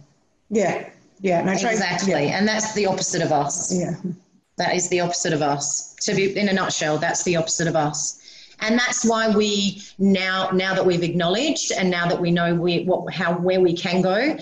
Yeah. 0.49 0.89
Yeah. 1.21 1.43
No, 1.43 1.51
exactly. 1.51 2.11
Yeah. 2.11 2.37
And 2.37 2.47
that's 2.47 2.73
the 2.73 2.87
opposite 2.87 3.21
of 3.21 3.31
us. 3.31 3.77
Yeah. 3.77 3.95
That 4.57 4.75
is 4.75 4.89
the 4.89 4.99
opposite 4.99 5.33
of 5.33 5.41
us. 5.41 5.95
To 6.01 6.13
be 6.13 6.37
in 6.37 6.49
a 6.49 6.53
nutshell, 6.53 6.97
that's 6.97 7.23
the 7.23 7.35
opposite 7.35 7.67
of 7.67 7.75
us. 7.75 8.19
And 8.59 8.77
that's 8.77 9.03
why 9.03 9.29
we 9.35 9.81
now, 9.97 10.49
now 10.51 10.73
that 10.73 10.85
we've 10.85 11.03
acknowledged 11.03 11.71
and 11.71 11.89
now 11.89 12.07
that 12.07 12.19
we 12.19 12.31
know 12.31 12.55
we, 12.55 12.83
what, 12.85 13.13
how, 13.13 13.33
where 13.33 13.59
we 13.59 13.75
can 13.75 14.01
go, 14.01 14.37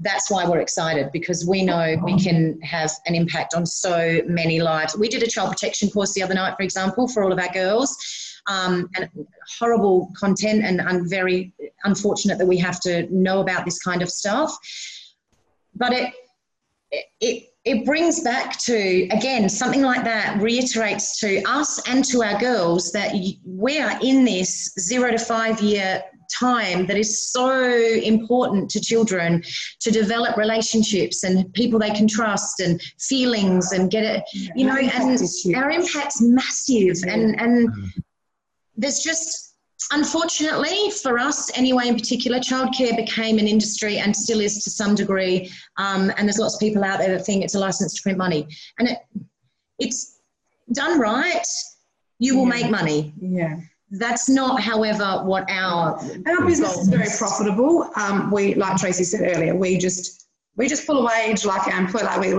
that's 0.00 0.30
why 0.30 0.48
we're 0.48 0.60
excited 0.60 1.10
because 1.12 1.46
we 1.46 1.62
know 1.62 1.96
we 2.04 2.18
can 2.18 2.60
have 2.60 2.90
an 3.06 3.14
impact 3.14 3.54
on 3.54 3.66
so 3.66 4.20
many 4.26 4.60
lives. 4.60 4.96
We 4.96 5.08
did 5.08 5.22
a 5.22 5.26
child 5.26 5.50
protection 5.50 5.90
course 5.90 6.12
the 6.14 6.22
other 6.22 6.34
night, 6.34 6.54
for 6.56 6.62
example, 6.62 7.08
for 7.08 7.24
all 7.24 7.32
of 7.32 7.38
our 7.38 7.52
girls. 7.52 7.96
Um, 8.48 8.90
and 8.96 9.08
horrible 9.60 10.10
content, 10.18 10.64
and 10.64 10.80
I'm 10.80 11.08
very 11.08 11.52
unfortunate 11.84 12.38
that 12.38 12.46
we 12.46 12.58
have 12.58 12.80
to 12.80 13.06
know 13.14 13.40
about 13.40 13.64
this 13.64 13.80
kind 13.80 14.02
of 14.02 14.10
stuff. 14.10 14.52
But 15.76 15.92
it, 15.92 16.12
it, 17.20 17.51
it 17.64 17.84
brings 17.84 18.20
back 18.20 18.58
to 18.58 19.06
again 19.10 19.48
something 19.48 19.82
like 19.82 20.04
that 20.04 20.40
reiterates 20.40 21.20
to 21.20 21.42
us 21.44 21.80
and 21.88 22.04
to 22.04 22.22
our 22.22 22.38
girls 22.40 22.90
that 22.92 23.14
we 23.46 23.78
are 23.78 23.98
in 24.02 24.24
this 24.24 24.72
zero 24.80 25.10
to 25.10 25.18
five 25.18 25.60
year 25.60 26.02
time 26.32 26.86
that 26.86 26.96
is 26.96 27.30
so 27.30 27.60
important 27.60 28.68
to 28.70 28.80
children 28.80 29.42
to 29.80 29.90
develop 29.90 30.36
relationships 30.36 31.24
and 31.24 31.52
people 31.52 31.78
they 31.78 31.90
can 31.90 32.08
trust 32.08 32.60
and 32.60 32.80
feelings 32.98 33.72
and 33.72 33.90
get 33.90 34.02
it 34.02 34.22
you 34.56 34.66
know 34.66 34.76
and 34.76 35.54
our 35.54 35.70
impact's 35.70 36.20
massive 36.20 36.96
and 37.06 37.40
and 37.40 37.68
there's 38.76 39.00
just 39.00 39.51
unfortunately 39.90 40.90
for 40.90 41.18
us 41.18 41.56
anyway 41.56 41.88
in 41.88 41.94
particular 41.94 42.38
childcare 42.38 42.96
became 42.96 43.38
an 43.38 43.46
industry 43.46 43.98
and 43.98 44.14
still 44.14 44.40
is 44.40 44.62
to 44.62 44.70
some 44.70 44.94
degree 44.94 45.50
um, 45.78 46.12
and 46.16 46.28
there's 46.28 46.38
lots 46.38 46.54
of 46.54 46.60
people 46.60 46.84
out 46.84 46.98
there 46.98 47.16
that 47.16 47.24
think 47.24 47.42
it's 47.42 47.54
a 47.54 47.58
license 47.58 47.94
to 47.94 48.02
print 48.02 48.18
money 48.18 48.46
and 48.78 48.88
it 48.88 48.98
it's 49.78 50.20
done 50.72 51.00
right 51.00 51.46
you 52.18 52.36
will 52.36 52.44
yeah. 52.44 52.62
make 52.62 52.70
money 52.70 53.12
yeah 53.20 53.56
that's 53.92 54.28
not, 54.28 54.60
however, 54.60 55.22
what 55.24 55.44
our 55.50 56.00
our 56.26 56.46
business 56.46 56.78
is 56.78 56.88
very 56.88 57.08
profitable. 57.18 57.90
Um, 57.94 58.30
we, 58.30 58.54
like 58.54 58.78
Tracey 58.78 59.04
said 59.04 59.36
earlier, 59.36 59.54
we 59.54 59.76
just 59.76 60.28
we 60.56 60.66
just 60.66 60.86
pull 60.86 61.06
a 61.06 61.06
wage 61.06 61.44
like 61.44 61.66
our 61.66 61.78
employer. 61.78 62.04
Like 62.04 62.20
we, 62.20 62.34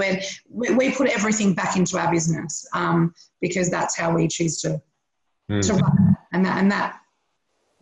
we, 0.49 0.75
we 0.75 0.91
put 0.91 1.09
everything 1.09 1.53
back 1.53 1.77
into 1.77 1.97
our 1.97 2.11
business 2.11 2.67
um, 2.73 3.13
because 3.39 3.69
that's 3.69 3.95
how 3.95 4.15
we 4.15 4.27
choose 4.27 4.61
to 4.61 4.81
mm. 5.49 5.61
to 5.67 5.73
run. 5.73 6.17
And 6.31 6.43
that 6.43 6.57
and 6.57 6.71
that, 6.71 6.99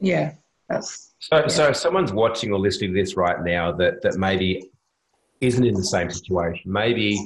yeah, 0.02 0.34
that's. 0.68 1.14
So, 1.20 1.38
yeah. 1.38 1.48
so 1.48 1.68
if 1.70 1.78
someone's 1.78 2.12
watching 2.12 2.52
or 2.52 2.60
listening 2.60 2.94
to 2.94 3.00
this 3.00 3.16
right 3.16 3.42
now 3.42 3.72
that 3.74 4.02
that 4.02 4.18
maybe 4.18 4.70
isn't 5.40 5.66
in 5.66 5.76
the 5.76 5.84
same 5.84 6.10
situation, 6.10 6.72
maybe 6.72 7.20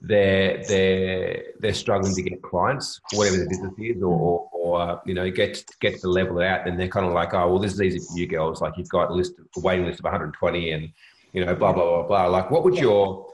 they're 0.00 0.62
they're 0.64 1.42
they're 1.60 1.72
struggling 1.74 2.14
to 2.14 2.22
get 2.22 2.42
clients, 2.42 3.00
whatever 3.12 3.36
the 3.36 3.48
business 3.48 3.72
is, 3.78 4.02
or 4.02 4.48
or 4.52 5.00
you 5.06 5.14
know 5.14 5.30
get 5.30 5.64
get 5.80 6.00
to 6.00 6.08
level 6.08 6.40
it 6.40 6.46
out, 6.46 6.64
then 6.64 6.76
they're 6.76 6.88
kind 6.88 7.06
of 7.06 7.12
like, 7.12 7.32
oh 7.32 7.48
well, 7.48 7.58
this 7.58 7.72
is 7.74 7.80
easy 7.80 7.98
for 8.00 8.18
you 8.18 8.26
girls. 8.26 8.60
Like 8.60 8.76
you've 8.76 8.88
got 8.88 9.10
a 9.10 9.14
list, 9.14 9.38
of, 9.38 9.46
a 9.56 9.60
waiting 9.60 9.86
list 9.86 10.00
of 10.00 10.04
120, 10.04 10.72
and 10.72 10.88
you 11.32 11.44
know 11.44 11.54
blah 11.54 11.72
blah 11.72 11.84
blah 11.84 12.06
blah. 12.06 12.26
Like 12.26 12.50
what 12.50 12.64
would 12.64 12.76
your 12.76 13.26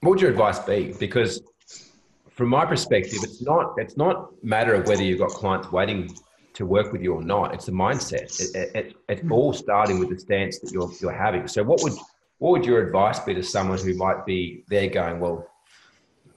what 0.00 0.10
would 0.10 0.20
your 0.20 0.30
advice 0.30 0.58
be? 0.60 0.94
Because 0.98 1.42
from 2.30 2.48
my 2.48 2.64
perspective, 2.64 3.20
it's 3.22 3.42
not 3.42 3.74
it's 3.76 3.96
not 3.96 4.30
matter 4.42 4.74
of 4.74 4.88
whether 4.88 5.02
you've 5.02 5.20
got 5.20 5.30
clients 5.30 5.70
waiting 5.70 6.14
to 6.54 6.64
work 6.64 6.92
with 6.92 7.02
you 7.02 7.12
or 7.14 7.22
not. 7.22 7.52
It's 7.52 7.68
a 7.68 7.72
mindset. 7.72 8.40
It, 8.40 8.56
it, 8.56 8.76
it, 8.76 8.96
it's 9.08 9.20
hmm. 9.22 9.32
all 9.32 9.52
starting 9.52 9.98
with 9.98 10.08
the 10.10 10.18
stance 10.18 10.58
that 10.60 10.72
you're 10.72 10.90
you're 11.00 11.12
having. 11.12 11.46
So 11.46 11.62
what 11.62 11.82
would 11.82 11.94
what 12.38 12.50
would 12.52 12.64
your 12.64 12.84
advice 12.86 13.20
be 13.20 13.34
to 13.34 13.42
someone 13.42 13.78
who 13.78 13.94
might 13.94 14.24
be 14.26 14.64
there 14.68 14.88
going, 14.88 15.20
well, 15.20 15.48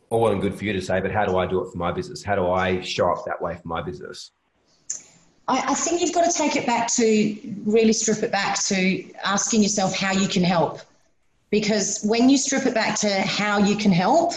all 0.10 0.22
well 0.22 0.32
and 0.32 0.42
good 0.42 0.56
for 0.56 0.66
you 0.66 0.74
to 0.74 0.82
say, 0.82 1.00
but 1.00 1.12
how 1.12 1.26
do 1.26 1.38
I 1.38 1.46
do 1.48 1.64
it 1.64 1.72
for 1.72 1.78
my 1.78 1.92
business? 1.92 2.24
How 2.24 2.36
do 2.36 2.50
I 2.50 2.82
show 2.82 3.12
up 3.12 3.26
that 3.26 3.42
way 3.42 3.56
for 3.56 3.68
my 3.68 3.82
business? 3.82 4.32
I, 5.48 5.64
I 5.68 5.74
think 5.74 6.02
you've 6.02 6.14
got 6.14 6.30
to 6.30 6.38
take 6.38 6.56
it 6.56 6.66
back 6.66 6.88
to 6.94 7.38
really 7.66 7.94
strip 7.94 8.24
it 8.24 8.32
back 8.32 8.60
to 8.66 9.04
asking 9.24 9.64
yourself 9.64 9.96
how 9.96 10.12
you 10.12 10.28
can 10.28 10.44
help. 10.44 10.82
Because 11.50 12.04
when 12.04 12.30
you 12.30 12.38
strip 12.38 12.66
it 12.66 12.74
back 12.74 13.00
to 13.00 13.22
how 13.22 13.58
you 13.58 13.78
can 13.78 13.92
help, 13.92 14.34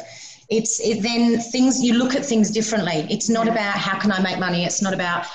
it's 0.51 0.81
it, 0.81 1.03
then 1.03 1.39
things 1.39 1.83
you 1.83 1.95
look 1.95 2.15
at 2.15 2.25
things 2.25 2.51
differently. 2.51 3.07
It's 3.09 3.29
not 3.29 3.49
about 3.49 3.77
how 3.77 3.99
can 3.99 4.13
i 4.13 4.21
make 4.21 4.39
money. 4.39 4.65
It's 4.65 4.83
not 4.83 4.93
about 4.93 5.27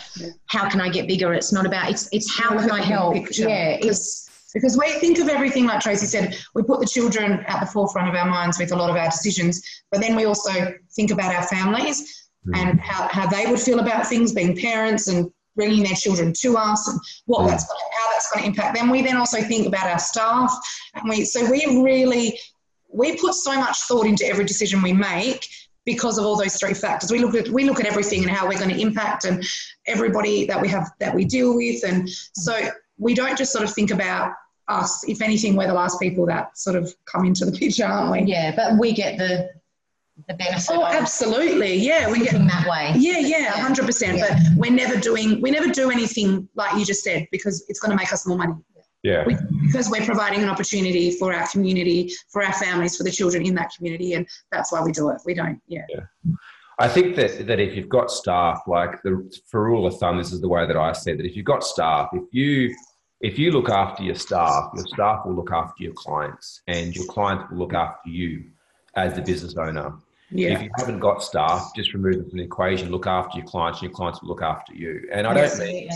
how 0.48 0.70
can 0.70 0.82
i 0.82 0.90
get 0.90 1.08
bigger. 1.08 1.34
It's 1.34 1.54
not 1.54 1.66
about 1.66 1.90
it's 1.90 2.10
it's 2.12 2.38
how 2.38 2.50
can 2.60 2.72
i 2.72 2.82
help. 2.82 3.16
yeah 3.38 3.78
it's 3.82 4.26
because 4.56 4.78
we 4.78 4.90
think 5.00 5.20
of 5.20 5.28
everything, 5.28 5.66
like 5.66 5.82
Tracey 5.82 6.06
said, 6.06 6.38
we 6.56 6.64
put 6.64 6.80
the 6.80 6.88
children 6.88 7.44
at 7.46 7.60
the 7.60 7.66
forefront 7.66 8.08
of 8.08 8.16
our 8.16 8.26
minds 8.26 8.58
with 8.58 8.72
a 8.72 8.76
lot 8.76 8.90
of 8.90 8.96
our 8.96 9.10
decisions, 9.10 9.62
but 9.92 10.00
then 10.00 10.16
we 10.16 10.24
also 10.24 10.74
think 10.96 11.12
about 11.12 11.36
our 11.36 11.44
families 11.44 12.30
mm. 12.48 12.58
and 12.58 12.80
how, 12.80 13.10
how 13.10 13.28
they 13.28 13.46
would 13.48 13.60
feel 13.60 13.80
about 13.80 14.08
things, 14.08 14.32
being 14.32 14.56
parents 14.56 15.10
and 15.10 15.30
bringing 15.58 15.84
their 15.84 15.94
children 15.94 16.34
to 16.42 16.56
us 16.58 16.88
and 16.88 16.98
what 17.26 17.42
mm. 17.42 17.50
that's 17.50 17.68
going 17.68 17.80
to, 17.80 17.98
how 18.00 18.12
that's 18.14 18.32
going 18.32 18.44
to 18.44 18.48
impact 18.50 18.78
them. 18.78 18.90
We 18.90 19.02
then 19.02 19.18
also 19.18 19.42
think 19.42 19.68
about 19.68 19.88
our 19.90 20.00
staff, 20.00 20.54
and 20.94 21.10
we 21.10 21.26
so 21.26 21.50
we 21.52 21.82
really 21.84 22.40
we 22.96 23.18
put 23.18 23.34
so 23.34 23.56
much 23.56 23.78
thought 23.84 24.06
into 24.06 24.26
every 24.26 24.46
decision 24.46 24.82
we 24.82 24.94
make 24.94 25.48
because 25.86 26.18
of 26.18 26.26
all 26.26 26.36
those 26.36 26.56
three 26.56 26.74
factors. 26.74 27.12
We 27.12 27.20
look 27.20 27.36
at 27.36 27.50
we 27.50 27.64
look 27.64 27.80
at 27.80 27.86
everything 27.86 28.24
and 28.24 28.32
how 28.32 28.48
we're 28.48 28.58
going 28.58 28.74
to 28.74 28.80
impact 28.80 29.26
and 29.26 29.46
everybody 29.86 30.46
that 30.46 30.60
we 30.60 30.68
have 30.70 30.90
that 31.00 31.14
we 31.14 31.26
deal 31.26 31.56
with, 31.56 31.84
and 31.84 32.10
so 32.10 32.70
we 32.98 33.14
don't 33.14 33.38
just 33.38 33.52
sort 33.52 33.64
of 33.64 33.74
think 33.74 33.92
about 33.92 34.34
us. 34.68 35.08
If 35.08 35.22
anything, 35.22 35.56
we're 35.56 35.68
the 35.68 35.74
last 35.74 36.00
people 36.00 36.26
that 36.28 36.58
sort 36.58 36.76
of 36.76 36.94
come 37.06 37.26
into 37.26 37.46
the 37.46 37.52
picture, 37.52 37.86
aren't 37.86 38.12
we? 38.12 38.32
Yeah, 38.32 38.56
but 38.56 38.80
we 38.80 38.94
get 38.94 39.18
the 39.18 39.50
the 40.28 40.34
benefit. 40.34 40.66
Oh, 40.72 40.86
absolutely. 40.86 41.76
Yeah, 41.76 42.10
we 42.10 42.20
get 42.20 42.34
that 42.34 42.68
way. 42.68 42.94
Yeah, 42.96 43.20
yeah, 43.20 43.52
hundred 43.52 43.86
percent. 43.86 44.20
But 44.20 44.38
we're 44.56 44.72
never 44.72 45.00
doing 45.00 45.42
we 45.42 45.52
never 45.52 45.68
do 45.68 45.92
anything 45.92 46.48
like 46.56 46.78
you 46.78 46.86
just 46.86 47.04
said 47.04 47.28
because 47.32 47.66
it's 47.68 47.80
going 47.80 47.92
to 47.92 47.98
make 47.98 48.12
us 48.12 48.26
more 48.26 48.38
money. 48.38 48.56
Yeah. 49.06 49.24
We, 49.28 49.36
because 49.68 49.88
we're 49.88 50.04
providing 50.04 50.42
an 50.42 50.50
opportunity 50.50 51.12
for 51.12 51.32
our 51.32 51.48
community, 51.48 52.12
for 52.32 52.44
our 52.44 52.54
families, 52.54 52.98
for 52.98 53.04
the 53.04 53.12
children 53.12 53.46
in 53.46 53.54
that 53.54 53.70
community, 53.78 54.14
and 54.14 54.28
that's 54.52 54.72
why 54.72 54.82
we 54.82 54.92
do 54.92 55.10
it. 55.10 55.22
We 55.26 55.36
don't. 55.36 55.62
Yeah. 55.68 55.86
Yeah. 55.90 56.34
I 56.80 56.88
think 56.88 57.16
that, 57.18 57.46
that 57.46 57.60
if 57.60 57.76
you've 57.76 57.88
got 57.88 58.10
staff, 58.10 58.64
like 58.66 59.04
the 59.04 59.32
for 59.50 59.64
rule 59.64 59.86
of 59.86 60.00
thumb, 60.00 60.18
this 60.18 60.34
is 60.34 60.42
the 60.42 60.48
way 60.48 60.66
that 60.66 60.76
I 60.76 60.92
said 60.92 61.20
that 61.20 61.26
if 61.28 61.36
you've 61.36 61.46
got 61.46 61.64
staff, 61.64 62.10
if 62.14 62.24
you 62.32 62.76
if 63.22 63.38
you 63.38 63.52
look 63.52 63.70
after 63.70 64.02
your 64.02 64.16
staff, 64.16 64.72
your 64.76 64.86
staff 64.88 65.24
will 65.24 65.36
look 65.36 65.52
after 65.52 65.84
your 65.84 65.94
clients, 65.94 66.62
and 66.68 66.96
your 66.96 67.06
clients 67.06 67.46
will 67.52 67.60
look 67.60 67.76
after 67.76 68.10
you 68.10 68.46
as 68.96 69.14
the 69.14 69.22
business 69.22 69.56
owner. 69.56 69.94
Yeah. 70.32 70.54
If 70.54 70.64
you 70.64 70.70
haven't 70.80 71.00
got 71.00 71.22
staff, 71.22 71.72
just 71.76 71.94
remove 71.94 72.16
them 72.16 72.28
from 72.28 72.40
the 72.40 72.44
equation. 72.44 72.90
Look 72.90 73.06
after 73.06 73.38
your 73.38 73.48
clients, 73.48 73.82
and 73.82 73.90
your 73.90 73.96
clients 73.96 74.24
will 74.24 74.30
look 74.30 74.42
after 74.42 74.74
you. 74.74 75.08
And 75.12 75.28
I 75.28 75.34
don't 75.36 75.60
mean 75.60 75.90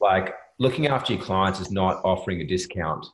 like 0.00 0.34
looking 0.58 0.86
after 0.86 1.14
your 1.14 1.22
clients 1.22 1.60
is 1.60 1.70
not 1.70 2.00
offering 2.04 2.40
a 2.40 2.44
discount, 2.44 3.06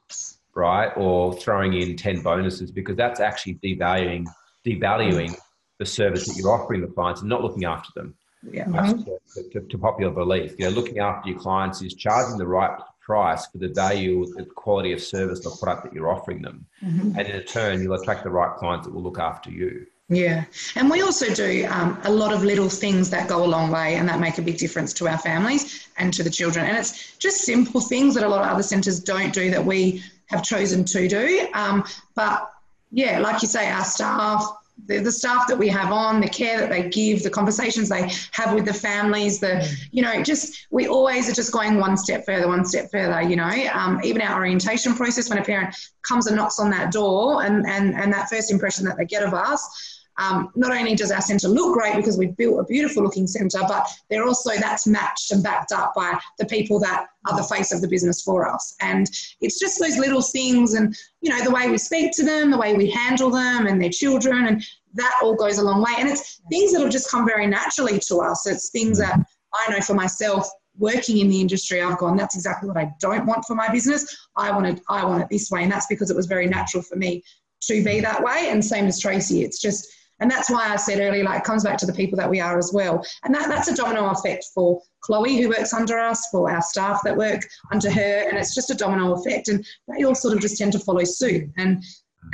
right, 0.55 0.93
or 0.97 1.35
throwing 1.35 1.75
in 1.75 1.97
ten 1.97 2.23
bonuses 2.23 2.71
because 2.71 2.97
that's 2.97 3.21
actually 3.21 3.55
devaluing 3.57 4.27
devaluing 4.67 5.35
the 5.79 5.87
service 5.87 6.27
that 6.27 6.37
you're 6.37 6.53
offering 6.53 6.83
the 6.83 6.87
clients 6.87 7.21
and 7.21 7.31
not 7.31 7.43
looking 7.43 7.65
after 7.65 7.89
them. 7.95 8.15
Yeah. 8.43 8.67
Mm-hmm. 8.67 9.03
To, 9.03 9.49
to, 9.51 9.61
to, 9.67 9.79
popular 9.79 10.13
belief, 10.13 10.55
you 10.59 10.67
know, 10.67 10.71
looking 10.71 10.99
after 10.99 11.31
your 11.31 11.39
clients 11.39 11.83
is 11.83 11.95
charging 11.95 12.39
the 12.39 12.47
right 12.47 12.79
price 13.01 13.47
for 13.47 13.59
the 13.59 13.69
value, 13.69 14.25
the 14.37 14.45
quality 14.45 14.93
of 14.93 15.03
service, 15.03 15.41
the 15.41 15.51
product 15.61 15.85
that 15.85 15.93
you're 15.93 16.11
offering 16.11 16.43
them. 16.43 16.67
Mm-hmm. 16.83 17.19
And 17.19 17.29
in 17.29 17.43
turn, 17.45 17.83
you'll 17.83 18.01
attract 18.01 18.25
the 18.25 18.31
right 18.31 18.57
clients 18.57 18.87
that 18.87 18.95
will 18.95 19.03
look 19.03 19.19
after 19.19 19.51
you. 19.51 19.87
Yeah, 20.13 20.45
and 20.75 20.91
we 20.91 21.03
also 21.03 21.33
do 21.33 21.69
um, 21.71 21.97
a 22.03 22.11
lot 22.11 22.33
of 22.33 22.43
little 22.43 22.69
things 22.69 23.11
that 23.11 23.29
go 23.29 23.45
a 23.45 23.47
long 23.47 23.71
way 23.71 23.95
and 23.95 24.09
that 24.09 24.19
make 24.19 24.39
a 24.39 24.43
big 24.43 24.59
difference 24.59 24.93
to 24.95 25.07
our 25.07 25.19
families 25.19 25.87
and 25.99 26.13
to 26.15 26.25
the 26.25 26.31
children. 26.31 26.67
And 26.67 26.77
it's 26.77 27.17
just 27.19 27.43
simple 27.43 27.81
things 27.81 28.17
that 28.17 28.25
a 28.25 28.29
lot 28.29 28.43
of 28.43 28.51
other 28.51 28.65
centres 28.65 28.99
don't 28.99 29.33
do 29.33 29.53
that 29.53 29.65
we 29.65 30.03
have 30.27 30.43
chosen 30.43 30.85
to 30.87 31.07
do. 31.07 31.47
Um, 31.55 31.85
but 32.17 32.51
yeah, 32.91 33.21
like 33.21 33.41
you 33.41 33.47
say, 33.47 33.71
our 33.71 33.85
staff, 33.85 34.45
the, 34.87 34.99
the 34.99 35.13
staff 35.13 35.47
that 35.47 35.57
we 35.57 35.69
have 35.69 35.93
on, 35.93 36.21
the 36.21 36.29
care 36.29 36.59
that 36.59 36.71
they 36.71 36.89
give, 36.89 37.23
the 37.23 37.31
conversations 37.31 37.89
they 37.89 38.11
have 38.33 38.53
with 38.53 38.65
the 38.65 38.75
families, 38.75 39.39
the, 39.39 39.47
mm. 39.47 39.89
you 39.93 40.03
know, 40.03 40.25
just, 40.25 40.67
we 40.71 40.89
always 40.89 41.31
are 41.31 41.35
just 41.35 41.53
going 41.53 41.79
one 41.79 41.97
step 41.97 42.27
further, 42.27 42.49
one 42.49 42.65
step 42.65 42.91
further, 42.91 43.23
you 43.23 43.37
know. 43.37 43.69
Um, 43.73 44.01
even 44.03 44.23
our 44.23 44.41
orientation 44.41 44.95
process, 44.95 45.29
when 45.29 45.39
a 45.39 45.45
parent 45.45 45.77
comes 46.03 46.27
and 46.27 46.35
knocks 46.35 46.59
on 46.59 46.69
that 46.71 46.91
door 46.91 47.45
and, 47.45 47.65
and, 47.69 47.95
and 47.95 48.13
that 48.13 48.29
first 48.29 48.51
impression 48.51 48.85
that 48.87 48.97
they 48.97 49.05
get 49.05 49.23
of 49.23 49.35
us, 49.35 49.99
um, 50.21 50.51
not 50.55 50.71
only 50.71 50.95
does 50.95 51.11
our 51.11 51.23
centre 51.23 51.49
look 51.49 51.75
great 51.75 51.97
because 51.97 52.19
we've 52.19 52.37
built 52.37 52.61
a 52.61 52.65
beautiful 52.65 53.03
looking 53.03 53.27
centre, 53.27 53.61
but 53.67 53.89
they're 54.11 54.27
also 54.27 54.51
that's 54.57 54.87
matched 54.87 55.33
and 55.33 55.43
backed 55.43 55.73
up 55.73 55.95
by 55.97 56.19
the 56.39 56.45
people 56.45 56.79
that 56.81 57.07
are 57.27 57.37
the 57.37 57.43
face 57.43 57.73
of 57.73 57.81
the 57.81 57.89
business 57.89 58.23
for 58.23 58.47
us. 58.47 58.77
And 58.81 59.11
it's 59.41 59.59
just 59.59 59.81
those 59.81 59.97
little 59.97 60.21
things 60.21 60.75
and, 60.75 60.95
you 61.23 61.31
know, 61.31 61.43
the 61.43 61.51
way 61.51 61.71
we 61.71 61.79
speak 61.79 62.13
to 62.17 62.25
them, 62.25 62.51
the 62.51 62.59
way 62.59 62.77
we 62.77 62.91
handle 62.91 63.31
them 63.31 63.67
and 63.67 63.81
their 63.81 63.91
children, 63.91 64.47
and 64.47 64.63
that 64.95 65.19
all 65.23 65.35
goes 65.35 65.59
a 65.59 65.65
long 65.65 65.83
way. 65.83 65.93
And 65.99 66.09
it's 66.09 66.43
things 66.51 66.73
that 66.73 66.83
have 66.83 66.91
just 66.91 67.11
come 67.11 67.27
very 67.27 67.47
naturally 67.47 67.99
to 68.09 68.17
us. 68.19 68.47
It's 68.47 68.71
things 68.71 68.99
that 68.99 69.19
I 69.55 69.73
know 69.73 69.81
for 69.81 69.95
myself 69.95 70.49
working 70.79 71.19
in 71.19 71.29
the 71.29 71.41
industry, 71.41 71.81
I've 71.81 71.99
gone, 71.99 72.17
that's 72.17 72.35
exactly 72.35 72.69
what 72.69 72.79
I 72.79 72.91
don't 73.01 73.27
want 73.27 73.45
for 73.47 73.55
my 73.55 73.71
business. 73.71 74.29
I 74.37 74.51
want 74.51 74.67
it, 74.67 74.81
I 74.89 75.05
want 75.05 75.23
it 75.23 75.29
this 75.31 75.51
way. 75.51 75.63
And 75.63 75.73
that's 75.73 75.87
because 75.87 76.11
it 76.11 76.17
was 76.17 76.27
very 76.27 76.47
natural 76.47 76.83
for 76.83 76.97
me 76.97 77.23
to 77.63 77.85
be 77.85 78.01
that 78.01 78.23
way. 78.23 78.49
And 78.51 78.65
same 78.65 78.87
as 78.87 79.01
Tracey, 79.01 79.45
it's 79.45 79.61
just 79.61 79.87
and 80.21 80.31
that's 80.31 80.51
why 80.51 80.69
I 80.69 80.77
said 80.77 81.01
earlier, 81.01 81.25
like, 81.25 81.41
it 81.41 81.45
comes 81.45 81.65
back 81.65 81.79
to 81.79 81.87
the 81.87 81.93
people 81.93 82.17
that 82.19 82.29
we 82.29 82.41
are 82.41 82.59
as 82.59 82.73
well. 82.73 83.05
And 83.25 83.35
that, 83.35 83.49
that's 83.49 83.69
a 83.69 83.75
domino 83.75 84.11
effect 84.11 84.47
for 84.55 84.83
Chloe, 85.01 85.41
who 85.41 85.49
works 85.49 85.73
under 85.73 85.99
us, 85.99 86.29
for 86.31 86.51
our 86.51 86.63
staff 86.63 87.01
that 87.05 87.17
work 87.17 87.41
under 87.73 87.91
her. 87.91 88.29
And 88.29 88.37
it's 88.37 88.55
just 88.55 88.71
a 88.71 88.75
domino 88.75 89.15
effect. 89.15 89.49
And 89.49 89.65
they 89.89 90.05
all 90.05 90.15
sort 90.15 90.35
of 90.35 90.41
just 90.41 90.59
tend 90.59 90.73
to 90.73 90.79
follow 90.79 91.05
suit. 91.05 91.51
And, 91.57 91.83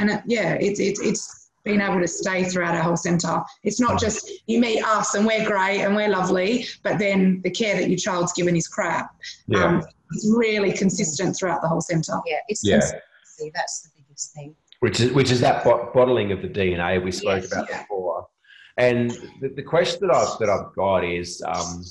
and 0.00 0.10
it, 0.10 0.22
yeah, 0.26 0.54
it, 0.54 0.80
it, 0.80 0.98
it's 1.00 1.50
being 1.64 1.80
able 1.80 2.00
to 2.00 2.08
stay 2.08 2.44
throughout 2.44 2.74
our 2.74 2.82
whole 2.82 2.96
centre. 2.96 3.40
It's 3.62 3.80
not 3.80 4.00
just 4.00 4.30
you 4.46 4.60
meet 4.60 4.84
us 4.84 5.14
and 5.14 5.26
we're 5.26 5.46
great 5.46 5.82
and 5.82 5.94
we're 5.94 6.08
lovely, 6.08 6.66
but 6.82 6.98
then 6.98 7.40
the 7.42 7.50
care 7.50 7.76
that 7.76 7.88
your 7.88 7.98
child's 7.98 8.32
given 8.32 8.56
is 8.56 8.68
crap. 8.68 9.14
Yeah. 9.48 9.64
Um, 9.64 9.82
it's 10.12 10.32
really 10.36 10.72
consistent 10.72 11.36
throughout 11.36 11.62
the 11.62 11.68
whole 11.68 11.80
centre. 11.80 12.20
Yeah, 12.26 12.38
it's 12.48 12.64
yeah. 12.64 12.78
consistency. 12.78 13.52
That's 13.54 13.82
the 13.82 13.90
biggest 13.96 14.32
thing 14.32 14.54
which 14.80 15.00
is 15.00 15.12
which 15.12 15.30
is 15.30 15.40
that 15.40 15.64
bottling 15.64 16.32
of 16.32 16.42
the 16.42 16.48
DNA 16.48 17.02
we 17.02 17.12
spoke 17.12 17.42
yes, 17.42 17.52
about 17.52 17.68
yeah. 17.70 17.82
before. 17.82 18.26
And 18.78 19.10
the, 19.40 19.48
the, 19.48 19.62
question 19.62 20.06
that 20.06 20.14
I've 20.14 20.38
that 20.38 20.50
I've 20.50 20.74
got 20.74 21.02
is 21.02 21.42
um, 21.46 21.82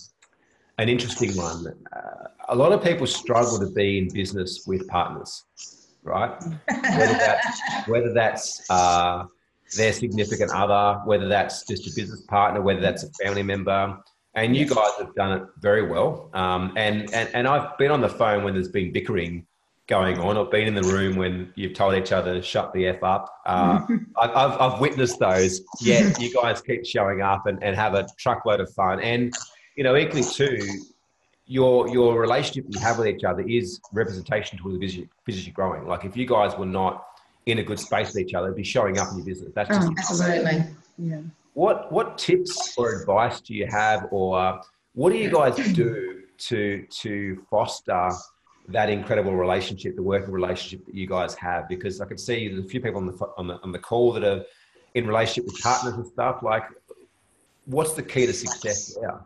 an 0.77 0.89
interesting 0.89 1.36
one. 1.36 1.73
Uh, 1.91 2.27
a 2.49 2.55
lot 2.55 2.71
of 2.71 2.83
people 2.83 3.07
struggle 3.07 3.59
to 3.59 3.71
be 3.71 3.97
in 3.97 4.09
business 4.09 4.65
with 4.67 4.88
partners, 4.88 5.43
right? 6.03 6.31
whether 6.67 7.13
that's, 7.13 7.61
whether 7.88 8.13
that's 8.13 8.69
uh, 8.69 9.25
their 9.75 9.93
significant 9.93 10.51
other, 10.51 11.01
whether 11.05 11.27
that's 11.27 11.65
just 11.65 11.88
a 11.88 11.95
business 11.99 12.21
partner, 12.21 12.61
whether 12.61 12.81
that's 12.81 13.03
a 13.03 13.09
family 13.23 13.43
member. 13.43 13.97
And 14.36 14.55
you 14.55 14.67
guys 14.67 14.91
have 14.99 15.15
done 15.15 15.41
it 15.41 15.47
very 15.59 15.88
well. 15.88 16.29
Um, 16.33 16.73
and, 16.75 17.11
and, 17.13 17.29
and 17.33 17.47
I've 17.47 17.77
been 17.77 17.89
on 17.89 18.01
the 18.01 18.09
phone 18.09 18.43
when 18.43 18.53
there's 18.53 18.67
been 18.67 18.91
bickering 18.91 19.47
going 19.88 20.19
on 20.19 20.36
or 20.36 20.45
been 20.45 20.67
in 20.67 20.73
the 20.73 20.83
room 20.83 21.15
when 21.15 21.51
you've 21.55 21.73
told 21.73 21.93
each 21.93 22.11
other 22.11 22.33
to 22.33 22.41
shut 22.41 22.73
the 22.73 22.88
F 22.88 23.03
up. 23.03 23.41
Uh, 23.45 23.81
I've, 24.19 24.59
I've 24.59 24.81
witnessed 24.81 25.19
those, 25.19 25.61
yet 25.79 26.19
you 26.19 26.33
guys 26.33 26.61
keep 26.61 26.86
showing 26.86 27.21
up 27.21 27.45
and, 27.45 27.61
and 27.63 27.75
have 27.75 27.93
a 27.93 28.07
truckload 28.17 28.59
of 28.59 28.73
fun. 28.73 28.99
And, 28.99 29.33
you 29.75 29.83
know, 29.83 29.95
equally 29.95 30.23
too, 30.23 30.57
your 31.47 31.88
your 31.89 32.19
relationship 32.19 32.65
you 32.69 32.79
have 32.79 32.97
with 32.97 33.07
each 33.07 33.23
other 33.23 33.43
is 33.47 33.79
representation 33.93 34.57
towards 34.57 34.75
the 34.75 34.79
business, 34.79 35.07
business 35.25 35.45
you're 35.45 35.53
growing. 35.53 35.86
Like 35.88 36.03
if 36.03 36.17
you 36.17 36.25
guys 36.25 36.57
were 36.57 36.65
not 36.65 37.05
in 37.45 37.59
a 37.59 37.63
good 37.63 37.79
space 37.79 38.07
with 38.07 38.17
each 38.17 38.33
other, 38.33 38.47
it'd 38.47 38.57
be 38.57 38.63
showing 38.63 38.97
up 38.97 39.09
in 39.11 39.17
your 39.17 39.25
business. 39.25 39.51
That's 39.53 39.69
just 39.69 39.88
oh, 39.88 39.93
absolutely. 39.95 40.63
Yeah. 40.97 41.21
What 41.53 41.91
what 41.91 42.17
tips 42.17 42.75
or 42.77 42.99
advice 42.99 43.41
do 43.41 43.53
you 43.53 43.67
have, 43.67 44.07
or 44.09 44.59
what 44.93 45.11
do 45.11 45.17
you 45.19 45.29
guys 45.29 45.55
do 45.73 46.23
to 46.38 46.86
to 46.89 47.45
foster 47.49 48.09
that 48.70 48.89
incredible 48.89 49.36
relationship, 49.36 49.95
the 49.95 50.03
working 50.03 50.32
relationship 50.32 50.86
that 50.86 50.95
you 50.95 51.07
guys 51.07 51.36
have, 51.36 51.68
because 51.70 52.01
I 52.01 52.05
can 52.05 52.18
see 52.18 52.47
there's 52.47 52.66
a 52.66 52.68
few 52.68 52.82
people 52.82 52.97
on 52.97 53.07
the 53.07 53.28
on 53.38 53.47
the 53.47 53.61
on 53.61 53.72
the 53.72 53.80
call 53.80 54.13
that 54.13 54.24
are 54.24 54.43
in 54.95 55.07
relationship 55.07 55.45
with 55.45 55.61
partners 55.61 55.93
and 55.93 56.07
stuff. 56.07 56.41
Like, 56.41 56.63
what's 57.66 57.93
the 57.93 58.03
key 58.03 58.26
to 58.26 58.34
success 58.34 58.97
there? 58.99 59.20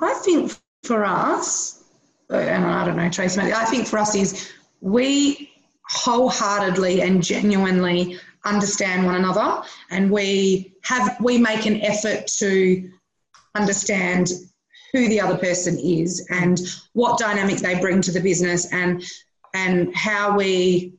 I 0.00 0.14
think 0.24 0.52
for 0.84 1.04
us, 1.04 1.84
uh, 2.30 2.36
and 2.36 2.64
I 2.64 2.84
don't 2.86 2.96
know, 2.96 3.10
Tracey, 3.10 3.40
I 3.40 3.64
think 3.64 3.86
for 3.86 3.98
us 3.98 4.14
is 4.14 4.52
we 4.80 5.50
wholeheartedly 5.90 7.02
and 7.02 7.22
genuinely 7.22 8.18
understand 8.44 9.04
one 9.04 9.16
another, 9.16 9.62
and 9.90 10.10
we 10.10 10.74
have 10.84 11.16
we 11.20 11.38
make 11.38 11.66
an 11.66 11.80
effort 11.82 12.26
to 12.38 12.90
understand 13.54 14.30
who 14.92 15.08
the 15.08 15.20
other 15.20 15.36
person 15.36 15.78
is 15.78 16.26
and 16.30 16.60
what 16.92 17.18
dynamic 17.18 17.58
they 17.58 17.78
bring 17.80 18.00
to 18.02 18.12
the 18.12 18.20
business 18.20 18.72
and 18.72 19.02
and 19.54 19.94
how 19.94 20.36
we 20.36 20.92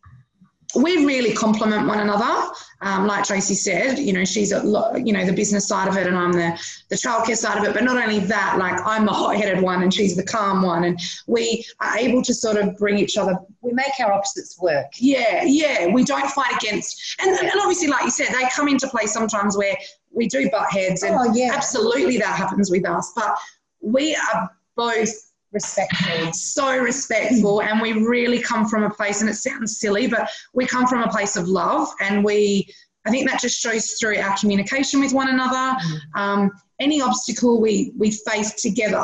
we 0.75 1.05
really 1.05 1.33
complement 1.33 1.87
one 1.87 1.99
another. 1.99 2.51
Um, 2.81 3.07
like 3.07 3.25
Tracey 3.25 3.55
said, 3.55 3.97
you 3.97 4.13
know, 4.13 4.23
she's 4.23 4.51
a 4.51 4.61
you 5.03 5.11
know 5.11 5.25
the 5.25 5.33
business 5.33 5.67
side 5.67 5.87
of 5.87 5.97
it, 5.97 6.07
and 6.07 6.15
I'm 6.15 6.31
the 6.31 6.57
the 6.89 6.95
childcare 6.95 7.35
side 7.35 7.57
of 7.57 7.63
it. 7.63 7.73
But 7.73 7.83
not 7.83 7.97
only 7.97 8.19
that, 8.19 8.57
like 8.57 8.79
I'm 8.85 9.05
the 9.05 9.11
hot-headed 9.11 9.61
one, 9.61 9.81
and 9.83 9.93
she's 9.93 10.15
the 10.15 10.23
calm 10.23 10.61
one, 10.61 10.83
and 10.83 10.99
we 11.27 11.65
are 11.81 11.97
able 11.97 12.21
to 12.21 12.33
sort 12.33 12.57
of 12.57 12.77
bring 12.77 12.99
each 12.99 13.17
other. 13.17 13.37
We 13.61 13.73
make 13.73 13.91
our 13.99 14.13
opposites 14.13 14.59
work. 14.61 14.87
Yeah, 14.97 15.43
yeah. 15.43 15.87
We 15.87 16.03
don't 16.03 16.29
fight 16.29 16.53
against, 16.61 17.19
and, 17.19 17.35
and 17.35 17.59
obviously, 17.59 17.87
like 17.87 18.03
you 18.03 18.11
said, 18.11 18.27
they 18.27 18.47
come 18.55 18.67
into 18.67 18.87
play 18.87 19.07
sometimes 19.07 19.57
where 19.57 19.75
we 20.11 20.27
do 20.27 20.49
butt 20.49 20.71
heads, 20.71 21.03
and 21.03 21.15
oh, 21.15 21.33
yeah. 21.33 21.51
absolutely 21.53 22.17
that 22.17 22.35
happens 22.35 22.69
with 22.71 22.87
us. 22.87 23.11
But 23.15 23.37
we 23.82 24.15
are 24.15 24.49
both 24.75 25.09
respectful, 25.51 26.32
so 26.34 26.77
respectful, 26.77 27.61
and 27.61 27.82
we 27.82 27.93
really 27.93 28.39
come 28.39 28.67
from 28.67 28.84
a 28.84 28.89
place, 28.89 29.21
and 29.21 29.30
it 29.30 29.36
sounds 29.36 29.80
silly, 29.80 30.07
but 30.07 30.30
we 30.53 30.65
come 30.65 30.88
from 30.88 31.03
a 31.03 31.09
place 31.09 31.36
of 31.36 31.47
love, 31.47 31.88
and 32.01 32.23
we, 32.23 32.67
I 33.05 33.09
think 33.09 33.30
that 33.30 33.41
just 33.41 33.59
shows 33.59 33.91
through 33.93 34.17
our 34.19 34.38
communication 34.38 34.99
with 34.99 35.13
one 35.13 35.30
another. 35.30 35.77
Um, 36.15 36.51
any 36.80 37.01
obstacle 37.01 37.59
we 37.61 37.91
we 37.97 38.11
face 38.11 38.61
together 38.61 38.97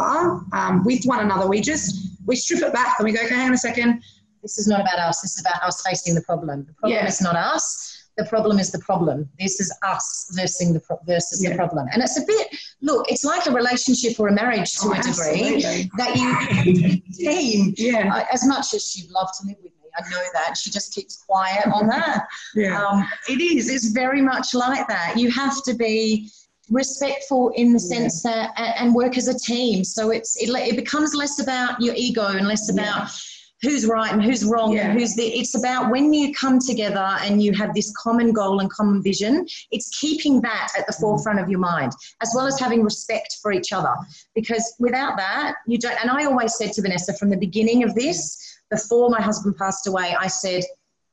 um, 0.54 0.84
with 0.86 1.04
one 1.06 1.20
another, 1.20 1.48
we 1.48 1.62
just 1.62 2.20
we 2.26 2.36
strip 2.36 2.62
it 2.62 2.72
back 2.72 2.96
and 3.00 3.06
we 3.06 3.12
go, 3.12 3.22
okay, 3.26 3.36
hang 3.36 3.48
on 3.48 3.54
a 3.54 3.58
second. 3.58 4.02
This 4.42 4.58
is 4.58 4.68
not 4.68 4.80
about 4.80 5.00
us. 5.00 5.22
This 5.22 5.36
is 5.36 5.42
about 5.42 5.62
us 5.64 5.82
facing 5.82 6.16
the 6.16 6.22
problem. 6.22 6.66
The 6.66 6.74
problem 6.74 7.00
yeah. 7.00 7.08
is 7.08 7.22
not 7.22 7.36
us 7.36 7.95
the 8.18 8.26
problem 8.26 8.60
is 8.60 8.72
the 8.72 8.80
problem. 8.80 9.30
This 9.40 9.60
is 9.60 9.76
us 9.84 10.32
versus 10.34 10.74
the 10.74 10.80
pro- 10.80 11.00
versus 11.06 11.44
yeah. 11.44 11.50
the 11.50 11.56
problem, 11.56 11.88
and 11.92 12.02
it's 12.02 12.18
a 12.18 12.26
bit. 12.26 12.48
Look, 12.82 13.12
it's 13.12 13.26
like 13.26 13.46
a 13.46 13.52
relationship 13.52 14.20
or 14.20 14.30
a 14.30 14.34
marriage 14.34 14.74
to 14.76 14.88
oh, 14.88 14.92
a 14.94 14.96
degree 14.96 15.56
absolutely. 15.56 15.92
that 15.98 16.16
you 16.16 17.02
team. 17.14 17.74
Yeah. 17.78 18.26
as 18.32 18.46
much 18.46 18.74
as 18.74 18.90
she'd 18.90 19.10
love 19.10 19.28
to 19.40 19.48
live 19.48 19.58
with 19.62 19.74
me, 19.74 19.90
I 19.98 20.10
know 20.10 20.24
that 20.34 20.58
she 20.58 20.70
just 20.70 20.94
keeps 20.94 21.24
quiet 21.26 21.68
on 21.68 21.88
that. 21.88 22.26
yeah. 22.56 22.82
Um, 22.82 23.06
it 23.28 23.42
is. 23.42 23.70
It's 23.70 23.90
very 23.90 24.22
much 24.22 24.54
like 24.54 24.88
that. 24.88 25.16
You 25.18 25.30
have 25.32 25.62
to 25.64 25.74
be 25.74 26.30
respectful 26.70 27.50
in 27.50 27.74
the 27.74 27.80
sense 27.80 28.24
yeah. 28.24 28.48
that 28.58 28.82
and, 28.82 28.96
work 28.96 29.18
as 29.18 29.28
a 29.28 29.38
team. 29.38 29.84
So 29.84 30.12
it's 30.12 30.42
it, 30.42 30.50
it 30.50 30.78
becomes 30.78 31.14
less 31.14 31.40
about 31.40 31.82
your 31.82 31.96
ego 31.98 32.28
and 32.28 32.48
less 32.48 32.72
about. 32.72 33.10
Yeah 33.10 33.18
who's 33.62 33.86
right 33.86 34.12
and 34.12 34.24
who's 34.24 34.44
wrong 34.44 34.74
yeah. 34.74 34.90
and 34.90 35.00
who's 35.00 35.16
the 35.16 35.24
it's 35.24 35.56
about 35.56 35.90
when 35.90 36.14
you 36.14 36.34
come 36.34 36.60
together 36.60 37.18
and 37.22 37.42
you 37.42 37.54
have 37.54 37.74
this 37.74 37.94
common 37.96 38.34
goal 38.34 38.60
and 38.60 38.70
common 38.70 39.02
vision 39.02 39.46
it's 39.72 39.98
keeping 39.98 40.42
that 40.42 40.70
at 40.78 40.86
the 40.88 40.94
mm. 40.94 41.00
forefront 41.00 41.40
of 41.40 41.50
your 41.50 41.60
mind 41.60 41.92
as 42.22 42.32
well 42.36 42.46
as 42.46 42.60
having 42.60 42.84
respect 42.84 43.38
for 43.42 43.52
each 43.52 43.72
other 43.72 43.94
because 44.34 44.76
without 44.80 45.18
that 45.18 45.56
you 45.68 45.78
don't 45.78 46.00
and 46.02 46.12
i 46.12 46.26
always 46.26 46.56
said 46.56 46.72
to 46.74 46.82
vanessa 46.82 47.14
from 47.14 47.30
the 47.30 47.38
beginning 47.38 47.84
of 47.84 47.96
this 47.96 48.60
before 48.70 49.10
my 49.10 49.22
husband 49.22 49.56
passed 49.58 49.88
away 49.88 50.16
i 50.20 50.28
said 50.28 50.64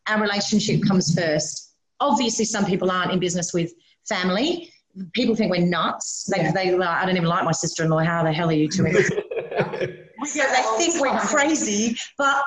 our 0.09 0.21
relationship 0.21 0.83
comes 0.87 1.15
first 1.15 1.75
obviously 2.01 2.45
some 2.45 2.65
people 2.65 2.91
aren't 2.91 3.13
in 3.13 3.21
business 3.21 3.53
with 3.55 3.73
family 4.09 4.69
people 5.13 5.35
think 5.35 5.51
we're 5.51 5.65
nuts 5.65 6.29
they, 6.35 6.43
yeah. 6.43 6.53
they 6.53 6.75
i 6.75 7.07
don't 7.07 7.17
even 7.17 7.29
like 7.29 7.45
my 7.45 7.53
sister-in-law 7.53 8.01
how 8.01 8.23
the 8.25 8.33
hell 8.33 8.49
are 8.49 8.53
you 8.53 8.69
two 8.69 8.85
yeah, 10.35 10.47
they 10.55 10.85
think 10.85 11.01
we're 11.01 11.19
crazy, 11.19 11.97
but 12.19 12.45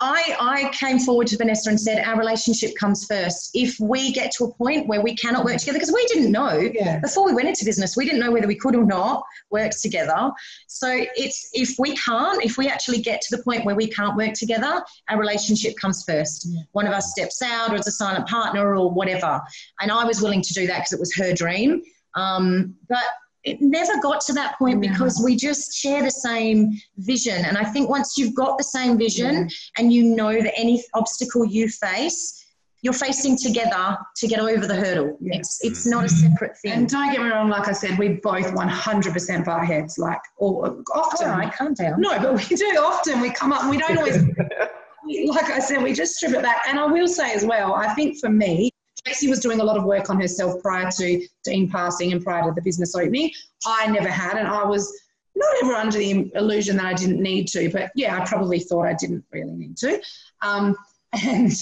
I, 0.00 0.36
I 0.38 0.70
came 0.70 1.00
forward 1.00 1.26
to 1.28 1.36
Vanessa 1.36 1.70
and 1.70 1.80
said, 1.80 2.04
Our 2.04 2.16
relationship 2.16 2.76
comes 2.76 3.04
first. 3.06 3.50
If 3.54 3.80
we 3.80 4.12
get 4.12 4.30
to 4.32 4.44
a 4.44 4.54
point 4.54 4.86
where 4.86 5.00
we 5.00 5.16
cannot 5.16 5.44
work 5.44 5.56
together, 5.56 5.78
because 5.78 5.92
we 5.92 6.06
didn't 6.06 6.30
know 6.30 6.70
yeah. 6.72 7.00
before 7.00 7.26
we 7.26 7.34
went 7.34 7.48
into 7.48 7.64
business, 7.64 7.96
we 7.96 8.04
didn't 8.04 8.20
know 8.20 8.30
whether 8.30 8.46
we 8.46 8.54
could 8.54 8.76
or 8.76 8.84
not 8.84 9.24
work 9.50 9.72
together. 9.72 10.30
So 10.68 10.88
it's 11.16 11.50
if 11.52 11.76
we 11.80 11.96
can't, 11.96 12.44
if 12.44 12.58
we 12.58 12.68
actually 12.68 13.00
get 13.00 13.20
to 13.22 13.36
the 13.36 13.42
point 13.42 13.64
where 13.64 13.74
we 13.74 13.88
can't 13.88 14.16
work 14.16 14.34
together, 14.34 14.82
our 15.08 15.18
relationship 15.18 15.76
comes 15.76 16.04
first. 16.04 16.46
Yeah. 16.48 16.62
One 16.72 16.86
of 16.86 16.92
us 16.92 17.10
steps 17.10 17.42
out 17.42 17.72
or 17.72 17.76
is 17.76 17.88
a 17.88 17.92
silent 17.92 18.28
partner 18.28 18.76
or 18.76 18.90
whatever. 18.90 19.40
And 19.80 19.90
I 19.90 20.04
was 20.04 20.22
willing 20.22 20.42
to 20.42 20.54
do 20.54 20.68
that 20.68 20.78
because 20.78 20.92
it 20.92 21.00
was 21.00 21.14
her 21.16 21.32
dream. 21.32 21.82
Um, 22.14 22.76
but 22.88 23.02
it 23.48 23.60
never 23.60 23.98
got 24.00 24.20
to 24.22 24.32
that 24.34 24.58
point 24.58 24.80
because 24.80 25.22
we 25.24 25.34
just 25.34 25.72
share 25.72 26.02
the 26.02 26.10
same 26.10 26.72
vision. 26.98 27.44
And 27.44 27.56
I 27.56 27.64
think 27.64 27.88
once 27.88 28.18
you've 28.18 28.34
got 28.34 28.58
the 28.58 28.64
same 28.64 28.98
vision 28.98 29.34
yeah. 29.34 29.48
and 29.78 29.92
you 29.92 30.04
know 30.04 30.40
that 30.40 30.52
any 30.56 30.84
obstacle 30.92 31.44
you 31.44 31.68
face, 31.68 32.44
you're 32.82 32.92
facing 32.92 33.36
together 33.36 33.96
to 34.16 34.28
get 34.28 34.38
over 34.38 34.66
the 34.66 34.74
hurdle. 34.74 35.16
Yes. 35.20 35.38
It's 35.38 35.64
it's 35.64 35.86
mm. 35.86 35.92
not 35.92 36.04
a 36.04 36.08
separate 36.08 36.56
thing. 36.58 36.72
And 36.72 36.88
don't 36.88 37.10
get 37.10 37.22
me 37.22 37.28
wrong, 37.28 37.48
like 37.48 37.68
I 37.68 37.72
said, 37.72 37.98
we 37.98 38.08
both 38.08 38.52
100% 38.52 39.44
butt 39.44 39.64
heads. 39.64 39.98
Like, 39.98 40.20
or 40.36 40.82
often. 40.94 41.28
All 41.28 41.38
right, 41.38 41.52
calm 41.52 41.74
down. 41.74 42.00
No, 42.00 42.18
but 42.20 42.34
we 42.34 42.56
do 42.56 42.66
often. 42.78 43.20
We 43.20 43.30
come 43.30 43.52
up 43.52 43.62
and 43.62 43.70
we 43.70 43.78
don't 43.78 43.98
always, 43.98 44.22
like 45.26 45.50
I 45.50 45.58
said, 45.58 45.82
we 45.82 45.92
just 45.92 46.16
strip 46.16 46.34
it 46.34 46.42
back. 46.42 46.64
And 46.68 46.78
I 46.78 46.86
will 46.86 47.08
say 47.08 47.32
as 47.32 47.44
well, 47.44 47.74
I 47.74 47.94
think 47.94 48.18
for 48.20 48.28
me, 48.28 48.70
Tracey 49.04 49.28
was 49.28 49.40
doing 49.40 49.60
a 49.60 49.64
lot 49.64 49.76
of 49.76 49.84
work 49.84 50.10
on 50.10 50.20
herself 50.20 50.60
prior 50.62 50.90
to 50.90 51.26
Dean 51.44 51.70
passing 51.70 52.12
and 52.12 52.22
prior 52.22 52.44
to 52.44 52.52
the 52.54 52.62
business 52.62 52.94
opening. 52.94 53.30
I 53.66 53.86
never 53.88 54.08
had, 54.08 54.36
and 54.36 54.48
I 54.48 54.64
was 54.64 54.92
not 55.34 55.48
ever 55.62 55.74
under 55.74 55.98
the 55.98 56.30
illusion 56.34 56.76
that 56.76 56.86
I 56.86 56.94
didn't 56.94 57.22
need 57.22 57.48
to, 57.48 57.70
but 57.70 57.90
yeah, 57.94 58.20
I 58.20 58.24
probably 58.24 58.60
thought 58.60 58.86
I 58.86 58.94
didn't 58.94 59.24
really 59.32 59.52
need 59.52 59.76
to. 59.78 60.00
Um, 60.42 60.76
and 61.24 61.52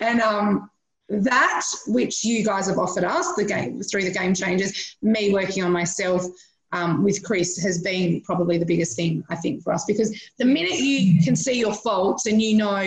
and 0.00 0.20
um, 0.20 0.70
that 1.08 1.64
which 1.86 2.24
you 2.24 2.44
guys 2.44 2.66
have 2.68 2.78
offered 2.78 3.04
us 3.04 3.34
the 3.34 3.44
game 3.44 3.82
through 3.82 4.04
the 4.04 4.10
game 4.10 4.34
changers 4.34 4.96
me 5.02 5.32
working 5.32 5.62
on 5.62 5.72
myself 5.72 6.24
um, 6.72 7.02
with 7.02 7.22
chris 7.22 7.58
has 7.58 7.82
been 7.82 8.20
probably 8.22 8.56
the 8.56 8.64
biggest 8.64 8.96
thing 8.96 9.22
i 9.28 9.36
think 9.36 9.62
for 9.62 9.72
us 9.72 9.84
because 9.84 10.30
the 10.38 10.44
minute 10.44 10.78
you 10.78 11.22
can 11.22 11.36
see 11.36 11.58
your 11.58 11.74
faults 11.74 12.26
and 12.26 12.40
you 12.40 12.56
know 12.56 12.80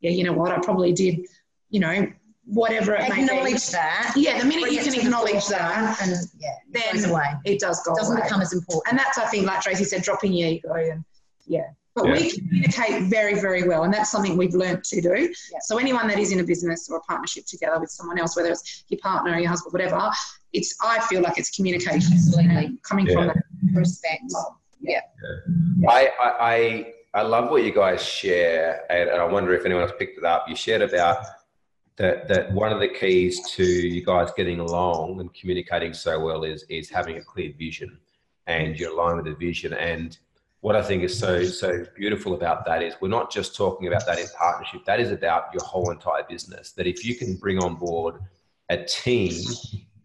yeah 0.00 0.10
you 0.10 0.24
know 0.24 0.32
what 0.32 0.52
i 0.52 0.58
probably 0.60 0.92
did 0.92 1.26
you 1.70 1.80
know 1.80 2.06
whatever 2.52 2.94
it 2.94 3.08
acknowledge 3.10 3.70
that 3.70 4.12
yeah 4.16 4.38
the 4.38 4.44
minute 4.44 4.72
you 4.72 4.82
can 4.82 4.94
acknowledge 4.94 5.46
that 5.46 6.00
and 6.02 6.12
yeah 6.38 6.50
then 6.70 6.82
it 6.88 6.92
goes 6.94 7.04
away 7.08 7.24
it 7.44 7.60
does 7.60 7.80
go 7.82 7.92
it 7.92 7.96
doesn't 7.96 8.16
away. 8.16 8.24
become 8.24 8.40
as 8.40 8.52
important 8.52 8.90
and 8.90 8.98
that's 8.98 9.18
i 9.18 9.26
think 9.26 9.46
like 9.46 9.60
tracey 9.60 9.84
said 9.84 10.02
dropping 10.02 10.32
your 10.32 10.48
ego 10.48 10.72
and 10.74 11.04
yeah 11.46 11.68
but 11.94 12.06
yeah. 12.06 12.12
we 12.12 12.30
communicate 12.30 13.02
very, 13.04 13.34
very 13.40 13.66
well, 13.66 13.82
and 13.82 13.92
that's 13.92 14.10
something 14.10 14.36
we've 14.36 14.54
learned 14.54 14.84
to 14.84 15.00
do. 15.00 15.08
Yeah. 15.52 15.58
So 15.62 15.78
anyone 15.78 16.06
that 16.08 16.18
is 16.18 16.30
in 16.30 16.40
a 16.40 16.44
business 16.44 16.88
or 16.88 16.98
a 16.98 17.00
partnership 17.00 17.46
together 17.46 17.80
with 17.80 17.90
someone 17.90 18.18
else, 18.18 18.36
whether 18.36 18.50
it's 18.50 18.84
your 18.88 19.00
partner 19.00 19.32
or 19.32 19.38
your 19.38 19.48
husband, 19.48 19.72
whatever, 19.72 20.10
it's 20.52 20.76
I 20.80 21.00
feel 21.00 21.20
like 21.20 21.36
it's 21.38 21.50
communication 21.50 22.16
coming 22.82 23.06
yeah. 23.06 23.14
from 23.14 23.26
that 23.26 23.36
respect. 23.72 24.22
Yeah. 24.80 25.00
I, 25.88 26.10
I 26.20 26.92
I 27.12 27.22
love 27.22 27.50
what 27.50 27.64
you 27.64 27.74
guys 27.74 28.02
share, 28.02 28.84
and, 28.90 29.10
I 29.10 29.24
wonder 29.24 29.52
if 29.52 29.64
anyone 29.64 29.82
else 29.82 29.92
picked 29.98 30.18
it 30.18 30.24
up. 30.24 30.48
You 30.48 30.54
shared 30.54 30.82
about 30.82 31.24
that 32.00 32.28
that 32.28 32.52
one 32.52 32.72
of 32.72 32.80
the 32.80 32.88
keys 32.88 33.48
to 33.50 33.64
you 33.64 34.04
guys 34.04 34.30
getting 34.36 34.60
along 34.60 35.20
and 35.20 35.32
communicating 35.34 35.92
so 35.92 36.18
well 36.18 36.44
is 36.44 36.64
is 36.68 36.90
having 36.90 37.16
a 37.16 37.22
clear 37.22 37.52
vision, 37.58 37.98
and 38.46 38.78
you're 38.78 38.92
aligned 38.92 39.16
with 39.16 39.26
the 39.26 39.46
vision 39.46 39.72
and 39.74 40.18
what 40.60 40.76
I 40.76 40.82
think 40.82 41.02
is 41.02 41.18
so 41.18 41.42
so 41.44 41.86
beautiful 41.96 42.34
about 42.34 42.66
that 42.66 42.82
is 42.82 42.94
we're 43.00 43.08
not 43.08 43.30
just 43.30 43.56
talking 43.56 43.88
about 43.88 44.06
that 44.06 44.18
in 44.18 44.26
partnership. 44.38 44.84
That 44.84 45.00
is 45.00 45.10
about 45.10 45.44
your 45.54 45.64
whole 45.64 45.90
entire 45.90 46.24
business. 46.28 46.72
That 46.72 46.86
if 46.86 47.04
you 47.04 47.14
can 47.14 47.36
bring 47.36 47.58
on 47.58 47.76
board 47.76 48.16
a 48.68 48.84
team 48.84 49.32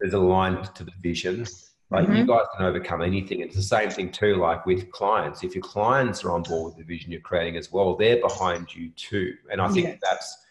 that's 0.00 0.14
aligned 0.14 0.74
to 0.74 0.84
the 0.84 0.92
vision, 1.00 1.46
like 1.90 2.06
mm-hmm. 2.06 2.16
you 2.16 2.26
guys 2.26 2.46
can 2.56 2.64
overcome 2.64 3.02
anything. 3.02 3.40
It's 3.40 3.54
the 3.54 3.62
same 3.62 3.90
thing 3.90 4.10
too, 4.10 4.36
like 4.36 4.64
with 4.64 4.90
clients. 4.90 5.44
If 5.44 5.54
your 5.54 5.62
clients 5.62 6.24
are 6.24 6.32
on 6.32 6.42
board 6.42 6.74
with 6.74 6.86
the 6.86 6.94
vision 6.94 7.12
you're 7.12 7.20
creating 7.20 7.56
as 7.56 7.70
well, 7.70 7.94
they're 7.94 8.20
behind 8.20 8.74
you 8.74 8.90
too. 8.96 9.34
And 9.52 9.60
I 9.60 9.68
think 9.68 9.86
yes. 9.86 9.98
that's 10.02 10.45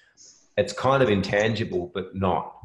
it's 0.57 0.73
kind 0.73 1.03
of 1.03 1.09
intangible, 1.09 1.91
but 1.93 2.15
not. 2.15 2.55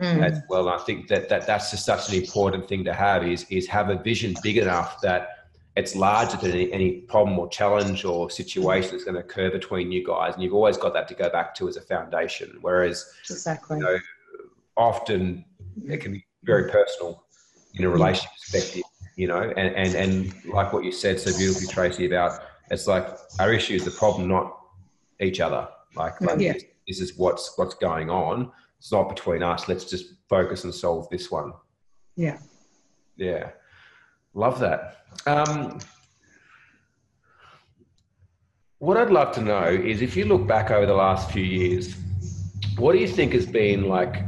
Mm. 0.00 0.24
as 0.24 0.40
well. 0.48 0.70
I 0.70 0.78
think 0.78 1.08
that, 1.08 1.28
that 1.28 1.46
that's 1.46 1.70
just 1.70 1.84
such 1.84 2.08
an 2.08 2.14
important 2.14 2.66
thing 2.66 2.84
to 2.84 2.94
have 2.94 3.22
is 3.26 3.44
is 3.50 3.66
have 3.66 3.90
a 3.90 3.96
vision 3.96 4.34
big 4.42 4.56
enough 4.56 4.98
that 5.02 5.40
it's 5.76 5.94
larger 5.94 6.36
than 6.38 6.52
any, 6.52 6.72
any 6.72 6.90
problem 7.02 7.38
or 7.38 7.48
challenge 7.48 8.04
or 8.04 8.30
situation 8.30 8.92
that's 8.92 9.04
going 9.04 9.14
to 9.14 9.20
occur 9.20 9.50
between 9.50 9.92
you 9.92 10.04
guys, 10.04 10.34
and 10.34 10.42
you've 10.42 10.54
always 10.54 10.76
got 10.76 10.92
that 10.94 11.06
to 11.08 11.14
go 11.14 11.28
back 11.30 11.54
to 11.56 11.68
as 11.68 11.76
a 11.76 11.82
foundation. 11.82 12.58
Whereas, 12.60 13.12
exactly, 13.28 13.78
you 13.78 13.84
know, 13.84 13.98
often 14.76 15.44
it 15.86 15.98
can 15.98 16.12
be 16.12 16.24
very 16.44 16.70
personal 16.70 17.24
in 17.74 17.84
a 17.84 17.90
relationship 17.90 18.30
perspective, 18.36 18.82
you 19.16 19.28
know, 19.28 19.52
and, 19.56 19.74
and, 19.76 19.94
and 19.94 20.44
like 20.46 20.72
what 20.72 20.82
you 20.82 20.92
said 20.92 21.20
so 21.20 21.36
beautifully, 21.36 21.68
Tracey, 21.68 22.06
about 22.06 22.40
it's 22.70 22.86
like 22.86 23.06
our 23.38 23.52
issue 23.52 23.74
is 23.74 23.84
the 23.84 23.90
problem, 23.90 24.28
not 24.28 24.58
each 25.20 25.40
other. 25.40 25.68
Like, 25.94 26.20
like 26.20 26.40
yeah. 26.40 26.54
This, 26.90 27.00
is 27.00 27.16
what's 27.16 27.56
what's 27.56 27.74
going 27.74 28.10
on. 28.10 28.50
It's 28.78 28.90
not 28.90 29.08
between 29.08 29.42
us. 29.42 29.68
Let's 29.68 29.84
just 29.84 30.14
focus 30.28 30.64
and 30.64 30.74
solve 30.74 31.08
this 31.10 31.30
one. 31.30 31.52
Yeah. 32.16 32.38
Yeah. 33.16 33.50
Love 34.34 34.58
that. 34.60 35.04
Um, 35.26 35.78
what 38.78 38.96
I'd 38.96 39.10
love 39.10 39.32
to 39.34 39.42
know 39.42 39.64
is 39.64 40.02
if 40.02 40.16
you 40.16 40.24
look 40.24 40.46
back 40.46 40.70
over 40.70 40.86
the 40.86 40.94
last 40.94 41.30
few 41.30 41.44
years, 41.44 41.94
what 42.78 42.92
do 42.92 42.98
you 42.98 43.08
think 43.08 43.32
has 43.34 43.46
been 43.46 43.88
like, 43.88 44.24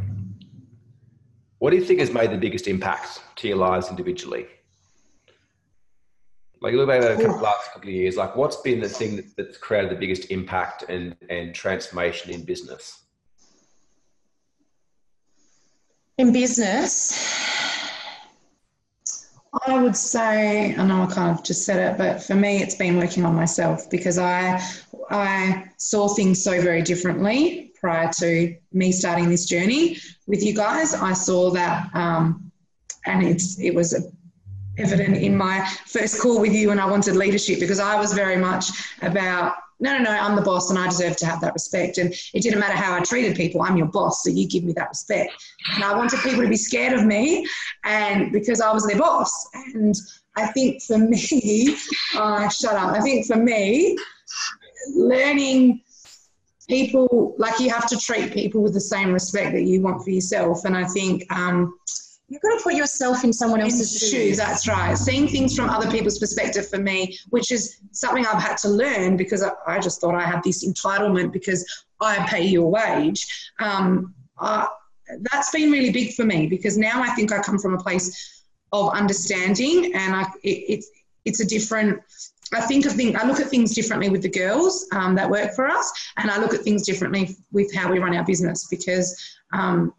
what 1.59 1.71
do 1.71 1.77
you 1.77 1.85
think 1.85 2.01
has 2.01 2.13
made 2.13 2.31
the 2.31 2.39
biggest 2.39 2.69
impacts 2.69 3.21
to 3.37 3.49
your 3.49 3.57
lives 3.57 3.89
individually? 3.89 4.47
Like, 6.63 6.75
look 6.75 6.87
back 6.87 7.03
at 7.03 7.19
the 7.19 7.29
last 7.29 7.73
couple 7.73 7.89
of 7.89 7.95
years, 7.95 8.17
like, 8.17 8.37
what's 8.37 8.57
been 8.57 8.79
the 8.79 8.89
thing 8.89 9.17
that, 9.17 9.37
that's 9.37 9.59
created 9.59 9.91
the 9.91 9.97
biggest 9.97 10.31
impact 10.31 10.85
and, 10.89 11.17
and 11.29 11.53
transformation 11.53 12.31
in 12.31 12.45
business? 12.45 13.01
In 16.19 16.33
business, 16.33 17.19
I 19.67 19.83
would 19.83 19.97
say, 19.97 20.77
I 20.77 20.87
know 20.87 21.03
I 21.03 21.07
kind 21.07 21.37
of 21.37 21.45
just 21.45 21.65
said 21.65 21.81
it, 21.81 21.99
but 21.99 22.23
for 22.23 22.37
me, 22.37 22.63
it's 22.63 22.77
been 22.77 22.97
working 22.97 23.25
on 23.25 23.35
myself 23.35 23.91
because 23.91 24.19
I 24.19 24.63
I 25.11 25.69
saw 25.77 26.09
things 26.09 26.43
so 26.43 26.63
very 26.63 26.81
differently 26.81 27.73
prior 27.79 28.11
to 28.19 28.57
me 28.73 28.93
starting 28.93 29.29
this 29.29 29.47
journey 29.47 29.99
with 30.27 30.43
you 30.45 30.55
guys. 30.55 30.95
I 30.95 31.13
saw 31.13 31.51
that, 31.51 31.91
um, 31.95 32.53
and 33.05 33.27
it's 33.27 33.59
it 33.59 33.75
was 33.75 33.93
evident 34.79 35.17
in 35.17 35.37
my 35.37 35.67
first 35.87 36.21
call 36.21 36.41
with 36.41 36.53
you, 36.53 36.71
and 36.71 36.81
I 36.81 36.87
wanted 36.87 37.17
leadership 37.17 37.61
because 37.61 37.81
I 37.81 37.99
was 37.99 38.13
very 38.13 38.37
much 38.37 38.67
about 39.03 39.55
no, 39.83 39.99
no, 39.99 40.05
no, 40.05 40.11
I'm 40.11 40.37
the 40.37 40.43
boss 40.43 40.71
and 40.71 40.79
I 40.79 40.87
deserve 40.87 41.17
to 41.17 41.27
have 41.27 41.41
that 41.41 41.55
respect. 41.55 41.99
And 41.99 42.15
it 42.35 42.43
didn't 42.43 42.61
matter 42.61 42.77
how 42.77 42.97
I 42.97 43.01
treated 43.01 43.37
people, 43.37 43.63
I'm 43.63 43.77
your 43.77 43.89
boss, 43.89 44.23
so 44.23 44.31
you 44.31 44.47
give 44.47 44.63
me 44.63 44.73
that 44.75 44.89
respect. 44.89 45.33
And 45.75 45.83
I 45.83 45.97
wanted 45.97 46.21
people 46.21 46.43
to 46.43 46.49
be 46.49 46.57
scared 46.57 46.93
of 46.93 47.05
me 47.05 47.45
and 47.83 48.31
because 48.31 48.61
I 48.61 48.73
was 48.73 48.87
their 48.87 48.97
boss. 48.97 49.49
And 49.75 49.93
I 50.37 50.47
think 50.47 50.83
for 50.83 50.99
me, 50.99 51.77
uh, 52.15 52.49
shut 52.61 52.75
up, 52.75 52.95
I 52.95 53.01
think 53.01 53.27
for 53.27 53.37
me, 53.37 53.99
learning 54.95 55.81
people, 56.69 57.35
like 57.39 57.59
you 57.59 57.69
have 57.71 57.89
to 57.89 57.99
treat 57.99 58.33
people 58.33 58.63
with 58.63 58.75
the 58.75 58.81
same 58.81 59.13
respect 59.13 59.51
that 59.53 59.63
you 59.63 59.83
want 59.83 60.05
for 60.05 60.11
yourself. 60.11 60.65
And 60.65 60.77
I 60.77 60.85
think, 60.85 61.25
um, 61.35 61.77
You've 62.33 62.41
got 62.41 62.57
to 62.57 62.65
put 62.65 62.73
yourself 62.73 63.25
in 63.25 63.33
someone 63.33 63.61
else's 63.61 63.91
shoes. 63.99 64.11
shoes. 64.11 64.37
That's 64.39 64.67
right. 64.67 64.97
Seeing 64.97 65.29
things 65.29 65.55
from 65.55 65.69
other 65.69 65.91
people's 65.91 66.19
perspective 66.19 66.67
for 66.67 66.79
me, 66.79 67.19
which 67.29 67.53
is 67.53 67.83
something 67.91 68.25
I've 68.25 68.43
had 68.43 68.57
to 68.59 68.71
learn 68.71 69.19
because 69.19 69.43
I, 69.43 69.51
I 69.67 69.79
just 69.79 70.01
thought 70.01 70.15
I 70.15 70.23
had 70.23 70.43
this 70.43 70.67
entitlement 70.67 71.31
because 71.31 71.63
I 72.01 72.27
pay 72.27 72.47
your 72.47 72.71
wage. 72.71 73.51
Um, 73.59 74.15
uh, 74.39 74.65
that's 75.31 75.51
been 75.51 75.71
really 75.71 75.91
big 75.91 76.15
for 76.15 76.25
me 76.25 76.47
because 76.47 76.79
now 76.79 77.03
I 77.03 77.11
think 77.11 77.33
I 77.33 77.43
come 77.43 77.59
from 77.59 77.75
a 77.75 77.79
place 77.79 78.45
of 78.73 78.95
understanding 78.95 79.93
and 79.95 80.17
I, 80.17 80.23
it, 80.43 80.65
it's 80.69 80.91
it's 81.27 81.41
a 81.41 81.45
different 81.45 82.01
I 82.55 82.63
think 82.63 82.87
of 82.87 82.93
things, 82.93 83.15
I 83.15 83.27
look 83.27 83.41
at 83.41 83.49
things 83.49 83.75
differently 83.75 84.09
with 84.09 84.23
the 84.23 84.31
girls 84.31 84.87
um, 84.93 85.15
that 85.15 85.29
work 85.29 85.55
for 85.55 85.69
us, 85.69 85.91
and 86.19 86.31
I 86.31 86.39
look 86.39 86.53
at 86.53 86.61
things 86.61 86.85
differently 86.85 87.37
with 87.51 87.75
how 87.75 87.91
we 87.91 87.99
run 87.99 88.15
our 88.15 88.25
business 88.25 88.67
because 88.69 89.39
um, 89.55 89.95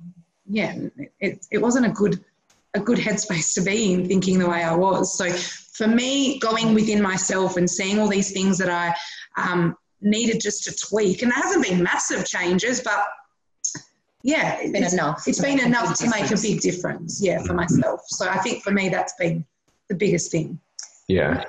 yeah, 0.49 0.75
it, 1.19 1.45
it 1.51 1.57
wasn't 1.59 1.85
a 1.85 1.89
good 1.89 2.23
a 2.75 2.79
good 2.79 2.97
headspace 2.97 3.53
to 3.53 3.61
be 3.61 3.93
in 3.93 4.07
thinking 4.07 4.39
the 4.39 4.49
way 4.49 4.63
I 4.63 4.75
was. 4.75 5.15
So 5.15 5.29
for 5.29 5.87
me, 5.87 6.39
going 6.39 6.73
within 6.73 7.01
myself 7.01 7.55
and 7.55 7.69
seeing 7.69 7.99
all 7.99 8.07
these 8.07 8.31
things 8.31 8.57
that 8.57 8.69
I 8.69 8.95
um, 9.37 9.77
needed 10.01 10.41
just 10.41 10.63
to 10.63 10.87
tweak, 10.87 11.21
and 11.21 11.31
there 11.31 11.41
hasn't 11.41 11.63
been 11.63 11.83
massive 11.83 12.25
changes, 12.25 12.81
but 12.81 13.05
yeah, 14.23 14.57
it's 14.59 14.71
been 14.71 14.83
enough. 14.83 15.27
It's 15.27 15.41
been 15.41 15.59
enough 15.59 15.97
to 15.99 16.09
make 16.09 16.31
a 16.31 16.37
big 16.41 16.61
difference, 16.61 17.21
yeah, 17.21 17.43
for 17.43 17.53
myself. 17.53 18.01
So 18.07 18.27
I 18.27 18.37
think 18.39 18.63
for 18.63 18.71
me, 18.71 18.89
that's 18.89 19.13
been 19.19 19.45
the 19.89 19.95
biggest 19.95 20.31
thing. 20.31 20.59
Yeah. 21.07 21.43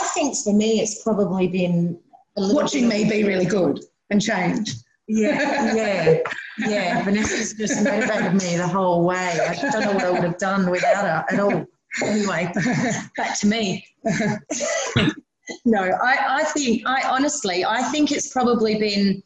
I 0.00 0.04
think 0.14 0.36
for 0.36 0.52
me, 0.52 0.80
it's 0.80 1.02
probably 1.02 1.48
been 1.48 1.98
watching 2.36 2.88
me 2.88 3.08
be 3.08 3.24
really 3.24 3.44
good 3.44 3.84
and 4.10 4.20
change. 4.20 4.72
Yeah, 5.08 5.74
yeah, 5.74 6.18
yeah. 6.58 7.02
Vanessa's 7.02 7.54
just 7.54 7.82
motivated 7.82 8.34
me 8.34 8.56
the 8.56 8.66
whole 8.66 9.04
way. 9.04 9.16
I 9.16 9.54
don't 9.54 9.80
know 9.80 9.92
what 9.92 10.04
I 10.04 10.10
would 10.10 10.22
have 10.22 10.38
done 10.38 10.70
without 10.70 11.04
her 11.04 11.24
at 11.30 11.40
all. 11.40 11.64
Anyway, 12.04 12.52
back 13.16 13.38
to 13.40 13.46
me. 13.46 13.86
no, 15.64 15.80
I, 15.80 16.40
I 16.40 16.44
think, 16.54 16.82
I 16.86 17.08
honestly, 17.08 17.64
I 17.64 17.82
think 17.84 18.12
it's 18.12 18.28
probably 18.28 18.78
been 18.78 19.22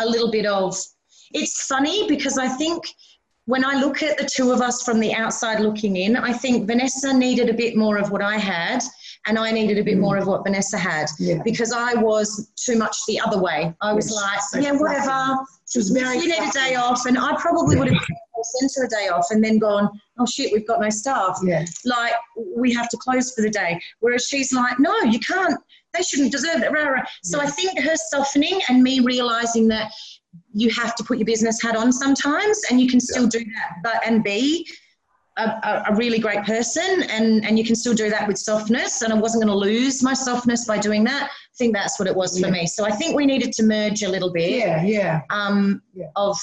a 0.00 0.06
little 0.06 0.30
bit 0.30 0.46
of, 0.46 0.76
it's 1.32 1.66
funny 1.66 2.08
because 2.08 2.38
I 2.38 2.48
think 2.48 2.86
when 3.44 3.64
I 3.64 3.78
look 3.78 4.02
at 4.02 4.18
the 4.18 4.24
two 4.24 4.50
of 4.50 4.60
us 4.60 4.82
from 4.82 5.00
the 5.00 5.14
outside 5.14 5.60
looking 5.60 5.96
in, 5.96 6.16
I 6.16 6.32
think 6.32 6.66
Vanessa 6.66 7.12
needed 7.12 7.50
a 7.50 7.54
bit 7.54 7.76
more 7.76 7.98
of 7.98 8.10
what 8.10 8.22
I 8.22 8.38
had, 8.38 8.82
and 9.26 9.38
I 9.38 9.50
needed 9.50 9.78
a 9.78 9.84
bit 9.84 9.96
mm. 9.96 10.00
more 10.00 10.16
of 10.16 10.26
what 10.26 10.44
Vanessa 10.44 10.78
had 10.78 11.06
yeah. 11.18 11.40
because 11.44 11.72
I 11.72 11.94
was 11.94 12.52
too 12.56 12.76
much 12.76 12.96
the 13.08 13.20
other 13.20 13.40
way. 13.40 13.74
I 13.80 13.92
was 13.92 14.06
yes, 14.06 14.14
like, 14.14 14.40
so 14.40 14.58
yeah, 14.58 14.72
whatever. 14.72 15.36
She 15.68 15.78
was 15.78 15.90
very. 15.90 16.18
You 16.18 16.28
need 16.28 16.48
a 16.48 16.52
day 16.52 16.76
off, 16.76 17.06
and 17.06 17.18
I 17.18 17.36
probably 17.40 17.76
would 17.76 17.88
have 17.88 18.02
sent 18.42 18.72
her 18.76 18.84
a 18.84 18.88
day 18.88 19.08
off 19.08 19.26
and 19.30 19.42
then 19.42 19.58
gone, 19.58 19.88
oh 20.18 20.26
shit, 20.26 20.52
we've 20.52 20.66
got 20.66 20.80
no 20.80 20.90
staff. 20.90 21.38
Yeah. 21.42 21.64
Like 21.84 22.12
we 22.56 22.72
have 22.74 22.88
to 22.88 22.96
close 22.98 23.34
for 23.34 23.42
the 23.42 23.50
day. 23.50 23.80
Whereas 24.00 24.26
she's 24.26 24.52
like, 24.52 24.78
no, 24.78 24.96
you 25.02 25.18
can't. 25.18 25.58
They 25.92 26.02
shouldn't 26.02 26.32
deserve 26.32 26.62
it. 26.62 26.70
Rah, 26.70 26.88
rah. 26.88 27.02
So 27.22 27.40
I 27.40 27.46
think 27.46 27.80
her 27.80 27.96
softening 27.96 28.60
and 28.68 28.82
me 28.82 29.00
realizing 29.00 29.66
that 29.68 29.92
you 30.52 30.70
have 30.70 30.94
to 30.96 31.04
put 31.04 31.18
your 31.18 31.26
business 31.26 31.60
hat 31.60 31.74
on 31.76 31.92
sometimes, 31.92 32.60
and 32.70 32.80
you 32.80 32.88
can 32.88 33.00
still 33.00 33.24
yeah. 33.24 33.40
do 33.40 33.44
that, 33.44 33.76
but 33.82 34.06
and 34.06 34.22
be 34.22 34.66
a, 35.36 35.84
a, 35.88 35.94
really 35.94 36.18
great 36.18 36.42
person 36.44 37.02
and, 37.10 37.44
and 37.44 37.58
you 37.58 37.64
can 37.64 37.76
still 37.76 37.94
do 37.94 38.08
that 38.08 38.26
with 38.26 38.38
softness 38.38 39.02
and 39.02 39.12
i 39.12 39.16
wasn't 39.16 39.42
going 39.42 39.52
to 39.52 39.58
lose 39.58 40.02
my 40.02 40.14
softness 40.14 40.64
by 40.64 40.78
doing 40.78 41.04
that. 41.04 41.24
I 41.24 41.56
think 41.58 41.74
that's 41.74 41.98
what 41.98 42.08
it 42.08 42.14
was 42.14 42.38
for 42.40 42.50
me. 42.50 42.66
So 42.66 42.84
i 42.84 42.90
think 42.90 43.14
we 43.14 43.26
needed 43.26 43.52
to 43.52 43.62
merge 43.62 44.02
a 44.02 44.08
little 44.08 44.32
bit 44.32 44.50
yeah 44.50 44.82
yeah, 44.82 45.20
um, 45.30 45.82
yeah. 45.94 46.06
of 46.16 46.38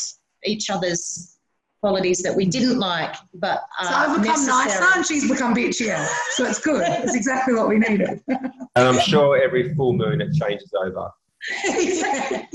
each 0.45 0.69
other's 0.69 1.37
qualities 1.81 2.21
that 2.21 2.33
we 2.35 2.45
didn't 2.45 2.79
like 2.79 3.15
but 3.33 3.63
uh, 3.79 3.89
so 3.89 3.95
i've 3.95 4.21
become 4.21 4.45
nicer 4.45 4.85
and 4.95 5.05
she's 5.05 5.29
become 5.29 5.53
bitchier. 5.53 6.05
So 6.31 6.45
it's 6.45 6.59
good. 6.59 6.83
It's 7.03 7.15
exactly 7.15 7.53
what 7.53 7.67
we 7.67 7.77
needed. 7.79 8.21
And 8.27 8.87
i'm 8.87 8.99
sure 8.99 9.41
every 9.41 9.73
full 9.75 9.93
moon 9.93 10.21
it 10.21 10.33
changes 10.33 10.71
over 10.85 11.09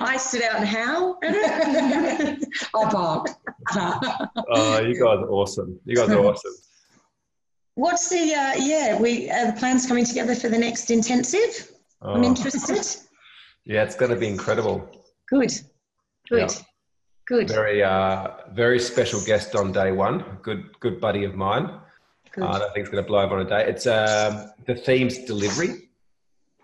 I 0.00 0.16
sit 0.18 0.42
out 0.42 0.56
and 0.56 0.66
howl. 0.66 1.18
I 1.22 2.38
bark. 2.90 3.28
oh, 3.74 4.80
you 4.80 4.94
guys 4.94 5.18
are 5.18 5.30
awesome. 5.30 5.78
You 5.84 5.96
guys 5.96 6.10
are 6.10 6.24
awesome. 6.24 6.52
What's 7.74 8.08
the 8.08 8.34
uh, 8.34 8.54
yeah? 8.58 8.98
We 8.98 9.30
are 9.30 9.52
the 9.52 9.58
plans 9.58 9.86
coming 9.86 10.04
together 10.04 10.34
for 10.34 10.48
the 10.48 10.58
next 10.58 10.90
intensive. 10.90 11.72
Oh. 12.02 12.14
I'm 12.14 12.24
interested. 12.24 12.86
yeah, 13.64 13.82
it's 13.82 13.96
going 13.96 14.10
to 14.10 14.16
be 14.16 14.28
incredible. 14.28 14.88
Good, 15.28 15.52
good, 16.28 16.50
yeah. 16.50 16.58
good. 17.26 17.48
Very, 17.48 17.82
uh, 17.82 18.28
very 18.52 18.78
special 18.78 19.20
guest 19.24 19.54
on 19.56 19.72
day 19.72 19.92
one. 19.92 20.38
Good, 20.42 20.78
good 20.80 21.00
buddy 21.00 21.24
of 21.24 21.34
mine. 21.34 21.80
Good. 22.32 22.44
Uh, 22.44 22.52
I 22.52 22.58
think 22.72 22.78
it's 22.78 22.88
going 22.88 23.02
to 23.02 23.08
blow 23.08 23.20
over 23.20 23.38
on 23.38 23.46
a 23.46 23.48
day. 23.48 23.68
It's 23.68 23.86
um, 23.86 24.50
the 24.66 24.74
theme's 24.74 25.24
delivery. 25.24 25.90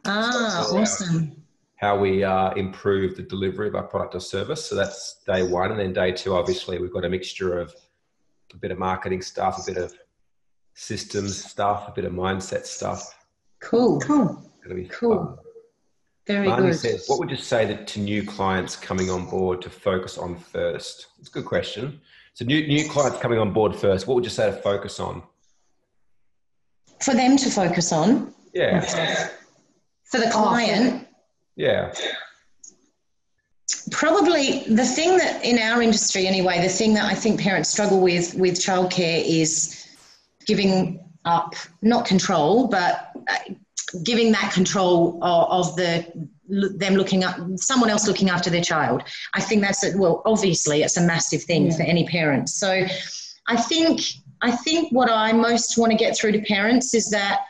Ah, 0.04 0.66
so, 0.68 0.78
awesome 0.78 1.41
how 1.82 1.98
we 1.98 2.22
uh, 2.22 2.52
improve 2.52 3.16
the 3.16 3.22
delivery 3.24 3.66
of 3.66 3.74
our 3.74 3.82
product 3.82 4.14
or 4.14 4.20
service. 4.20 4.64
So 4.64 4.76
that's 4.76 5.16
day 5.26 5.42
one. 5.42 5.72
And 5.72 5.80
then 5.80 5.92
day 5.92 6.12
two, 6.12 6.32
obviously, 6.32 6.78
we've 6.78 6.92
got 6.92 7.04
a 7.04 7.08
mixture 7.08 7.58
of 7.58 7.74
a 8.54 8.56
bit 8.56 8.70
of 8.70 8.78
marketing 8.78 9.20
stuff, 9.20 9.58
a 9.58 9.72
bit 9.72 9.82
of 9.82 9.92
systems 10.74 11.44
stuff, 11.44 11.88
a 11.88 11.90
bit 11.90 12.04
of 12.04 12.12
mindset 12.12 12.66
stuff. 12.66 13.26
Cool. 13.60 13.98
Cool. 14.00 14.48
It'll 14.64 14.76
be 14.76 14.84
cool. 14.86 15.16
Fun. 15.16 15.38
Very 16.28 16.46
Marnie 16.46 16.70
good. 16.70 16.76
says, 16.76 17.04
what 17.08 17.18
would 17.18 17.30
you 17.30 17.36
say 17.36 17.66
that 17.66 17.88
to 17.88 18.00
new 18.00 18.24
clients 18.24 18.76
coming 18.76 19.10
on 19.10 19.28
board 19.28 19.60
to 19.62 19.70
focus 19.70 20.18
on 20.18 20.36
first? 20.36 21.08
It's 21.18 21.30
a 21.30 21.32
good 21.32 21.46
question. 21.46 22.00
So 22.34 22.44
new, 22.44 22.64
new 22.64 22.88
clients 22.88 23.18
coming 23.18 23.40
on 23.40 23.52
board 23.52 23.74
first, 23.74 24.06
what 24.06 24.14
would 24.14 24.24
you 24.24 24.30
say 24.30 24.48
to 24.48 24.56
focus 24.56 25.00
on? 25.00 25.24
For 27.00 27.12
them 27.12 27.36
to 27.38 27.50
focus 27.50 27.92
on? 27.92 28.32
Yeah. 28.54 28.80
For 30.04 30.20
the 30.20 30.30
client, 30.30 31.08
yeah. 31.56 31.92
Probably 33.90 34.64
the 34.64 34.84
thing 34.84 35.18
that 35.18 35.44
in 35.44 35.58
our 35.58 35.82
industry 35.82 36.26
anyway, 36.26 36.60
the 36.60 36.68
thing 36.68 36.94
that 36.94 37.04
I 37.04 37.14
think 37.14 37.40
parents 37.40 37.70
struggle 37.70 38.00
with 38.00 38.34
with 38.34 38.54
childcare 38.54 39.22
is 39.24 39.86
giving 40.46 41.00
up 41.24 41.54
not 41.80 42.04
control, 42.04 42.66
but 42.68 43.12
uh, 43.28 43.54
giving 44.02 44.32
that 44.32 44.52
control 44.52 45.18
of, 45.22 45.68
of 45.68 45.76
the 45.76 46.06
them 46.48 46.94
looking 46.94 47.24
up 47.24 47.36
someone 47.56 47.88
else 47.88 48.06
looking 48.06 48.28
after 48.28 48.50
their 48.50 48.62
child. 48.62 49.02
I 49.34 49.40
think 49.40 49.62
that's 49.62 49.84
a, 49.84 49.96
well, 49.96 50.22
obviously 50.26 50.82
it's 50.82 50.96
a 50.96 51.00
massive 51.00 51.42
thing 51.42 51.66
yeah. 51.66 51.76
for 51.76 51.82
any 51.82 52.06
parent. 52.06 52.50
So 52.50 52.86
I 53.46 53.56
think 53.56 54.00
I 54.42 54.50
think 54.50 54.92
what 54.92 55.10
I 55.10 55.32
most 55.32 55.78
want 55.78 55.92
to 55.92 55.98
get 55.98 56.16
through 56.16 56.32
to 56.32 56.42
parents 56.42 56.94
is 56.94 57.10
that 57.10 57.44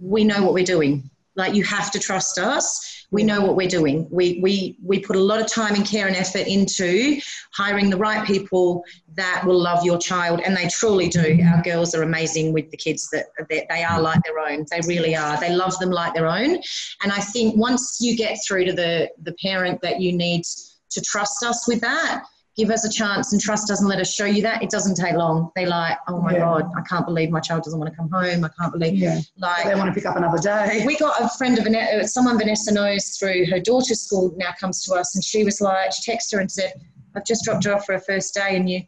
we 0.00 0.24
know 0.24 0.42
what 0.42 0.54
we're 0.54 0.64
doing. 0.64 1.10
Like 1.36 1.54
you 1.54 1.64
have 1.64 1.90
to 1.90 1.98
trust 1.98 2.38
us 2.38 2.89
we 3.10 3.24
know 3.24 3.40
what 3.40 3.56
we're 3.56 3.68
doing. 3.68 4.06
We, 4.10 4.38
we, 4.40 4.76
we 4.82 5.00
put 5.00 5.16
a 5.16 5.20
lot 5.20 5.40
of 5.40 5.46
time 5.46 5.74
and 5.74 5.84
care 5.84 6.06
and 6.06 6.16
effort 6.16 6.46
into 6.46 7.20
hiring 7.52 7.90
the 7.90 7.96
right 7.96 8.26
people 8.26 8.84
that 9.14 9.42
will 9.44 9.60
love 9.60 9.84
your 9.84 9.98
child, 9.98 10.40
and 10.44 10.56
they 10.56 10.68
truly 10.68 11.08
do. 11.08 11.40
Our 11.52 11.62
girls 11.62 11.94
are 11.94 12.02
amazing 12.02 12.52
with 12.52 12.70
the 12.70 12.76
kids 12.76 13.10
that 13.10 13.26
they 13.48 13.82
are 13.82 14.00
like 14.00 14.22
their 14.22 14.38
own. 14.38 14.64
They 14.70 14.80
really 14.86 15.16
are. 15.16 15.38
They 15.40 15.54
love 15.54 15.76
them 15.78 15.90
like 15.90 16.14
their 16.14 16.28
own. 16.28 16.58
And 17.02 17.12
I 17.12 17.18
think 17.18 17.56
once 17.56 17.98
you 18.00 18.16
get 18.16 18.38
through 18.46 18.66
to 18.66 18.72
the, 18.72 19.10
the 19.22 19.32
parent 19.42 19.80
that 19.82 20.00
you 20.00 20.12
need 20.12 20.44
to 20.90 21.00
trust 21.00 21.44
us 21.44 21.66
with 21.66 21.80
that, 21.80 22.24
give 22.60 22.70
us 22.70 22.84
a 22.84 22.90
chance 22.90 23.32
and 23.32 23.40
trust 23.40 23.70
us 23.70 23.80
and 23.80 23.88
let 23.88 24.00
us 24.00 24.12
show 24.12 24.26
you 24.26 24.42
that. 24.42 24.62
It 24.62 24.68
doesn't 24.68 24.94
take 24.94 25.14
long. 25.14 25.50
They 25.56 25.64
like, 25.64 25.96
oh 26.08 26.20
my 26.20 26.32
yeah. 26.32 26.40
God, 26.40 26.70
I 26.76 26.82
can't 26.82 27.06
believe 27.06 27.30
my 27.30 27.40
child 27.40 27.62
doesn't 27.62 27.78
want 27.78 27.90
to 27.90 27.96
come 27.96 28.10
home. 28.10 28.44
I 28.44 28.50
can't 28.60 28.70
believe, 28.70 28.94
yeah. 28.94 29.20
like, 29.38 29.64
they 29.64 29.74
want 29.74 29.88
to 29.88 29.94
pick 29.94 30.04
up 30.04 30.16
another 30.16 30.36
day. 30.36 30.84
We 30.86 30.98
got 30.98 31.18
a 31.22 31.28
friend 31.38 31.56
of 31.56 31.64
Vanessa, 31.64 32.00
uh, 32.00 32.06
someone 32.06 32.38
Vanessa 32.38 32.74
knows 32.74 33.16
through 33.18 33.46
her 33.46 33.60
daughter's 33.60 34.02
school 34.02 34.34
now 34.36 34.50
comes 34.60 34.84
to 34.84 34.94
us 34.94 35.14
and 35.14 35.24
she 35.24 35.42
was 35.42 35.62
like, 35.62 35.92
she 35.92 36.12
texted 36.12 36.34
her 36.34 36.40
and 36.40 36.52
said, 36.52 36.74
I've 37.16 37.24
just 37.24 37.44
dropped 37.44 37.64
her 37.64 37.74
off 37.74 37.86
for 37.86 37.94
her 37.94 38.00
first 38.00 38.34
day 38.34 38.56
and 38.56 38.68
you 38.68 38.82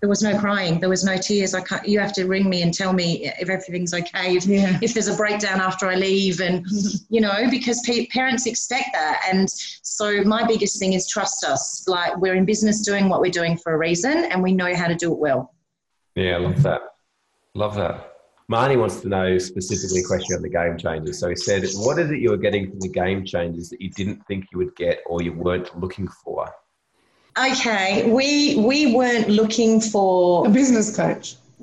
there 0.00 0.08
was 0.08 0.22
no 0.22 0.38
crying. 0.38 0.80
There 0.80 0.88
was 0.88 1.04
no 1.04 1.16
tears. 1.16 1.54
I 1.54 1.60
can't 1.60 1.86
you 1.86 1.98
have 2.00 2.12
to 2.14 2.24
ring 2.24 2.48
me 2.48 2.62
and 2.62 2.72
tell 2.72 2.92
me 2.92 3.30
if 3.40 3.48
everything's 3.48 3.94
okay 3.94 4.36
if, 4.36 4.46
yeah. 4.46 4.78
if 4.82 4.94
there's 4.94 5.08
a 5.08 5.16
breakdown 5.16 5.60
after 5.60 5.88
i 5.88 5.94
leave 5.94 6.40
and 6.40 6.64
you 7.08 7.20
know 7.20 7.48
because 7.50 7.80
pe- 7.86 8.06
parents 8.06 8.46
expect 8.46 8.90
that. 8.92 9.22
And 9.30 9.48
so 9.50 10.22
my 10.24 10.46
biggest 10.46 10.78
thing 10.78 10.92
is 10.92 11.08
trust 11.08 11.44
us. 11.44 11.86
Like 11.88 12.16
we're 12.18 12.34
in 12.34 12.44
business 12.44 12.82
doing 12.82 13.08
what 13.08 13.20
we're 13.20 13.30
doing 13.30 13.56
for 13.56 13.74
a 13.74 13.78
reason 13.78 14.12
and 14.12 14.42
we 14.42 14.52
know 14.52 14.74
how 14.74 14.86
to 14.86 14.94
do 14.94 15.12
it 15.12 15.18
well. 15.18 15.54
Yeah 16.14 16.36
i 16.36 16.38
love 16.38 16.62
that. 16.62 16.80
Love 17.54 17.74
that. 17.76 18.12
Marnie 18.50 18.78
wants 18.78 19.00
to 19.02 19.08
know 19.08 19.36
specifically 19.36 20.00
a 20.00 20.04
question 20.04 20.34
on 20.34 20.42
the 20.42 20.48
game 20.48 20.78
changers. 20.78 21.18
So 21.18 21.28
he 21.28 21.36
said, 21.36 21.64
What 21.74 21.98
is 21.98 22.10
it 22.10 22.18
you 22.18 22.30
were 22.30 22.38
getting 22.38 22.70
from 22.70 22.80
the 22.80 22.88
game 22.88 23.24
changers 23.24 23.68
that 23.68 23.80
you 23.80 23.90
didn't 23.90 24.26
think 24.26 24.46
you 24.50 24.58
would 24.58 24.74
get 24.74 25.00
or 25.06 25.22
you 25.22 25.34
weren't 25.34 25.78
looking 25.78 26.08
for? 26.24 26.50
Okay, 27.38 28.10
we 28.10 28.56
we 28.56 28.94
weren't 28.94 29.28
looking 29.28 29.80
for 29.80 30.46
a 30.46 30.50
business 30.50 30.94
coach. 30.94 31.36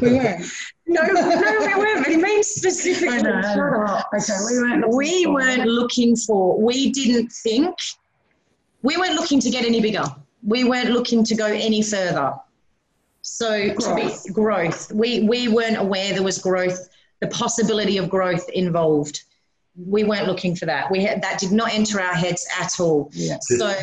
we 0.00 0.12
weren't. 0.12 0.46
No, 0.86 1.02
no, 1.02 1.28
we 1.28 1.74
weren't. 1.74 2.04
But 2.04 2.06
he 2.06 2.16
means 2.16 2.46
specifically. 2.46 3.18
Shut 3.18 3.58
up. 3.86 4.08
Okay, 4.14 4.32
we 4.50 4.58
weren't. 4.58 4.96
We 4.96 5.26
weren't 5.26 5.66
looking 5.66 6.16
for. 6.16 6.58
We 6.58 6.90
didn't 6.90 7.28
think. 7.28 7.74
We 8.82 8.96
weren't 8.96 9.14
looking 9.14 9.40
to 9.40 9.50
get 9.50 9.66
any 9.66 9.80
bigger. 9.80 10.04
We 10.42 10.64
weren't 10.64 10.90
looking 10.90 11.22
to 11.24 11.34
go 11.34 11.46
any 11.46 11.82
further. 11.82 12.32
So 13.20 13.74
growth. 13.74 14.22
to 14.24 14.28
be 14.28 14.32
growth, 14.32 14.92
we 14.92 15.24
we 15.24 15.48
weren't 15.48 15.76
aware 15.76 16.14
there 16.14 16.22
was 16.22 16.38
growth, 16.38 16.88
the 17.20 17.26
possibility 17.28 17.98
of 17.98 18.08
growth 18.08 18.48
involved 18.50 19.24
we 19.76 20.04
weren't 20.04 20.26
looking 20.26 20.56
for 20.56 20.66
that. 20.66 20.90
We 20.90 21.02
had, 21.02 21.22
that 21.22 21.38
did 21.38 21.52
not 21.52 21.72
enter 21.72 22.00
our 22.00 22.14
heads 22.14 22.46
at 22.58 22.80
all. 22.80 23.10
Yeah. 23.12 23.38
So 23.40 23.74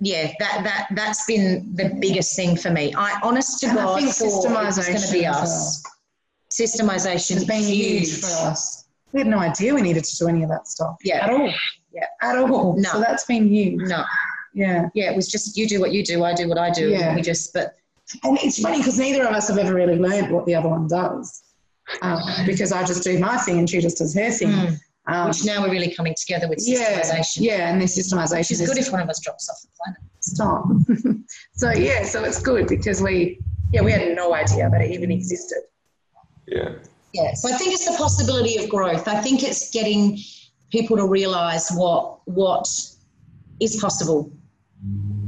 yeah, 0.00 0.32
that 0.38 0.64
that 0.64 0.86
that's 0.94 1.26
been 1.26 1.74
the 1.74 1.96
biggest 2.00 2.34
thing 2.34 2.56
for 2.56 2.70
me. 2.70 2.94
I 2.96 3.20
honest 3.22 3.60
to 3.60 3.66
and 3.68 3.76
God 3.76 3.98
I 3.98 4.00
think 4.00 4.16
it 4.16 4.86
going 4.86 5.00
to 5.00 5.12
be 5.12 5.26
us. 5.26 5.84
Systemization 6.50 7.34
has 7.34 7.44
been 7.44 7.62
huge. 7.62 8.08
huge 8.08 8.20
for 8.20 8.48
us. 8.48 8.86
We 9.12 9.20
had 9.20 9.26
no 9.26 9.38
idea 9.38 9.74
we 9.74 9.82
needed 9.82 10.04
to 10.04 10.16
do 10.16 10.28
any 10.28 10.42
of 10.42 10.48
that 10.48 10.66
stuff. 10.68 10.96
Yeah. 11.02 11.24
At 11.24 11.30
all. 11.30 11.52
Yeah. 11.92 12.06
At 12.22 12.38
all. 12.38 12.76
No. 12.76 12.90
So 12.90 13.00
that's 13.00 13.24
been 13.24 13.48
huge. 13.48 13.82
No. 13.88 14.04
Yeah. 14.54 14.88
Yeah. 14.94 15.10
It 15.10 15.16
was 15.16 15.28
just 15.28 15.56
you 15.56 15.68
do 15.68 15.80
what 15.80 15.92
you 15.92 16.02
do, 16.02 16.24
I 16.24 16.34
do 16.34 16.48
what 16.48 16.58
I 16.58 16.70
do. 16.70 16.88
Yeah. 16.88 17.14
We 17.14 17.22
just 17.22 17.52
but. 17.52 17.74
And 18.24 18.38
it's 18.42 18.60
funny 18.60 18.78
because 18.78 18.98
neither 18.98 19.24
of 19.24 19.32
us 19.32 19.48
have 19.48 19.58
ever 19.58 19.74
really 19.74 19.96
learned 19.96 20.32
what 20.32 20.44
the 20.46 20.54
other 20.54 20.68
one 20.68 20.88
does 20.88 21.42
um, 22.02 22.22
because 22.46 22.72
I 22.72 22.84
just 22.84 23.02
do 23.02 23.18
my 23.18 23.36
thing 23.38 23.58
and 23.58 23.68
she 23.68 23.80
just 23.80 23.98
does 23.98 24.14
her 24.14 24.30
thing. 24.30 24.48
Mm. 24.48 24.80
Um, 25.06 25.28
Which 25.28 25.44
now 25.44 25.62
we're 25.62 25.70
really 25.70 25.92
coming 25.92 26.14
together 26.18 26.48
with 26.48 26.58
systemization. 26.58 27.38
Yeah, 27.38 27.56
yeah 27.56 27.72
and 27.72 27.80
the 27.80 27.86
systemization 27.86 28.52
is 28.52 28.66
good 28.66 28.78
if 28.78 28.92
one 28.92 29.00
of 29.00 29.08
us 29.08 29.20
drops 29.20 29.48
off 29.48 29.56
the 29.62 29.68
planet. 29.76 30.00
Stop. 30.20 31.24
so 31.54 31.70
yeah, 31.72 32.04
so 32.04 32.22
it's 32.24 32.40
good 32.40 32.68
because 32.68 33.02
we 33.02 33.40
yeah 33.72 33.80
we 33.82 33.92
had 33.92 34.14
no 34.14 34.34
idea 34.34 34.68
that 34.70 34.80
it 34.80 34.90
even 34.90 35.10
existed. 35.10 35.62
Yeah. 36.46 36.74
Yeah. 37.12 37.34
So 37.34 37.52
I 37.52 37.56
think 37.56 37.72
it's 37.72 37.90
the 37.90 37.96
possibility 37.96 38.62
of 38.62 38.68
growth. 38.68 39.08
I 39.08 39.20
think 39.20 39.42
it's 39.42 39.70
getting 39.70 40.18
people 40.70 40.96
to 40.96 41.06
realise 41.06 41.70
what 41.70 42.20
what 42.26 42.68
is 43.58 43.80
possible 43.80 44.30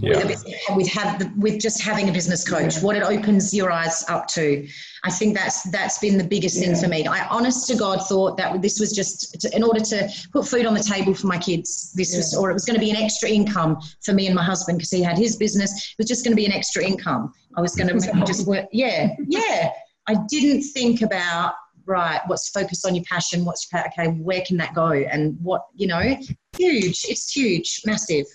yeah. 0.03 0.25
with, 0.27 0.45
with 0.75 0.89
have 0.89 1.19
the, 1.19 1.33
with 1.37 1.61
just 1.61 1.81
having 1.81 2.09
a 2.09 2.13
business 2.13 2.49
coach, 2.49 2.77
yeah. 2.77 2.83
what 2.83 2.97
it 2.97 3.03
opens 3.03 3.55
your 3.55 3.71
eyes 3.71 4.05
up 4.09 4.27
to. 4.29 4.67
I 5.05 5.11
think 5.11 5.37
that's 5.37 5.63
that's 5.71 5.99
been 5.99 6.19
the 6.19 6.25
biggest 6.25 6.57
yeah. 6.57 6.67
thing 6.67 6.83
for 6.83 6.89
me. 6.89 7.07
I 7.07 7.27
honest 7.29 7.69
to 7.69 7.77
God 7.77 8.01
thought 8.09 8.37
that 8.37 8.61
this 8.61 8.81
was 8.81 8.93
just 8.93 9.41
to, 9.41 9.57
in 9.57 9.63
order 9.63 9.81
to 9.81 10.09
put 10.33 10.47
food 10.47 10.67
on 10.67 10.75
the 10.75 10.83
table 10.83 11.15
for 11.15 11.29
my 11.29 11.39
kids. 11.39 11.93
This 11.95 12.17
was, 12.17 12.37
or 12.37 12.51
it 12.51 12.55
was 12.55 12.65
going 12.65 12.79
to 12.79 12.85
be 12.85 12.91
an 12.91 12.97
extra 12.97 13.29
income 13.29 13.79
for 14.05 14.13
me 14.13 14.27
and 14.27 14.35
my 14.35 14.45
husband 14.45 14.79
because 14.79 14.91
he 14.91 15.03
had 15.03 15.17
his 15.17 15.37
business. 15.37 15.73
It 15.93 15.99
was 15.99 16.09
just 16.09 16.25
going 16.25 16.33
to 16.33 16.37
be 16.37 16.47
an 16.47 16.53
extra 16.53 16.85
income. 16.85 17.33
I 17.57 17.61
was 17.61 17.75
going 17.75 17.89
to 17.99 18.25
just 18.27 18.47
work. 18.47 18.67
Yeah, 18.73 19.15
yeah. 19.29 19.71
I 20.09 20.17
didn't 20.29 20.63
think 20.63 21.03
about 21.03 21.55
right. 21.87 22.21
What's 22.27 22.49
focused 22.49 22.85
on 22.87 22.97
your 22.97 23.05
passion? 23.05 23.45
What's 23.45 23.69
your 23.73 23.87
okay? 23.87 24.09
Where 24.09 24.43
can 24.47 24.57
that 24.57 24.75
go? 24.75 24.91
And 24.91 25.37
what 25.41 25.67
you 25.75 25.87
know, 25.87 26.17
huge. 26.57 27.05
It's 27.09 27.31
huge, 27.31 27.83
massive. 27.87 28.27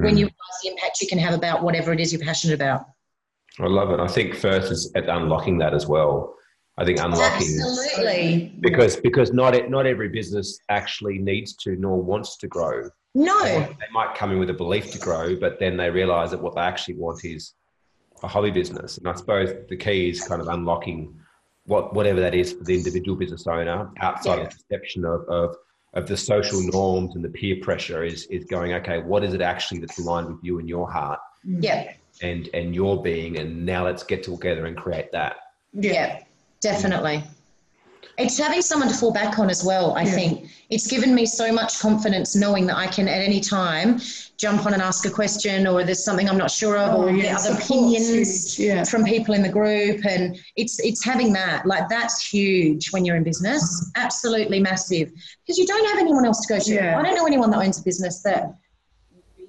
Mm. 0.00 0.04
When 0.04 0.16
you 0.16 0.24
realize 0.24 0.60
the 0.62 0.68
impact 0.70 1.00
you 1.00 1.08
can 1.08 1.18
have 1.18 1.34
about 1.34 1.62
whatever 1.62 1.92
it 1.92 2.00
is 2.00 2.12
you're 2.12 2.22
passionate 2.22 2.54
about. 2.54 2.86
I 3.60 3.66
love 3.66 3.90
it. 3.90 4.00
I 4.00 4.08
think 4.08 4.34
first 4.34 4.72
is 4.72 4.90
at 4.94 5.08
unlocking 5.08 5.58
that 5.58 5.74
as 5.74 5.86
well. 5.86 6.34
I 6.78 6.86
think 6.86 6.98
unlocking 6.98 7.60
absolutely 7.60 8.56
because 8.60 8.96
because 8.96 9.32
not 9.32 9.54
it 9.54 9.70
not 9.70 9.86
every 9.86 10.08
business 10.08 10.58
actually 10.70 11.18
needs 11.18 11.54
to 11.56 11.76
nor 11.76 12.00
wants 12.02 12.38
to 12.38 12.48
grow. 12.48 12.88
No, 13.14 13.42
they, 13.44 13.76
might 13.92 14.14
come 14.14 14.32
in 14.32 14.38
with 14.38 14.48
a 14.48 14.54
belief 14.54 14.90
to 14.92 14.98
grow, 14.98 15.36
but 15.36 15.60
then 15.60 15.76
they 15.76 15.90
realize 15.90 16.30
that 16.30 16.40
what 16.40 16.54
they 16.54 16.62
actually 16.62 16.94
want 16.94 17.22
is 17.26 17.52
a 18.22 18.28
hobby 18.28 18.50
business. 18.50 18.96
And 18.96 19.06
I 19.06 19.12
suppose 19.12 19.52
the 19.68 19.76
key 19.76 20.08
is 20.08 20.26
kind 20.26 20.40
of 20.40 20.48
unlocking 20.48 21.14
what 21.66 21.94
whatever 21.94 22.20
that 22.20 22.34
is 22.34 22.54
for 22.54 22.64
the 22.64 22.74
individual 22.74 23.18
business 23.18 23.46
owner 23.46 23.90
outside 24.00 24.36
yeah. 24.36 24.44
of 24.44 24.50
the 24.50 24.56
perception 24.56 25.04
of, 25.04 25.28
of 25.28 25.56
of 25.94 26.06
the 26.06 26.16
social 26.16 26.60
norms 26.60 27.14
and 27.14 27.24
the 27.24 27.28
peer 27.28 27.56
pressure 27.62 28.02
is 28.02 28.26
is 28.26 28.44
going 28.44 28.72
okay 28.72 28.98
what 28.98 29.22
is 29.22 29.34
it 29.34 29.42
actually 29.42 29.78
that's 29.78 29.98
aligned 29.98 30.26
with 30.26 30.38
you 30.42 30.58
and 30.58 30.68
your 30.68 30.90
heart? 30.90 31.20
Mm. 31.46 31.62
Yeah. 31.62 31.92
And 32.22 32.48
and 32.54 32.74
your 32.74 33.02
being 33.02 33.38
and 33.38 33.64
now 33.64 33.84
let's 33.84 34.02
get 34.02 34.22
together 34.22 34.66
and 34.66 34.76
create 34.76 35.12
that. 35.12 35.36
Yeah 35.72 36.22
definitely 36.62 37.22
it's 38.18 38.38
having 38.38 38.62
someone 38.62 38.88
to 38.88 38.94
fall 38.94 39.12
back 39.12 39.38
on 39.38 39.48
as 39.50 39.64
well 39.64 39.94
i 39.94 40.02
yeah. 40.02 40.10
think. 40.10 40.48
It's 40.70 40.86
given 40.86 41.14
me 41.14 41.26
so 41.26 41.52
much 41.52 41.80
confidence 41.80 42.34
knowing 42.34 42.66
that 42.66 42.76
i 42.76 42.86
can 42.86 43.06
at 43.08 43.20
any 43.20 43.40
time 43.40 44.00
jump 44.38 44.64
on 44.66 44.72
and 44.72 44.82
ask 44.82 45.04
a 45.06 45.10
question 45.10 45.66
or 45.66 45.84
there's 45.84 46.04
something 46.04 46.28
i'm 46.28 46.38
not 46.38 46.50
sure 46.50 46.78
of 46.78 46.94
oh, 46.94 47.02
or 47.02 47.10
yeah, 47.10 47.36
other 47.36 47.52
opinions 47.52 48.58
yeah. 48.58 48.84
from 48.84 49.04
people 49.04 49.34
in 49.34 49.42
the 49.42 49.48
group. 49.48 50.04
And 50.04 50.38
it's 50.56 50.78
it's 50.80 51.04
having 51.04 51.32
that 51.34 51.66
like 51.66 51.88
that's 51.88 52.26
huge 52.26 52.90
when 52.92 53.04
you're 53.04 53.16
in 53.16 53.24
business. 53.24 53.90
Absolutely 53.96 54.60
massive. 54.60 55.12
Because 55.40 55.58
you 55.58 55.66
don't 55.66 55.88
have 55.90 55.98
anyone 55.98 56.24
else 56.24 56.44
to 56.46 56.54
go 56.54 56.58
to. 56.58 56.96
I 56.96 57.02
don't 57.02 57.14
know 57.14 57.26
anyone 57.26 57.50
that 57.50 57.58
owns 57.58 57.80
a 57.80 57.82
business 57.82 58.22
that 58.22 58.54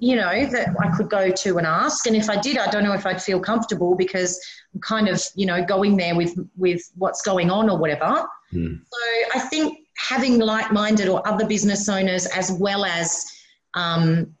you 0.04 0.16
know, 0.16 0.46
that 0.46 0.68
I 0.78 0.94
could 0.94 1.08
go 1.08 1.30
to 1.30 1.56
and 1.56 1.66
ask. 1.66 2.06
And 2.06 2.14
if 2.14 2.28
I 2.28 2.38
did, 2.38 2.58
I 2.58 2.70
don't 2.70 2.84
know 2.84 2.92
if 2.92 3.06
I'd 3.06 3.22
feel 3.22 3.40
comfortable 3.40 3.94
because 3.94 4.38
I'm 4.74 4.80
kind 4.80 5.08
of, 5.08 5.22
you 5.34 5.46
know, 5.46 5.64
going 5.64 5.96
there 5.96 6.14
with 6.14 6.38
with 6.56 6.82
what's 6.96 7.22
going 7.22 7.50
on 7.50 7.70
or 7.70 7.78
whatever. 7.78 8.26
Mm. 8.52 8.80
So 8.80 9.38
I 9.38 9.38
think 9.40 9.78
having 9.96 10.38
like-minded 10.38 11.08
or 11.08 11.26
other 11.26 11.46
business 11.46 11.88
owners 11.88 12.26
as 12.26 12.52
well 12.52 12.84
as 12.84 13.24
um, 13.72 14.34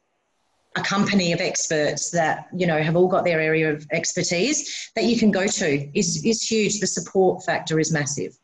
a 0.76 0.82
company 0.82 1.32
of 1.32 1.40
experts 1.40 2.10
that 2.10 2.48
you 2.54 2.66
know 2.66 2.82
have 2.82 2.94
all 2.94 3.08
got 3.08 3.24
their 3.24 3.40
area 3.40 3.72
of 3.72 3.86
expertise 3.90 4.90
that 4.96 5.04
you 5.04 5.18
can 5.18 5.30
go 5.30 5.46
to 5.46 5.98
is 5.98 6.22
is 6.26 6.42
huge. 6.42 6.78
The 6.80 6.86
support 6.86 7.42
factor 7.42 7.80
is 7.80 7.90
massive. 7.90 8.36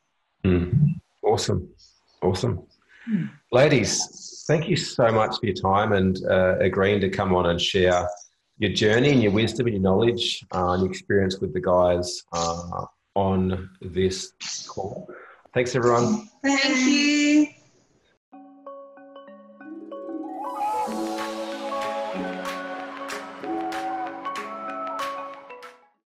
Mm. 0.43 0.95
Awesome, 1.23 1.69
awesome, 2.23 2.63
mm. 3.07 3.29
ladies 3.53 4.30
thank 4.51 4.69
you 4.69 4.75
so 4.75 5.13
much 5.13 5.39
for 5.39 5.47
your 5.47 5.55
time 5.55 5.93
and 5.93 6.27
uh, 6.29 6.59
agreeing 6.59 7.01
to 7.01 7.09
come 7.09 7.33
on 7.37 7.47
and 7.47 7.61
share 7.61 8.09
your 8.59 8.73
journey 8.73 9.13
and 9.13 9.23
your 9.23 9.31
wisdom 9.31 9.67
and 9.69 9.75
your 9.75 9.83
knowledge 9.83 10.45
uh, 10.53 10.73
and 10.73 10.83
your 10.83 10.91
experience 10.91 11.39
with 11.39 11.55
the 11.55 11.61
guys 11.61 12.25
uh, 12.33 12.85
on 13.15 13.71
this 13.81 14.33
call. 14.67 15.09
Thanks, 15.55 15.77
everyone. 15.77 16.29
Thank 16.43 16.79
you. 16.79 17.30